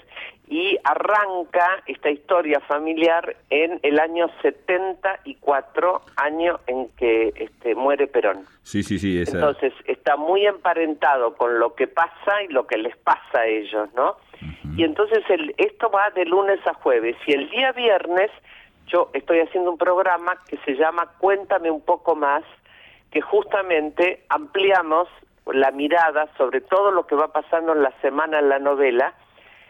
y 0.48 0.78
arranca 0.84 1.84
esta 1.88 2.10
historia 2.10 2.62
familiar 2.62 3.36
en 3.50 3.80
el 3.84 4.00
año 4.00 4.28
74, 4.42 6.02
año 6.16 6.60
en 6.68 6.88
que 6.98 7.34
este, 7.36 7.76
muere 7.76 8.08
Perón. 8.08 8.46
Sí, 8.64 8.82
sí, 8.82 8.98
sí. 8.98 9.22
Esa... 9.22 9.38
Entonces 9.38 9.74
está 9.86 10.16
muy 10.16 10.46
emparentado 10.46 11.36
con 11.36 11.60
lo 11.60 11.76
que 11.76 11.88
pasa 11.88 12.44
y 12.48 12.48
lo 12.48 12.66
que 12.66 12.78
les 12.78 12.96
pasa 12.98 13.42
a 13.42 13.46
ellos, 13.46 13.90
¿no? 13.94 14.16
Y 14.76 14.84
entonces 14.84 15.24
el, 15.30 15.54
esto 15.58 15.90
va 15.90 16.12
de 16.12 16.26
lunes 16.26 16.60
a 16.68 16.74
jueves 16.76 17.16
y 17.26 17.34
el 17.34 17.50
día 17.50 17.72
viernes 17.72 18.30
yo 18.88 19.10
estoy 19.14 19.40
haciendo 19.40 19.72
un 19.72 19.78
programa 19.78 20.38
que 20.48 20.58
se 20.58 20.76
llama 20.76 21.08
Cuéntame 21.18 21.72
un 21.72 21.82
poco 21.82 22.16
más, 22.16 22.44
que 23.12 23.22
justamente 23.22 24.24
ampliamos 24.30 25.08
la 25.46 25.72
mirada 25.72 26.30
sobre 26.38 26.62
todo 26.62 26.92
lo 26.92 27.08
que 27.08 27.16
va 27.16 27.30
pasando 27.30 27.74
en 27.74 27.82
la 27.82 27.92
semana 28.02 28.40
en 28.40 28.50
la 28.50 28.60
novela, 28.60 29.14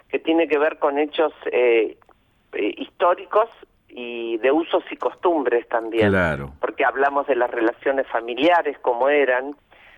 que 0.09 0.19
tiene 0.19 0.47
que 0.47 0.57
ver 0.57 0.79
con 0.79 0.97
hechos 0.97 1.33
eh, 1.51 1.97
eh, 2.53 2.75
históricos 2.77 3.49
y 3.89 4.37
de 4.37 4.51
usos 4.51 4.83
y 4.91 4.95
costumbres 4.95 5.67
también. 5.67 6.09
Claro. 6.09 6.53
Porque 6.59 6.85
hablamos 6.85 7.27
de 7.27 7.35
las 7.35 7.49
relaciones 7.51 8.07
familiares, 8.07 8.77
como 8.79 9.09
eran, 9.09 9.55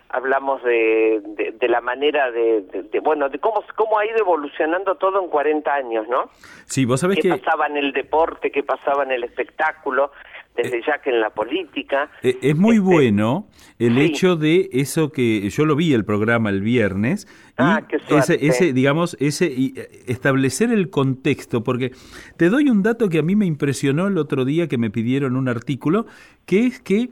hablamos 0.10 0.64
de, 0.64 1.22
de, 1.60 1.68
la 1.68 1.82
manera 1.82 2.32
de, 2.32 2.62
de, 2.92 3.00
bueno, 3.00 3.30
de 3.30 3.38
cómo, 3.40 3.64
cómo 3.76 4.00
ha 4.00 4.06
ido 4.06 4.18
evolucionando 4.18 4.96
todo 4.96 5.24
en 5.24 5.30
40 5.30 5.72
años, 5.74 6.08
¿no? 6.10 6.30
Sí, 6.66 6.86
vos 6.86 7.00
sabés 7.02 7.18
¿Qué 7.18 7.30
que... 7.30 7.38
pasaba 7.38 7.68
en 7.68 7.78
el 7.78 7.92
deporte, 7.94 8.52
qué 8.52 8.64
pasaba 8.64 9.04
en 9.04 9.12
el 9.12 9.24
espectáculo, 9.24 10.12
desde 10.56 10.82
ya 10.86 10.98
que 11.00 11.12
en 11.12 11.22
la 11.22 11.30
política. 11.30 12.10
Eh, 12.24 12.38
es 12.42 12.56
muy 12.58 12.78
Este, 12.78 12.86
bueno 12.90 13.48
el 13.78 13.96
sí. 13.96 14.02
hecho 14.02 14.36
de 14.36 14.70
eso 14.74 15.12
que 15.12 15.48
yo 15.50 15.66
lo 15.66 15.76
vi 15.76 15.94
el 15.94 16.04
programa 16.06 16.50
el 16.50 16.62
viernes 16.62 17.28
y 17.52 17.54
Ah, 17.62 17.84
qué 17.88 18.00
suerte. 18.00 18.34
ese, 18.36 18.48
ese 18.48 18.74
digamos 18.74 19.16
ese 19.20 19.46
y, 19.46 19.74
eh, 19.80 19.88
establecer 20.08 20.72
el 20.72 20.90
contexto 20.90 21.64
porque 21.64 21.92
te 22.36 22.50
doy 22.50 22.70
un 22.70 22.82
dato 22.84 23.10
que 23.10 23.20
a 23.20 23.22
mí 23.24 23.36
me 23.36 23.46
impresionó 23.46 24.08
el 24.08 24.18
otro 24.18 24.44
día 24.44 24.68
que 24.68 24.78
me 24.78 24.90
pidieron 24.90 25.36
un 25.38 25.48
artículo 25.48 26.08
que 26.46 26.66
es 26.66 26.80
que 26.82 27.10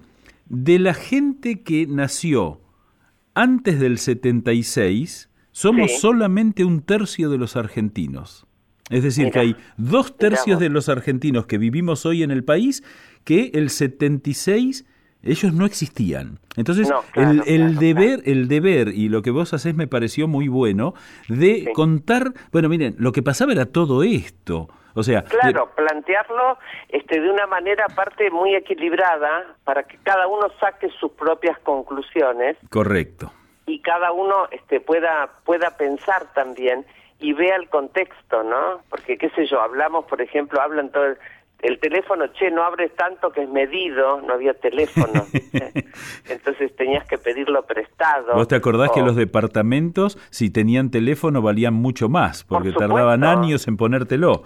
de 0.49 0.79
la 0.79 0.93
gente 0.93 1.61
que 1.63 1.85
nació 1.87 2.59
antes 3.37 3.79
del 3.79 3.97
76 3.97 5.29
somos 5.51 5.91
Sí. 5.91 5.97
solamente 5.99 6.63
un 6.65 6.81
tercio 6.81 7.29
de 7.29 7.37
los 7.37 7.55
argentinos. 7.55 8.45
Es 8.89 9.03
decir, 9.03 9.25
Mira, 9.25 9.33
que 9.33 9.39
hay 9.39 9.55
dos 9.77 10.17
tercios 10.17 10.59
de 10.59 10.69
los 10.69 10.87
argentinos 10.87 11.45
que 11.45 11.57
vivimos 11.57 12.05
hoy 12.05 12.23
en 12.23 12.31
el 12.31 12.43
país 12.43 12.83
que 13.25 13.51
el 13.53 13.69
76 13.69 14.85
ellos 15.23 15.51
no 15.53 15.65
existían. 15.65 16.39
Entonces, 16.55 16.87
No, 16.89 17.01
claro, 17.11 17.31
el, 17.31 17.37
el 17.47 17.61
claro, 17.73 17.79
deber, 17.81 18.21
el 18.25 18.47
deber 18.47 18.87
y 18.89 19.09
lo 19.09 19.21
que 19.23 19.31
vos 19.31 19.53
hacés 19.53 19.75
me 19.75 19.87
pareció 19.87 20.27
muy 20.27 20.47
bueno 20.47 20.93
de 21.27 21.63
Sí. 21.65 21.73
contar, 21.73 22.33
bueno, 22.53 22.69
miren, 22.69 22.95
lo 22.97 23.11
que 23.11 23.23
pasaba 23.23 23.51
era 23.51 23.65
todo 23.65 24.03
esto. 24.03 24.69
O 24.97 25.03
sea, 25.03 25.23
Claro, 25.23 25.69
plantearlo 25.75 26.57
este, 26.89 27.21
de 27.21 27.29
una 27.29 27.45
manera 27.45 27.85
aparte 27.89 28.31
muy 28.31 28.55
equilibrada 28.55 29.45
para 29.63 29.83
que 29.83 29.97
cada 30.03 30.27
uno 30.27 30.47
saque 30.59 30.89
sus 30.99 31.11
propias 31.11 31.59
conclusiones 31.59 32.57
correcto. 32.71 33.31
y 33.67 33.79
cada 33.81 34.11
uno 34.11 34.47
este, 34.51 34.79
pueda 34.79 35.29
pueda 35.45 35.77
pensar 35.77 36.33
también 36.33 36.83
y 37.19 37.33
vea 37.33 37.55
el 37.55 37.69
contexto, 37.69 38.43
¿no? 38.43 38.81
Porque 38.89 39.17
qué 39.17 39.29
sé 39.31 39.45
yo, 39.47 39.61
hablamos, 39.61 40.05
por 40.05 40.21
ejemplo, 40.21 40.61
hablan 40.61 40.91
todo 40.91 41.05
el, 41.05 41.17
el 41.61 41.79
teléfono, 41.79 42.27
che, 42.33 42.51
no 42.51 42.63
abres 42.63 42.95
tanto 42.95 43.31
que 43.31 43.43
es 43.43 43.49
medido, 43.49 44.21
no 44.21 44.33
había 44.33 44.53
teléfono, 44.53 45.25
entonces 46.29 46.75
tenías 46.75 47.07
que 47.07 47.17
pedirlo 47.17 47.65
prestado. 47.65 48.35
¿Vos 48.35 48.47
te 48.47 48.55
acordás 48.55 48.91
que 48.91 49.01
los 49.01 49.15
departamentos, 49.15 50.17
si 50.29 50.51
tenían 50.51 50.91
teléfono, 50.91 51.41
valían 51.41 51.73
mucho 51.73 52.09
más? 52.09 52.43
Porque 52.43 52.71
Por 52.71 52.87
tardaban 52.87 53.23
años 53.23 53.67
en 53.67 53.77
ponértelo. 53.77 54.43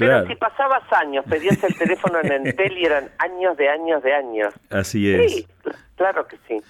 Pero 0.00 0.12
Claro, 0.12 0.26
si 0.26 0.34
pasabas 0.34 0.92
años, 0.92 1.24
pedías 1.28 1.62
el 1.62 1.76
teléfono 1.76 2.18
en 2.20 2.32
Entel 2.46 2.76
y 2.76 2.86
eran 2.86 3.10
años 3.18 3.56
de 3.56 3.68
años 3.68 4.02
de 4.02 4.14
años. 4.14 4.54
así 4.70 5.14
es. 5.14 5.32
Sí, 5.32 5.46
claro 5.96 6.26
que 6.26 6.36
sí. 6.48 6.60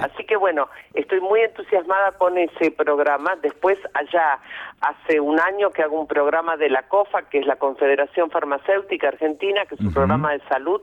Así 0.00 0.24
que 0.24 0.36
bueno, 0.36 0.68
estoy 0.94 1.20
muy 1.20 1.40
entusiasmada 1.40 2.12
con 2.12 2.38
ese 2.38 2.70
programa. 2.70 3.36
Después, 3.42 3.78
allá 3.94 4.38
hace 4.80 5.20
un 5.20 5.40
año 5.40 5.70
que 5.70 5.82
hago 5.82 6.00
un 6.00 6.06
programa 6.06 6.56
de 6.56 6.70
la 6.70 6.82
COFA, 6.82 7.22
que 7.28 7.38
es 7.38 7.46
la 7.46 7.56
Confederación 7.56 8.30
Farmacéutica 8.30 9.08
Argentina, 9.08 9.66
que 9.66 9.74
es 9.74 9.80
un 9.80 9.92
programa 9.92 10.32
de 10.32 10.40
salud 10.48 10.80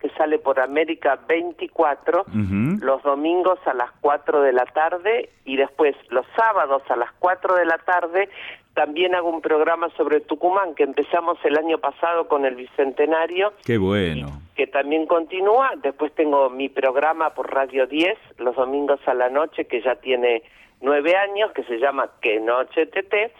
que 0.00 0.08
sale 0.10 0.38
por 0.38 0.60
América 0.60 1.18
24, 1.28 2.22
Ujú. 2.22 2.84
los 2.84 3.02
domingos 3.02 3.58
a 3.66 3.74
las 3.74 3.90
4 4.00 4.42
de 4.42 4.52
la 4.52 4.64
tarde 4.66 5.30
y 5.44 5.56
después 5.56 5.94
los 6.10 6.26
sábados 6.36 6.82
a 6.88 6.96
las 6.96 7.10
4 7.18 7.54
de 7.56 7.64
la 7.66 7.78
tarde 7.78 8.28
también 8.74 9.14
hago 9.14 9.30
un 9.30 9.40
programa 9.40 9.88
sobre 9.96 10.20
Tucumán 10.20 10.74
que 10.74 10.82
empezamos 10.82 11.38
el 11.44 11.56
año 11.56 11.78
pasado 11.78 12.28
con 12.28 12.44
el 12.44 12.56
Bicentenario 12.56 13.54
Qué 13.64 13.78
bueno. 13.78 14.42
que 14.54 14.66
también 14.66 15.06
continúa. 15.06 15.70
Después 15.82 16.12
tengo 16.14 16.50
mi 16.50 16.68
programa 16.68 17.30
por 17.30 17.50
Radio 17.54 17.86
10, 17.86 18.18
los 18.38 18.54
domingos 18.54 19.00
a 19.06 19.14
la 19.14 19.30
noche, 19.30 19.64
que 19.66 19.80
ya 19.80 19.94
tiene 19.96 20.42
nueve 20.82 21.16
años, 21.16 21.52
que 21.52 21.62
se 21.64 21.78
llama 21.78 22.10
Que 22.20 22.38
Noche 22.38 22.84
TT. 22.84 23.32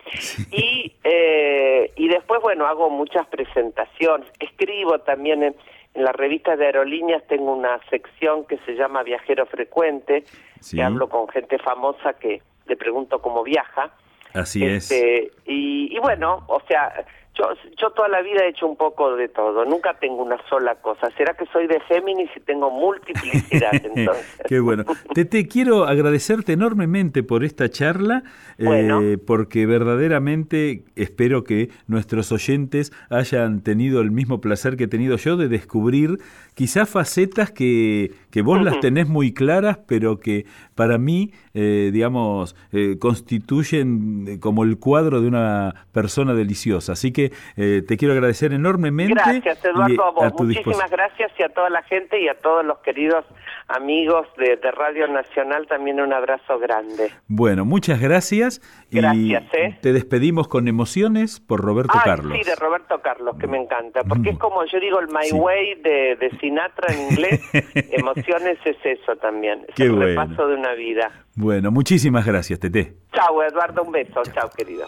Y, 0.52 0.94
eh, 1.04 1.92
y 1.96 2.08
después, 2.08 2.40
bueno, 2.40 2.66
hago 2.66 2.88
muchas 2.88 3.26
presentaciones. 3.26 4.26
Escribo 4.40 5.00
también 5.00 5.42
en, 5.42 5.54
en 5.96 6.04
la 6.04 6.12
revista 6.12 6.56
de 6.56 6.66
aerolíneas, 6.66 7.26
tengo 7.26 7.52
una 7.54 7.80
sección 7.90 8.44
que 8.46 8.58
se 8.58 8.74
llama 8.74 9.02
Viajero 9.02 9.46
Frecuente, 9.46 10.24
Sí. 10.60 10.76
que 10.76 10.82
hablo 10.82 11.08
con 11.08 11.28
gente 11.28 11.58
famosa 11.58 12.14
que 12.14 12.42
le 12.66 12.76
pregunto 12.76 13.20
cómo 13.20 13.42
viaja. 13.42 13.90
Así 14.34 14.64
es. 14.64 14.90
Este, 14.90 15.30
y, 15.46 15.94
y 15.94 15.98
bueno, 15.98 16.44
o 16.48 16.60
sea, 16.68 16.92
yo, 17.36 17.44
yo 17.80 17.90
toda 17.90 18.08
la 18.08 18.22
vida 18.22 18.44
he 18.44 18.48
hecho 18.48 18.66
un 18.66 18.76
poco 18.76 19.14
de 19.16 19.28
todo, 19.28 19.64
nunca 19.64 19.94
tengo 19.98 20.22
una 20.22 20.38
sola 20.48 20.76
cosa. 20.76 21.10
¿Será 21.16 21.34
que 21.34 21.46
soy 21.46 21.66
de 21.66 21.80
Géminis 21.80 22.30
y 22.36 22.40
tengo 22.40 22.70
multiplicidad 22.70 23.72
entonces? 23.94 24.40
Qué 24.48 24.60
bueno. 24.60 24.84
Tete, 25.14 25.46
quiero 25.46 25.84
agradecerte 25.84 26.52
enormemente 26.52 27.22
por 27.22 27.44
esta 27.44 27.68
charla, 27.68 28.22
eh, 28.58 29.18
porque 29.26 29.66
verdaderamente 29.66 30.84
espero 30.96 31.44
que 31.44 31.70
nuestros 31.86 32.32
oyentes 32.32 32.92
hayan 33.10 33.62
tenido 33.62 34.00
el 34.00 34.10
mismo 34.10 34.40
placer 34.40 34.76
que 34.76 34.84
he 34.84 34.88
tenido 34.88 35.16
yo 35.16 35.36
de 35.36 35.48
descubrir 35.48 36.18
quizás 36.54 36.88
facetas 36.88 37.50
que, 37.50 38.12
que 38.30 38.42
vos 38.42 38.62
las 38.62 38.80
tenés 38.80 39.08
muy 39.08 39.34
claras, 39.34 39.78
pero 39.86 40.18
que 40.20 40.46
para 40.74 40.96
mí, 40.96 41.32
eh, 41.52 41.90
digamos, 41.92 42.56
eh, 42.72 42.96
constituyen 42.98 44.38
como 44.40 44.64
el 44.64 44.78
cuadro 44.78 45.20
de 45.20 45.28
una 45.28 45.86
persona 45.92 46.32
deliciosa. 46.34 46.92
Así 46.92 47.12
que 47.12 47.25
eh, 47.56 47.82
te 47.86 47.96
quiero 47.96 48.14
agradecer 48.14 48.52
enormemente. 48.52 49.14
Gracias, 49.14 49.64
Eduardo, 49.64 50.04
a 50.04 50.10
vos. 50.10 50.36
tu 50.36 50.44
Muchísimas 50.44 50.90
gracias 50.90 51.32
y 51.38 51.42
a 51.42 51.48
toda 51.48 51.70
la 51.70 51.82
gente 51.84 52.20
y 52.20 52.28
a 52.28 52.34
todos 52.38 52.64
los 52.64 52.78
queridos 52.78 53.24
amigos 53.68 54.26
de, 54.38 54.56
de 54.56 54.70
Radio 54.70 55.08
Nacional 55.08 55.66
también 55.66 56.00
un 56.00 56.12
abrazo 56.12 56.58
grande. 56.58 57.10
Bueno, 57.28 57.64
muchas 57.64 58.00
gracias. 58.00 58.60
Gracias, 58.90 59.42
y 59.52 59.56
¿eh? 59.56 59.78
te 59.82 59.92
despedimos 59.92 60.46
con 60.48 60.68
emociones 60.68 61.40
por 61.40 61.60
Roberto 61.60 61.92
Ah, 61.96 62.02
Carlos. 62.04 62.32
sí, 62.38 62.44
de 62.48 62.54
Roberto 62.54 63.00
Carlos, 63.02 63.36
que 63.38 63.46
me 63.48 63.58
encanta, 63.58 64.04
porque 64.04 64.30
es 64.30 64.38
como 64.38 64.64
yo 64.66 64.78
digo 64.78 65.00
el 65.00 65.08
My 65.08 65.24
Sí. 65.26 65.34
Way 65.34 65.74
de, 65.82 66.16
de 66.16 66.30
Sinatra 66.38 66.94
en 66.94 67.10
inglés, 67.10 67.40
emociones 67.92 68.58
es 68.64 68.76
eso 68.84 69.16
también, 69.16 69.64
es 69.68 69.74
Qué 69.74 69.84
el 69.84 69.92
bueno. 69.96 70.06
repaso 70.22 70.46
de 70.46 70.54
una 70.54 70.72
vida. 70.74 71.10
Bueno, 71.34 71.70
muchísimas 71.70 72.24
gracias, 72.24 72.60
Tete. 72.60 72.94
Chao, 73.12 73.42
Eduardo, 73.42 73.82
un 73.82 73.92
beso, 73.92 74.22
chao, 74.32 74.48
querido. 74.56 74.86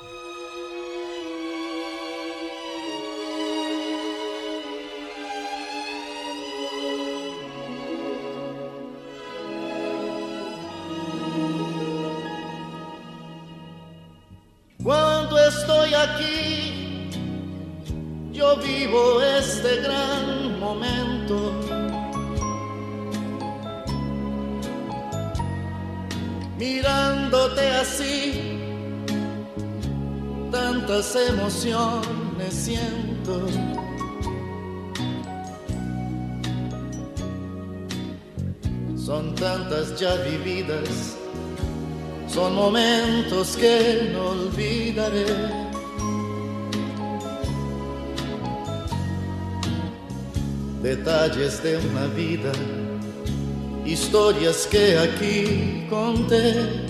Aquí, 16.02 17.10
yo 18.32 18.56
vivo 18.56 19.22
este 19.22 19.76
gran 19.82 20.58
momento. 20.60 21.52
Mirándote 26.58 27.68
así, 27.70 28.58
tantas 30.50 31.14
emociones 31.14 32.54
siento. 32.54 33.46
Son 38.96 39.34
tantas 39.36 39.98
ya 39.98 40.14
vividas 40.16 41.16
son 42.28 42.54
momentos 42.54 43.56
que 43.56 44.10
no 44.12 44.30
olvidaré. 44.30 45.67
detalles 50.88 51.62
de 51.62 51.76
una 51.76 52.06
vida, 52.06 52.50
historias 53.84 54.66
que 54.66 54.98
aquí 54.98 55.86
conté. 55.90 56.86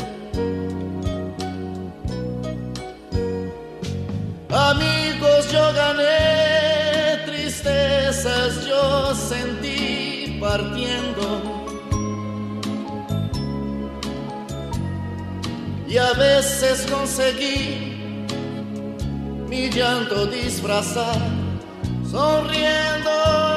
Amigos, 4.51 5.51
yo 5.51 5.65
gané, 5.83 7.25
tristezas 7.27 8.65
yo 8.67 9.15
sentí 9.15 10.39
partiendo. 10.41 11.27
y 15.91 15.97
a 15.97 16.13
veces 16.13 16.87
conseguí 16.91 18.05
mi 19.49 19.71
llanto 19.71 20.27
disfrazar 20.27 21.19
sonriendo. 22.11 23.48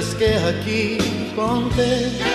Historias 0.00 0.14
que 0.14 0.34
aquí 0.48 0.98
conté. 1.34 2.29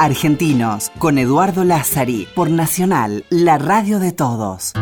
Argentinos, 0.00 0.92
con 1.00 1.18
Eduardo 1.18 1.64
Lázari, 1.64 2.28
por 2.36 2.50
Nacional, 2.50 3.24
la 3.30 3.58
radio 3.58 3.98
de 3.98 4.12
todos. 4.12 4.72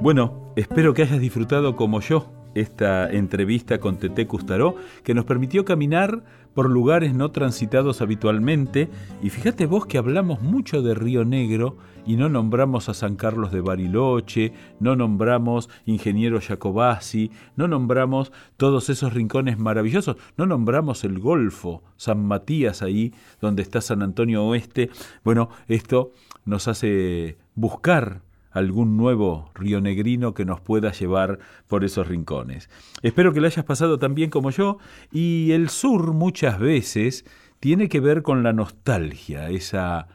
Bueno, 0.00 0.52
espero 0.54 0.94
que 0.94 1.02
hayas 1.02 1.18
disfrutado 1.18 1.74
como 1.74 2.00
yo 2.00 2.30
esta 2.54 3.10
entrevista 3.10 3.78
con 3.78 3.98
Tete 3.98 4.28
Custaró, 4.28 4.76
que 5.02 5.14
nos 5.14 5.24
permitió 5.24 5.64
caminar 5.64 6.22
por 6.54 6.70
lugares 6.70 7.12
no 7.12 7.32
transitados 7.32 8.00
habitualmente. 8.00 8.88
Y 9.20 9.30
fíjate 9.30 9.66
vos 9.66 9.86
que 9.86 9.98
hablamos 9.98 10.40
mucho 10.40 10.80
de 10.80 10.94
Río 10.94 11.24
Negro 11.24 11.76
y 12.06 12.16
no 12.16 12.28
nombramos 12.28 12.88
a 12.88 12.94
San 12.94 13.16
Carlos 13.16 13.52
de 13.52 13.60
Bariloche, 13.60 14.52
no 14.80 14.96
nombramos 14.96 15.70
Ingeniero 15.86 16.40
Jacobasi, 16.40 17.30
no 17.56 17.68
nombramos 17.68 18.32
todos 18.56 18.90
esos 18.90 19.14
rincones 19.14 19.58
maravillosos, 19.58 20.16
no 20.36 20.46
nombramos 20.46 21.04
el 21.04 21.18
Golfo, 21.18 21.82
San 21.96 22.24
Matías 22.26 22.82
ahí, 22.82 23.12
donde 23.40 23.62
está 23.62 23.80
San 23.80 24.02
Antonio 24.02 24.44
Oeste. 24.44 24.90
Bueno, 25.24 25.48
esto 25.68 26.12
nos 26.44 26.68
hace 26.68 27.38
buscar 27.54 28.20
algún 28.50 28.96
nuevo 28.96 29.50
rionegrino 29.54 30.32
que 30.32 30.44
nos 30.44 30.60
pueda 30.60 30.92
llevar 30.92 31.40
por 31.66 31.84
esos 31.84 32.06
rincones. 32.06 32.70
Espero 33.02 33.32
que 33.32 33.40
lo 33.40 33.48
hayas 33.48 33.64
pasado 33.64 33.98
tan 33.98 34.14
bien 34.14 34.30
como 34.30 34.50
yo 34.50 34.78
y 35.10 35.50
el 35.50 35.68
sur 35.68 36.12
muchas 36.12 36.60
veces 36.60 37.24
tiene 37.58 37.88
que 37.88 38.00
ver 38.00 38.22
con 38.22 38.42
la 38.42 38.52
nostalgia, 38.52 39.50
esa 39.50 40.06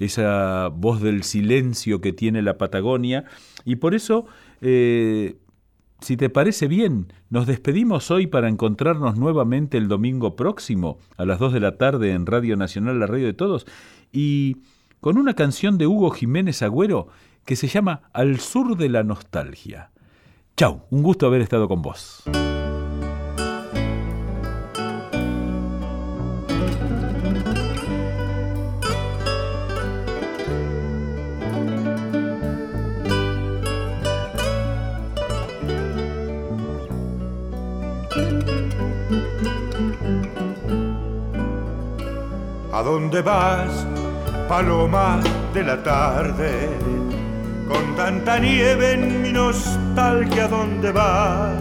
esa 0.00 0.68
voz 0.68 1.00
del 1.00 1.22
silencio 1.22 2.00
que 2.00 2.12
tiene 2.12 2.42
la 2.42 2.58
Patagonia 2.58 3.24
y 3.64 3.76
por 3.76 3.94
eso 3.94 4.26
eh, 4.60 5.36
si 6.00 6.16
te 6.16 6.30
parece 6.30 6.66
bien, 6.66 7.12
nos 7.28 7.46
despedimos 7.46 8.10
hoy 8.10 8.26
para 8.26 8.48
encontrarnos 8.48 9.16
nuevamente 9.16 9.76
el 9.76 9.88
domingo 9.88 10.34
próximo 10.34 10.98
a 11.16 11.24
las 11.24 11.38
2 11.38 11.52
de 11.52 11.60
la 11.60 11.76
tarde 11.76 12.12
en 12.12 12.26
Radio 12.26 12.56
Nacional, 12.56 12.98
la 12.98 13.06
radio 13.06 13.26
de 13.26 13.34
todos, 13.34 13.66
y 14.12 14.58
con 15.00 15.18
una 15.18 15.34
canción 15.34 15.78
de 15.78 15.86
Hugo 15.86 16.10
Jiménez 16.10 16.62
Agüero 16.62 17.08
que 17.44 17.56
se 17.56 17.68
llama 17.68 18.02
Al 18.12 18.40
sur 18.40 18.76
de 18.76 18.88
la 18.88 19.02
nostalgia. 19.02 19.90
Chau, 20.56 20.82
un 20.90 21.02
gusto 21.02 21.26
haber 21.26 21.42
estado 21.42 21.68
con 21.68 21.82
vos. 21.82 22.22
Dónde 42.90 43.22
vas, 43.22 43.86
paloma 44.48 45.20
de 45.54 45.62
la 45.62 45.80
tarde? 45.80 46.68
Con 47.68 47.94
tanta 47.94 48.40
nieve 48.40 48.94
en 48.94 49.22
mi 49.22 49.32
nostalgia, 49.32 50.46
¿a 50.46 50.48
dónde 50.48 50.90
vas? 50.90 51.54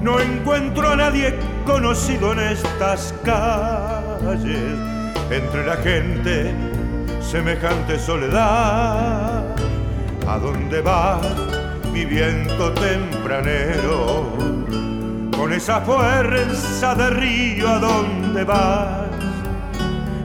No 0.00 0.20
encuentro 0.20 0.88
a 0.90 0.94
nadie 0.94 1.34
conocido 1.66 2.34
en 2.34 2.38
estas 2.38 3.12
calles, 3.24 4.78
entre 5.28 5.66
la 5.66 5.76
gente, 5.78 6.54
semejante 7.20 7.98
soledad. 7.98 9.42
¿A 10.28 10.38
dónde 10.38 10.82
vas, 10.82 11.26
mi 11.92 12.04
viento 12.04 12.72
tempranero? 12.74 14.28
Con 15.36 15.52
esa 15.52 15.80
fuerza 15.80 16.94
de 16.94 17.10
río, 17.10 17.68
¿a 17.68 17.78
dónde 17.80 18.44
vas? 18.44 19.01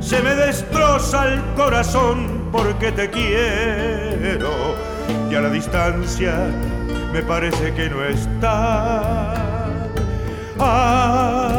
Se 0.07 0.21
me 0.21 0.33
destroza 0.35 1.27
el 1.33 1.41
corazón 1.55 2.47
porque 2.49 2.93
te 2.93 3.09
quiero. 3.09 4.77
y 5.29 5.35
a 5.35 5.41
la 5.41 5.49
distancia 5.49 6.33
me 7.11 7.21
parece 7.21 7.73
que 7.73 7.89
no 7.89 8.05
está. 8.05 9.33
Ay, 10.59 11.57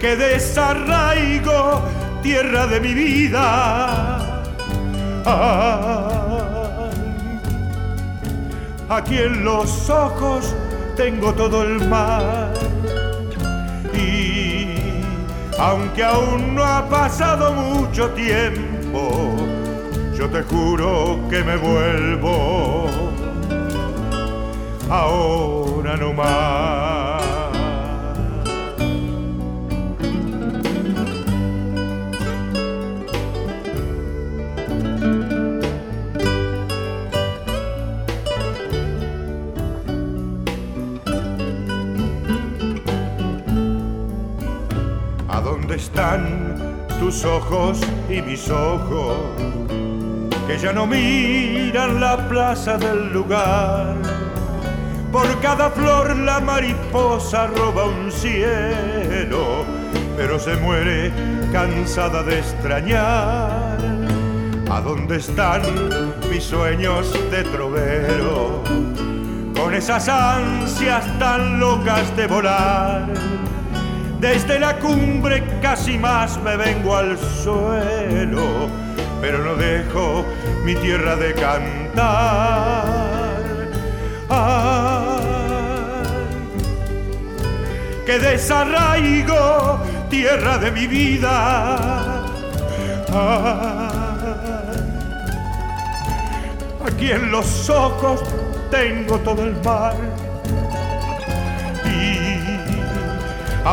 que 0.00 0.16
desarraigo 0.16 1.82
tierra 2.22 2.66
de 2.66 2.80
mi 2.80 2.94
vida. 2.94 4.42
Ay, 5.26 6.14
aquí 8.88 9.18
en 9.18 9.44
los 9.44 9.90
ojos 9.90 10.54
tengo 10.96 11.34
todo 11.34 11.62
el 11.62 11.86
mar. 11.86 12.53
Aunque 15.58 16.02
aún 16.02 16.54
no 16.54 16.64
ha 16.64 16.88
pasado 16.88 17.52
mucho 17.52 18.10
tiempo, 18.10 19.34
yo 20.16 20.28
te 20.28 20.42
juro 20.42 21.20
que 21.30 21.42
me 21.42 21.56
vuelvo. 21.56 22.86
Ahora 24.90 25.96
no 25.96 26.12
ojos 47.24 47.80
y 48.08 48.22
mis 48.22 48.48
ojos? 48.50 49.16
Que 50.46 50.58
ya 50.58 50.72
no 50.72 50.86
miran 50.86 52.00
la 52.00 52.28
plaza 52.28 52.76
del 52.76 53.12
lugar. 53.12 53.96
Por 55.10 55.40
cada 55.40 55.70
flor 55.70 56.16
la 56.16 56.40
mariposa 56.40 57.46
roba 57.46 57.84
un 57.84 58.10
cielo, 58.10 59.64
pero 60.16 60.38
se 60.38 60.56
muere 60.56 61.12
cansada 61.52 62.22
de 62.22 62.40
extrañar. 62.40 63.78
¿A 64.70 64.80
dónde 64.80 65.18
están 65.18 65.62
mis 66.28 66.42
sueños 66.42 67.12
de 67.30 67.44
trovero? 67.44 68.62
Con 69.56 69.72
esas 69.72 70.08
ansias 70.08 71.04
tan 71.18 71.60
locas 71.60 72.16
de 72.16 72.26
volar. 72.26 73.12
Desde 74.24 74.58
la 74.58 74.78
cumbre 74.78 75.44
casi 75.60 75.98
más 75.98 76.40
me 76.40 76.56
vengo 76.56 76.96
al 76.96 77.18
suelo, 77.18 78.70
pero 79.20 79.44
no 79.44 79.54
dejo 79.54 80.24
mi 80.64 80.74
tierra 80.76 81.14
de 81.14 81.34
cantar. 81.34 82.86
Ay, 84.30 85.20
que 88.06 88.18
desarraigo 88.18 89.82
tierra 90.08 90.56
de 90.56 90.70
mi 90.70 90.86
vida. 90.86 92.24
Ay, 93.12 93.90
aquí 96.86 97.10
en 97.10 97.30
los 97.30 97.68
ojos 97.68 98.22
tengo 98.70 99.18
todo 99.18 99.44
el 99.44 99.54
mar. 99.62 100.13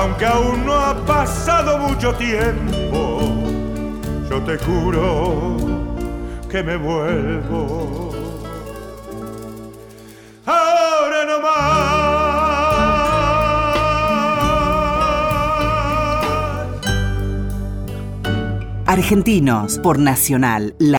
Aunque 0.02 0.26
aún 0.26 0.66
no 0.66 0.74
ha 0.74 1.06
pasado 1.06 1.78
mucho 1.78 2.16
tiempo, 2.16 3.20
yo 4.28 4.41
te 4.41 4.58
juro 4.58 5.58
que 6.49 6.64
me 6.64 6.76
vuelvo. 6.76 8.10
Ahora 10.45 11.26
no 11.26 11.39
más. 11.41 12.02
Argentinos 18.88 19.78
por 19.78 19.99
Nacional. 19.99 20.74
La 20.80 20.88